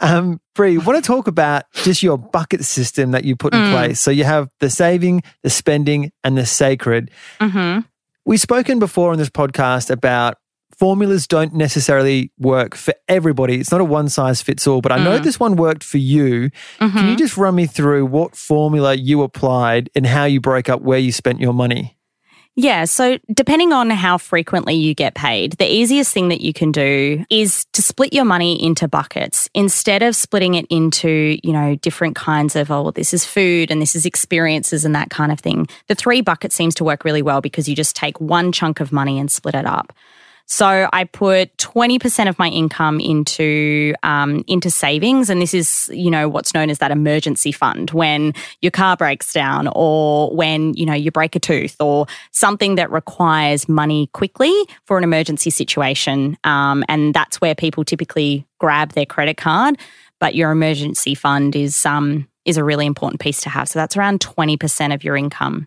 Um, 0.00 0.40
Brie, 0.54 0.78
want 0.78 1.02
to 1.02 1.06
talk 1.06 1.26
about 1.26 1.64
just 1.74 2.02
your 2.02 2.18
bucket 2.18 2.64
system 2.64 3.10
that 3.12 3.24
you 3.24 3.34
put 3.34 3.52
in 3.54 3.60
Mm. 3.60 3.72
place. 3.72 4.00
So 4.00 4.10
you 4.10 4.24
have 4.24 4.48
the 4.60 4.70
saving, 4.70 5.22
the 5.42 5.50
spending, 5.50 6.12
and 6.22 6.36
the 6.38 6.46
sacred. 6.46 7.10
Mm-hmm. 7.40 7.80
We've 8.24 8.40
spoken 8.40 8.78
before 8.78 9.10
on 9.12 9.18
this 9.18 9.30
podcast 9.30 9.90
about 9.90 10.36
formulas 10.78 11.26
don't 11.26 11.54
necessarily 11.54 12.30
work 12.38 12.74
for 12.74 12.94
everybody. 13.08 13.58
It's 13.60 13.70
not 13.72 13.80
a 13.80 13.84
one 13.84 14.08
size 14.08 14.42
fits 14.42 14.66
all, 14.66 14.80
but 14.80 14.92
I 14.92 15.02
know 15.02 15.18
Mm. 15.18 15.22
this 15.24 15.40
one 15.40 15.56
worked 15.56 15.82
for 15.84 15.98
you. 15.98 16.50
Can 16.78 17.08
you 17.08 17.16
just 17.16 17.36
run 17.36 17.54
me 17.54 17.66
through 17.66 18.06
what 18.06 18.36
formula 18.36 18.94
you 18.94 19.22
applied 19.22 19.88
and 19.94 20.06
how 20.06 20.24
you 20.24 20.40
broke 20.40 20.68
up 20.68 20.82
where 20.82 20.98
you 20.98 21.12
spent 21.12 21.40
your 21.40 21.52
money? 21.54 21.92
Yeah. 22.58 22.86
So, 22.86 23.18
depending 23.34 23.74
on 23.74 23.90
how 23.90 24.16
frequently 24.16 24.72
you 24.74 24.94
get 24.94 25.14
paid, 25.14 25.52
the 25.58 25.70
easiest 25.70 26.14
thing 26.14 26.30
that 26.30 26.40
you 26.40 26.54
can 26.54 26.72
do 26.72 27.22
is 27.28 27.66
to 27.74 27.82
split 27.82 28.14
your 28.14 28.24
money 28.24 28.62
into 28.62 28.88
buckets 28.88 29.46
instead 29.52 30.02
of 30.02 30.16
splitting 30.16 30.54
it 30.54 30.64
into, 30.70 31.38
you 31.44 31.52
know, 31.52 31.74
different 31.76 32.16
kinds 32.16 32.56
of, 32.56 32.70
oh, 32.70 32.80
well, 32.84 32.92
this 32.92 33.12
is 33.12 33.26
food 33.26 33.70
and 33.70 33.82
this 33.82 33.94
is 33.94 34.06
experiences 34.06 34.86
and 34.86 34.94
that 34.94 35.10
kind 35.10 35.32
of 35.32 35.38
thing. 35.40 35.66
The 35.88 35.94
three 35.94 36.22
buckets 36.22 36.54
seems 36.54 36.74
to 36.76 36.84
work 36.84 37.04
really 37.04 37.20
well 37.20 37.42
because 37.42 37.68
you 37.68 37.76
just 37.76 37.94
take 37.94 38.18
one 38.22 38.52
chunk 38.52 38.80
of 38.80 38.90
money 38.90 39.18
and 39.18 39.30
split 39.30 39.54
it 39.54 39.66
up. 39.66 39.92
So 40.46 40.88
I 40.92 41.04
put 41.04 41.56
20% 41.56 42.28
of 42.28 42.38
my 42.38 42.48
income 42.48 43.00
into 43.00 43.94
um, 44.04 44.44
into 44.46 44.70
savings, 44.70 45.28
and 45.28 45.42
this 45.42 45.52
is 45.52 45.90
you 45.92 46.10
know 46.10 46.28
what's 46.28 46.54
known 46.54 46.70
as 46.70 46.78
that 46.78 46.92
emergency 46.92 47.50
fund 47.50 47.90
when 47.90 48.32
your 48.62 48.70
car 48.70 48.96
breaks 48.96 49.32
down, 49.32 49.68
or 49.72 50.34
when 50.34 50.72
you 50.74 50.86
know 50.86 50.94
you 50.94 51.10
break 51.10 51.34
a 51.34 51.40
tooth, 51.40 51.76
or 51.80 52.06
something 52.30 52.76
that 52.76 52.92
requires 52.92 53.68
money 53.68 54.06
quickly 54.12 54.54
for 54.84 54.96
an 54.96 55.04
emergency 55.04 55.50
situation, 55.50 56.38
um, 56.44 56.84
and 56.88 57.12
that's 57.12 57.40
where 57.40 57.56
people 57.56 57.84
typically 57.84 58.46
grab 58.60 58.92
their 58.92 59.06
credit 59.06 59.36
card. 59.36 59.76
But 60.20 60.36
your 60.36 60.52
emergency 60.52 61.16
fund 61.16 61.56
is 61.56 61.84
um, 61.84 62.28
is 62.44 62.56
a 62.56 62.62
really 62.62 62.86
important 62.86 63.20
piece 63.20 63.40
to 63.40 63.48
have. 63.48 63.68
So 63.68 63.80
that's 63.80 63.96
around 63.96 64.20
20% 64.20 64.94
of 64.94 65.02
your 65.02 65.16
income 65.16 65.66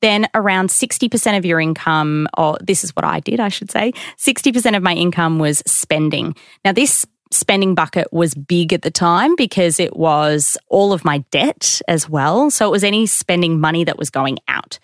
then 0.00 0.28
around 0.34 0.68
60% 0.68 1.36
of 1.38 1.44
your 1.44 1.60
income, 1.60 2.28
or 2.36 2.58
this 2.60 2.84
is 2.84 2.94
what 2.94 3.04
I 3.04 3.20
did, 3.20 3.40
I 3.40 3.48
should 3.48 3.70
say, 3.70 3.92
60% 4.18 4.76
of 4.76 4.82
my 4.82 4.94
income 4.94 5.38
was 5.38 5.62
spending. 5.66 6.34
Now, 6.64 6.72
this 6.72 7.06
spending 7.30 7.74
bucket 7.74 8.12
was 8.12 8.34
big 8.34 8.72
at 8.72 8.82
the 8.82 8.90
time 8.90 9.34
because 9.36 9.80
it 9.80 9.96
was 9.96 10.56
all 10.68 10.92
of 10.92 11.04
my 11.04 11.18
debt 11.30 11.80
as 11.88 12.08
well. 12.08 12.50
So 12.50 12.66
it 12.68 12.70
was 12.70 12.84
any 12.84 13.06
spending 13.06 13.60
money 13.60 13.84
that 13.84 13.98
was 13.98 14.10
going 14.10 14.38
out. 14.48 14.78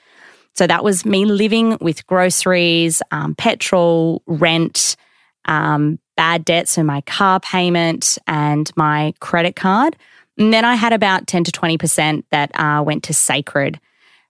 So 0.55 0.67
that 0.67 0.83
was 0.83 1.05
me 1.05 1.25
living 1.25 1.79
with 1.81 2.07
groceries, 2.07 3.03
um, 3.13 3.35
petrol, 3.35 4.23
rent, 4.27 4.97
um, 5.45 5.99
bad 6.17 6.45
debt, 6.45 6.69
so 6.69 6.83
my 6.83 7.01
car 7.03 7.41
payment 7.41 8.19
and 8.27 8.71
my 8.77 9.15
credit 9.21 9.57
card. 9.57 9.97
And 10.37 10.53
then 10.53 10.65
I 10.65 10.75
had 10.75 10.93
about 10.93 11.27
10 11.27 11.45
to 11.45 11.53
20% 11.53 12.25
that 12.31 12.51
uh, 12.59 12.83
went 12.83 13.05
to 13.05 13.15
sacred. 13.15 13.81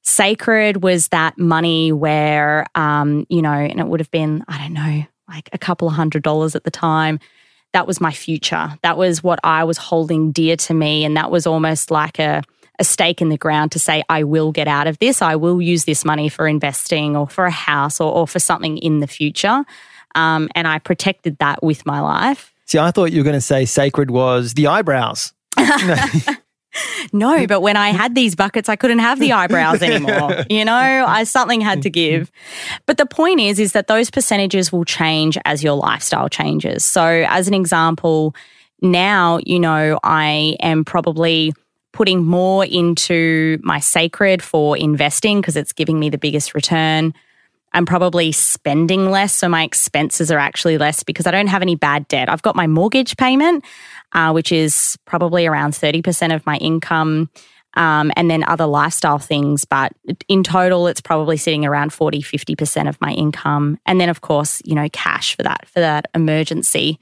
Sacred 0.03 0.83
was 0.83 1.09
that 1.09 1.39
money 1.39 1.93
where, 1.93 2.67
um, 2.75 3.27
you 3.29 3.43
know, 3.43 3.53
and 3.53 3.81
it 3.81 3.87
would 3.87 4.01
have 4.01 4.11
been, 4.11 4.45
I 4.49 4.59
don't 4.59 4.73
know, 4.73 5.05
like 5.29 5.49
a 5.53 5.59
couple 5.59 5.89
of 5.89 5.95
hundred 5.95 6.23
dollars 6.23 6.55
at 6.55 6.65
the 6.65 6.71
time. 6.71 7.21
That 7.73 7.87
was 7.87 8.01
my 8.01 8.11
future. 8.11 8.77
That 8.83 8.97
was 8.97 9.23
what 9.23 9.39
I 9.45 9.65
was 9.65 9.79
holding 9.79 10.33
dear 10.33 10.57
to 10.57 10.75
me. 10.75 11.05
And 11.05 11.17
that 11.17 11.31
was 11.31 11.47
almost 11.47 11.91
like 11.91 12.19
a, 12.19 12.43
a 12.79 12.85
stake 12.85 13.21
in 13.21 13.29
the 13.29 13.37
ground 13.37 13.73
to 13.73 13.79
say, 13.79 14.03
I 14.09 14.25
will 14.25 14.51
get 14.53 14.67
out 14.67 14.87
of 14.87 14.99
this. 14.99 15.23
I 15.23 15.37
will 15.37 15.63
use 15.63 15.85
this 15.85 16.05
money 16.05 16.29
for 16.29 16.49
investing 16.49 17.17
or 17.17 17.29
for 17.29 17.45
a 17.45 17.51
house 17.51 18.01
or, 18.01 18.13
or 18.13 18.27
for 18.27 18.41
something 18.41 18.79
in 18.79 19.01
the 19.01 19.07
future. 19.07 19.65
Um, 20.15 20.49
and 20.55 20.67
I 20.67 20.81
protected 20.81 21.39
that 21.39 21.63
with 21.63 21.87
my 21.87 22.01
life. 22.01 22.53
See, 22.67 22.79
I 22.79 22.91
thought 22.91 23.13
you 23.13 23.21
were 23.21 23.25
going 23.25 23.35
to 23.35 23.41
say 23.41 23.65
sacred 23.67 24.11
was 24.11 24.55
the 24.55 24.67
eyebrows. 24.67 25.33
No, 27.13 27.47
but 27.47 27.61
when 27.61 27.77
I 27.77 27.91
had 27.91 28.15
these 28.15 28.35
buckets, 28.35 28.69
I 28.69 28.77
couldn't 28.77 28.99
have 29.01 29.19
the 29.19 29.33
eyebrows 29.41 29.83
anymore. 29.83 30.45
You 30.49 30.65
know, 30.65 30.75
I 31.07 31.25
something 31.25 31.61
had 31.61 31.83
to 31.83 31.91
mm-hmm. 31.91 32.19
give. 32.19 32.33
But 32.87 32.99
the 32.99 33.07
point 33.07 33.41
is, 33.41 33.59
is 33.59 33.73
that 33.73 33.87
those 33.87 34.11
percentages 34.11 34.73
will 34.73 34.85
change 34.85 35.39
as 35.45 35.63
your 35.63 35.75
lifestyle 35.75 36.29
changes. 36.29 36.85
So, 36.85 37.05
as 37.05 37.49
an 37.49 37.55
example, 37.55 38.35
now 38.83 39.41
you 39.45 39.61
know 39.61 39.99
I 40.03 40.57
am 40.61 40.85
probably 40.85 41.53
putting 41.93 42.25
more 42.25 42.65
into 42.65 43.59
my 43.63 43.81
sacred 43.81 44.43
for 44.43 44.77
investing 44.77 45.41
because 45.41 45.57
it's 45.57 45.73
giving 45.73 45.99
me 45.99 46.09
the 46.09 46.19
biggest 46.19 46.55
return. 46.55 47.13
I'm 47.73 47.87
probably 47.87 48.33
spending 48.33 49.11
less, 49.11 49.33
so 49.33 49.49
my 49.49 49.63
expenses 49.63 50.31
are 50.33 50.39
actually 50.39 50.77
less 50.77 51.03
because 51.05 51.27
I 51.27 51.31
don't 51.31 51.47
have 51.47 51.63
any 51.63 51.77
bad 51.77 52.09
debt. 52.09 52.29
I've 52.29 52.43
got 52.43 52.57
my 52.57 52.67
mortgage 52.67 53.17
payment, 53.17 53.65
uh, 54.13 54.33
which 54.33 54.53
is 54.53 54.99
probably 55.05 55.47
around 55.47 55.73
30% 55.73 56.35
of 56.35 56.45
my 56.47 56.57
income, 56.57 57.31
um, 57.75 58.11
and 58.17 58.31
then 58.31 58.45
other 58.45 58.67
lifestyle 58.67 59.19
things. 59.19 59.65
But 59.65 59.93
in 60.29 60.43
total, 60.43 60.87
it's 60.87 61.01
probably 61.01 61.37
sitting 61.37 61.65
around 61.65 61.93
40, 61.93 62.23
50% 62.23 62.89
of 62.89 63.01
my 63.01 63.13
income. 63.13 63.79
And 63.87 64.01
then, 64.01 64.09
of 64.09 64.21
course, 64.21 64.61
you 64.65 64.75
know, 64.75 64.89
cash 64.93 65.37
for 65.37 65.43
that, 65.43 65.69
for 65.69 65.81
that 65.81 66.07
emergency. 66.15 66.99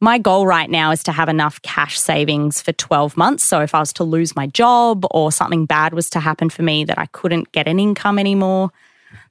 My 0.00 0.18
goal 0.18 0.46
right 0.46 0.68
now 0.68 0.90
is 0.90 1.02
to 1.04 1.12
have 1.12 1.28
enough 1.28 1.62
cash 1.62 1.98
savings 1.98 2.60
for 2.60 2.72
12 2.72 3.16
months. 3.16 3.42
So 3.42 3.60
if 3.60 3.74
I 3.74 3.80
was 3.80 3.92
to 3.94 4.04
lose 4.04 4.36
my 4.36 4.46
job 4.48 5.06
or 5.10 5.32
something 5.32 5.66
bad 5.66 5.94
was 5.94 6.10
to 6.10 6.20
happen 6.20 6.50
for 6.50 6.62
me 6.62 6.84
that 6.84 6.98
I 6.98 7.06
couldn't 7.06 7.52
get 7.52 7.66
an 7.66 7.80
income 7.80 8.18
anymore, 8.18 8.70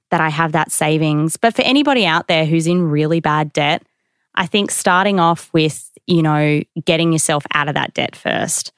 that 0.09 0.21
I 0.21 0.29
have 0.29 0.53
that 0.53 0.71
savings. 0.71 1.37
But 1.37 1.55
for 1.55 1.61
anybody 1.61 2.05
out 2.05 2.27
there 2.27 2.45
who's 2.45 2.67
in 2.67 2.89
really 2.89 3.19
bad 3.19 3.53
debt, 3.53 3.83
I 4.35 4.45
think 4.47 4.71
starting 4.71 5.19
off 5.19 5.51
with, 5.53 5.91
you 6.07 6.23
know, 6.23 6.61
getting 6.85 7.11
yourself 7.13 7.45
out 7.53 7.67
of 7.67 7.75
that 7.75 7.93
debt 7.93 8.15
first. 8.15 8.71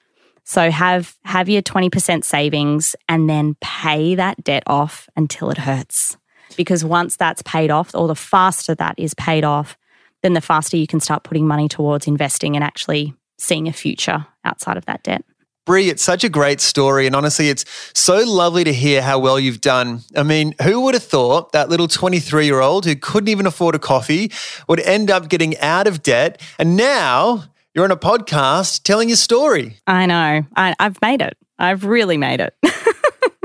So 0.43 0.69
have 0.69 1.15
have 1.23 1.49
your 1.49 1.61
20% 1.61 2.23
savings 2.23 2.95
and 3.09 3.29
then 3.29 3.55
pay 3.61 4.15
that 4.15 4.43
debt 4.43 4.63
off 4.67 5.09
until 5.15 5.49
it 5.49 5.57
hurts. 5.57 6.17
Because 6.55 6.85
once 6.85 7.15
that's 7.15 7.41
paid 7.41 7.71
off 7.71 7.93
or 7.95 8.07
the 8.07 8.15
faster 8.15 8.75
that 8.75 8.95
is 8.97 9.13
paid 9.15 9.43
off, 9.43 9.77
then 10.21 10.33
the 10.33 10.41
faster 10.41 10.77
you 10.77 10.87
can 10.87 10.99
start 10.99 11.23
putting 11.23 11.47
money 11.47 11.67
towards 11.67 12.07
investing 12.07 12.55
and 12.55 12.63
actually 12.63 13.13
seeing 13.37 13.67
a 13.67 13.73
future 13.73 14.25
outside 14.43 14.77
of 14.77 14.85
that 14.85 15.03
debt. 15.03 15.23
Brie, 15.65 15.89
it's 15.89 16.03
such 16.03 16.23
a 16.23 16.29
great 16.29 16.61
story. 16.61 17.07
And 17.07 17.15
honestly, 17.15 17.49
it's 17.49 17.65
so 17.93 18.23
lovely 18.23 18.63
to 18.63 18.73
hear 18.73 19.01
how 19.01 19.19
well 19.19 19.39
you've 19.39 19.61
done. 19.61 20.01
I 20.15 20.23
mean, 20.23 20.53
who 20.61 20.81
would 20.81 20.93
have 20.93 21.03
thought 21.03 21.51
that 21.53 21.69
little 21.69 21.87
23 21.87 22.45
year 22.45 22.61
old 22.61 22.85
who 22.85 22.95
couldn't 22.95 23.29
even 23.29 23.47
afford 23.47 23.75
a 23.75 23.79
coffee 23.79 24.31
would 24.67 24.79
end 24.81 25.09
up 25.09 25.27
getting 25.27 25.57
out 25.59 25.87
of 25.87 26.03
debt? 26.03 26.39
And 26.59 26.77
now 26.77 27.45
you're 27.73 27.83
on 27.83 27.91
a 27.91 27.97
podcast 27.97 28.83
telling 28.83 29.09
your 29.09 29.17
story. 29.17 29.77
I 29.87 30.05
know. 30.05 30.43
I, 30.55 30.75
I've 30.79 31.01
made 31.01 31.21
it. 31.21 31.35
I've 31.57 31.83
really 31.85 32.17
made 32.17 32.41
it. 32.41 32.55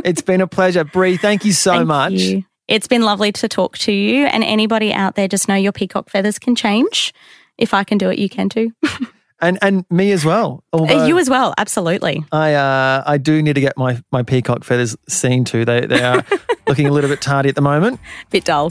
It's 0.04 0.22
been 0.22 0.40
a 0.40 0.46
pleasure. 0.46 0.84
Brie, 0.84 1.16
thank 1.16 1.44
you 1.44 1.52
so 1.52 1.72
Thank 1.72 1.88
much. 1.88 2.12
you. 2.12 2.44
It's 2.68 2.86
been 2.86 3.02
lovely 3.02 3.32
to 3.32 3.48
talk 3.48 3.76
to 3.78 3.92
you. 3.92 4.26
And 4.26 4.44
anybody 4.44 4.92
out 4.92 5.14
there, 5.14 5.28
just 5.28 5.48
know 5.48 5.54
your 5.54 5.72
peacock 5.72 6.08
feathers 6.08 6.38
can 6.38 6.54
change. 6.54 7.12
If 7.58 7.74
I 7.74 7.84
can 7.84 7.98
do 7.98 8.10
it, 8.10 8.18
you 8.18 8.28
can 8.28 8.48
too. 8.48 8.72
And 9.40 9.58
and 9.62 9.84
me 9.90 10.12
as 10.12 10.24
well. 10.24 10.62
Although 10.72 11.06
you 11.06 11.18
as 11.18 11.30
well. 11.30 11.54
Absolutely. 11.56 12.24
I 12.30 12.54
uh, 12.54 13.02
I 13.06 13.16
do 13.18 13.40
need 13.42 13.54
to 13.54 13.60
get 13.60 13.76
my, 13.78 14.02
my 14.12 14.22
peacock 14.22 14.64
feathers 14.64 14.96
seen 15.08 15.44
to. 15.46 15.64
They 15.64 15.86
they 15.86 16.02
are 16.02 16.24
looking 16.66 16.86
a 16.86 16.92
little 16.92 17.08
bit 17.08 17.22
tardy 17.22 17.48
at 17.48 17.54
the 17.54 17.62
moment. 17.62 18.00
Bit 18.30 18.44
dull. 18.44 18.70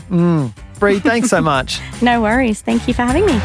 Brie, 0.80 1.00
thanks 1.00 1.30
so 1.30 1.42
much. 1.42 1.80
No 2.02 2.22
worries. 2.22 2.62
Thank 2.62 2.88
you 2.88 2.94
for 2.94 3.02
having 3.02 3.26
me. 3.26 3.40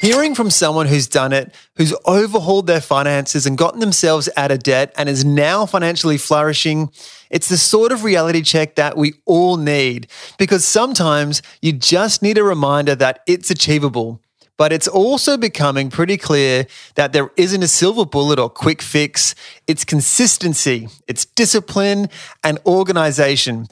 Hearing 0.00 0.34
from 0.34 0.50
someone 0.50 0.86
who's 0.86 1.06
done 1.08 1.32
it, 1.32 1.54
who's 1.76 1.94
overhauled 2.06 2.66
their 2.66 2.80
finances 2.80 3.44
and 3.44 3.58
gotten 3.58 3.80
themselves 3.80 4.28
out 4.36 4.50
of 4.50 4.62
debt 4.62 4.92
and 4.96 5.08
is 5.08 5.24
now 5.24 5.66
financially 5.66 6.16
flourishing, 6.16 6.90
it's 7.30 7.48
the 7.48 7.58
sort 7.58 7.92
of 7.92 8.04
reality 8.04 8.42
check 8.42 8.76
that 8.76 8.96
we 8.96 9.14
all 9.24 9.56
need 9.56 10.06
because 10.38 10.64
sometimes 10.64 11.42
you 11.60 11.72
just 11.72 12.22
need 12.22 12.38
a 12.38 12.44
reminder 12.44 12.94
that 12.94 13.20
it's 13.26 13.50
achievable. 13.50 14.20
But 14.56 14.72
it's 14.72 14.88
also 14.88 15.36
becoming 15.36 15.90
pretty 15.90 16.16
clear 16.16 16.66
that 16.94 17.12
there 17.12 17.30
isn't 17.36 17.62
a 17.62 17.68
silver 17.68 18.06
bullet 18.06 18.38
or 18.38 18.48
quick 18.48 18.80
fix. 18.80 19.34
It's 19.66 19.84
consistency, 19.84 20.88
it's 21.06 21.26
discipline 21.26 22.08
and 22.42 22.58
organization 22.64 23.68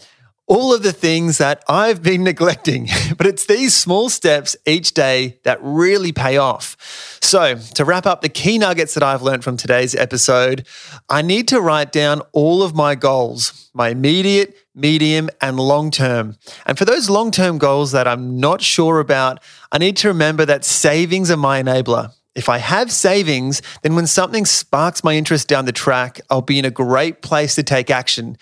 all 0.47 0.74
of 0.74 0.82
the 0.82 0.92
things 0.92 1.38
that 1.38 1.62
I've 1.68 2.03
been 2.03 2.24
neglecting. 2.32 2.88
But 3.16 3.26
it's 3.26 3.47
these 3.47 3.74
small 3.74 4.09
steps 4.09 4.57
each 4.66 4.92
day 4.92 5.38
that 5.45 5.59
really 5.62 6.12
pay 6.12 6.36
off. 6.36 7.18
So, 7.22 7.57
to 7.57 7.84
wrap 7.84 8.07
up 8.07 8.20
the 8.20 8.28
key 8.28 8.59
nuggets 8.59 8.95
that 8.95 9.03
I've 9.03 9.22
learned 9.22 9.45
from 9.45 9.57
today's 9.57 9.95
episode, 9.95 10.66
I 11.09 11.22
need 11.22 11.49
to 11.49 11.61
write 11.61 11.90
down 11.90 12.20
all 12.32 12.62
of 12.62 12.74
my 12.74 12.95
goals, 12.95 13.70
my 13.72 13.88
immediate, 13.88 14.55
medium, 14.74 15.30
and 15.40 15.59
long 15.59 15.90
term. 15.90 16.36
And 16.66 16.76
for 16.76 16.84
those 16.84 17.09
long 17.09 17.30
term 17.30 17.59
goals 17.59 17.92
that 17.92 18.07
I'm 18.07 18.38
not 18.38 18.61
sure 18.61 19.01
about, 19.01 19.42
I 19.72 19.78
need 19.78 19.97
to 19.99 20.09
remember 20.09 20.45
that 20.45 20.64
savings 20.64 21.30
are 21.30 21.36
my 21.36 21.62
enabler. 21.62 22.12
If 22.34 22.49
I 22.49 22.59
have 22.59 22.90
savings, 22.90 23.62
then 23.82 23.95
when 23.95 24.09
something 24.09 24.45
sparks 24.45 25.05
my 25.05 25.14
interest 25.14 25.47
down 25.47 25.66
the 25.66 25.72
track, 25.72 26.20
I'll 26.28 26.42
be 26.42 26.59
in 26.59 26.64
a 26.64 26.70
great 26.70 27.22
place 27.22 27.55
to 27.55 27.62
take 27.62 27.90
action. 27.90 28.36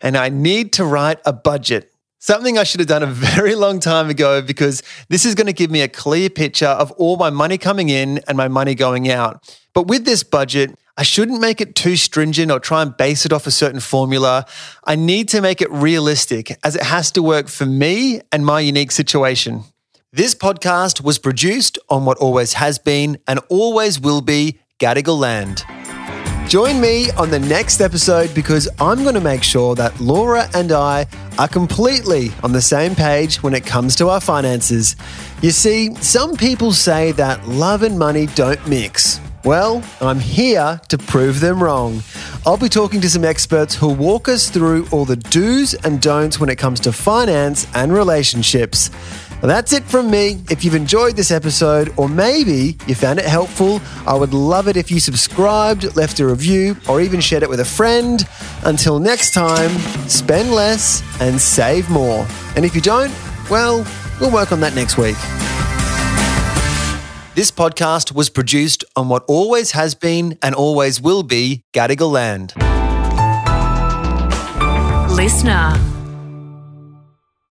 And 0.00 0.16
I 0.16 0.28
need 0.28 0.72
to 0.74 0.84
write 0.84 1.18
a 1.24 1.32
budget. 1.32 1.92
Something 2.18 2.58
I 2.58 2.64
should 2.64 2.80
have 2.80 2.88
done 2.88 3.02
a 3.02 3.06
very 3.06 3.54
long 3.54 3.78
time 3.78 4.10
ago 4.10 4.42
because 4.42 4.82
this 5.08 5.24
is 5.24 5.34
going 5.34 5.46
to 5.46 5.52
give 5.52 5.70
me 5.70 5.82
a 5.82 5.88
clear 5.88 6.28
picture 6.28 6.66
of 6.66 6.90
all 6.92 7.16
my 7.16 7.30
money 7.30 7.58
coming 7.58 7.88
in 7.88 8.20
and 8.26 8.36
my 8.36 8.48
money 8.48 8.74
going 8.74 9.10
out. 9.10 9.56
But 9.74 9.86
with 9.86 10.04
this 10.04 10.22
budget, 10.22 10.76
I 10.96 11.02
shouldn't 11.02 11.40
make 11.40 11.60
it 11.60 11.74
too 11.74 11.96
stringent 11.96 12.50
or 12.50 12.58
try 12.58 12.80
and 12.80 12.96
base 12.96 13.26
it 13.26 13.32
off 13.32 13.46
a 13.46 13.50
certain 13.50 13.80
formula. 13.80 14.46
I 14.84 14.96
need 14.96 15.28
to 15.28 15.42
make 15.42 15.60
it 15.60 15.70
realistic 15.70 16.56
as 16.64 16.74
it 16.74 16.82
has 16.82 17.10
to 17.12 17.22
work 17.22 17.48
for 17.48 17.66
me 17.66 18.22
and 18.32 18.46
my 18.46 18.60
unique 18.60 18.92
situation. 18.92 19.64
This 20.12 20.34
podcast 20.34 21.02
was 21.02 21.18
produced 21.18 21.78
on 21.90 22.06
what 22.06 22.16
always 22.16 22.54
has 22.54 22.78
been 22.78 23.18
and 23.28 23.40
always 23.50 24.00
will 24.00 24.22
be 24.22 24.58
Gadigal 24.80 25.18
land. 25.18 25.85
Join 26.48 26.80
me 26.80 27.10
on 27.12 27.30
the 27.30 27.40
next 27.40 27.80
episode 27.80 28.32
because 28.32 28.68
I'm 28.78 29.02
going 29.02 29.16
to 29.16 29.20
make 29.20 29.42
sure 29.42 29.74
that 29.74 29.98
Laura 29.98 30.48
and 30.54 30.70
I 30.70 31.06
are 31.40 31.48
completely 31.48 32.30
on 32.44 32.52
the 32.52 32.62
same 32.62 32.94
page 32.94 33.42
when 33.42 33.52
it 33.52 33.66
comes 33.66 33.96
to 33.96 34.10
our 34.10 34.20
finances. 34.20 34.94
You 35.42 35.50
see, 35.50 35.92
some 35.96 36.36
people 36.36 36.72
say 36.72 37.10
that 37.12 37.48
love 37.48 37.82
and 37.82 37.98
money 37.98 38.26
don't 38.26 38.64
mix. 38.68 39.20
Well, 39.44 39.82
I'm 40.00 40.20
here 40.20 40.80
to 40.88 40.98
prove 40.98 41.40
them 41.40 41.60
wrong. 41.60 42.02
I'll 42.46 42.56
be 42.56 42.68
talking 42.68 43.00
to 43.00 43.10
some 43.10 43.24
experts 43.24 43.74
who'll 43.74 43.96
walk 43.96 44.28
us 44.28 44.48
through 44.48 44.86
all 44.92 45.04
the 45.04 45.16
do's 45.16 45.74
and 45.74 46.00
don'ts 46.00 46.38
when 46.38 46.48
it 46.48 46.56
comes 46.56 46.78
to 46.80 46.92
finance 46.92 47.66
and 47.74 47.92
relationships. 47.92 48.90
Well, 49.42 49.48
that's 49.48 49.72
it 49.74 49.84
from 49.84 50.10
me. 50.10 50.42
If 50.50 50.64
you've 50.64 50.74
enjoyed 50.74 51.14
this 51.14 51.30
episode, 51.30 51.92
or 51.98 52.08
maybe 52.08 52.78
you 52.86 52.94
found 52.94 53.18
it 53.18 53.26
helpful, 53.26 53.80
I 54.06 54.14
would 54.14 54.32
love 54.32 54.66
it 54.66 54.76
if 54.78 54.90
you 54.90 54.98
subscribed, 54.98 55.94
left 55.94 56.18
a 56.20 56.26
review, 56.26 56.74
or 56.88 57.02
even 57.02 57.20
shared 57.20 57.42
it 57.42 57.48
with 57.48 57.60
a 57.60 57.64
friend. 57.64 58.26
Until 58.64 58.98
next 58.98 59.34
time, 59.34 59.70
spend 60.08 60.50
less 60.52 61.02
and 61.20 61.38
save 61.38 61.90
more. 61.90 62.26
And 62.56 62.64
if 62.64 62.74
you 62.74 62.80
don't, 62.80 63.12
well, 63.50 63.86
we'll 64.20 64.32
work 64.32 64.52
on 64.52 64.60
that 64.60 64.74
next 64.74 64.96
week. 64.96 65.16
This 67.34 67.50
podcast 67.50 68.12
was 68.12 68.30
produced 68.30 68.84
on 68.96 69.10
what 69.10 69.22
always 69.28 69.72
has 69.72 69.94
been 69.94 70.38
and 70.42 70.54
always 70.54 71.02
will 71.02 71.22
be 71.22 71.62
Gadigal 71.74 72.10
land. 72.10 72.54
Listener. 75.14 75.95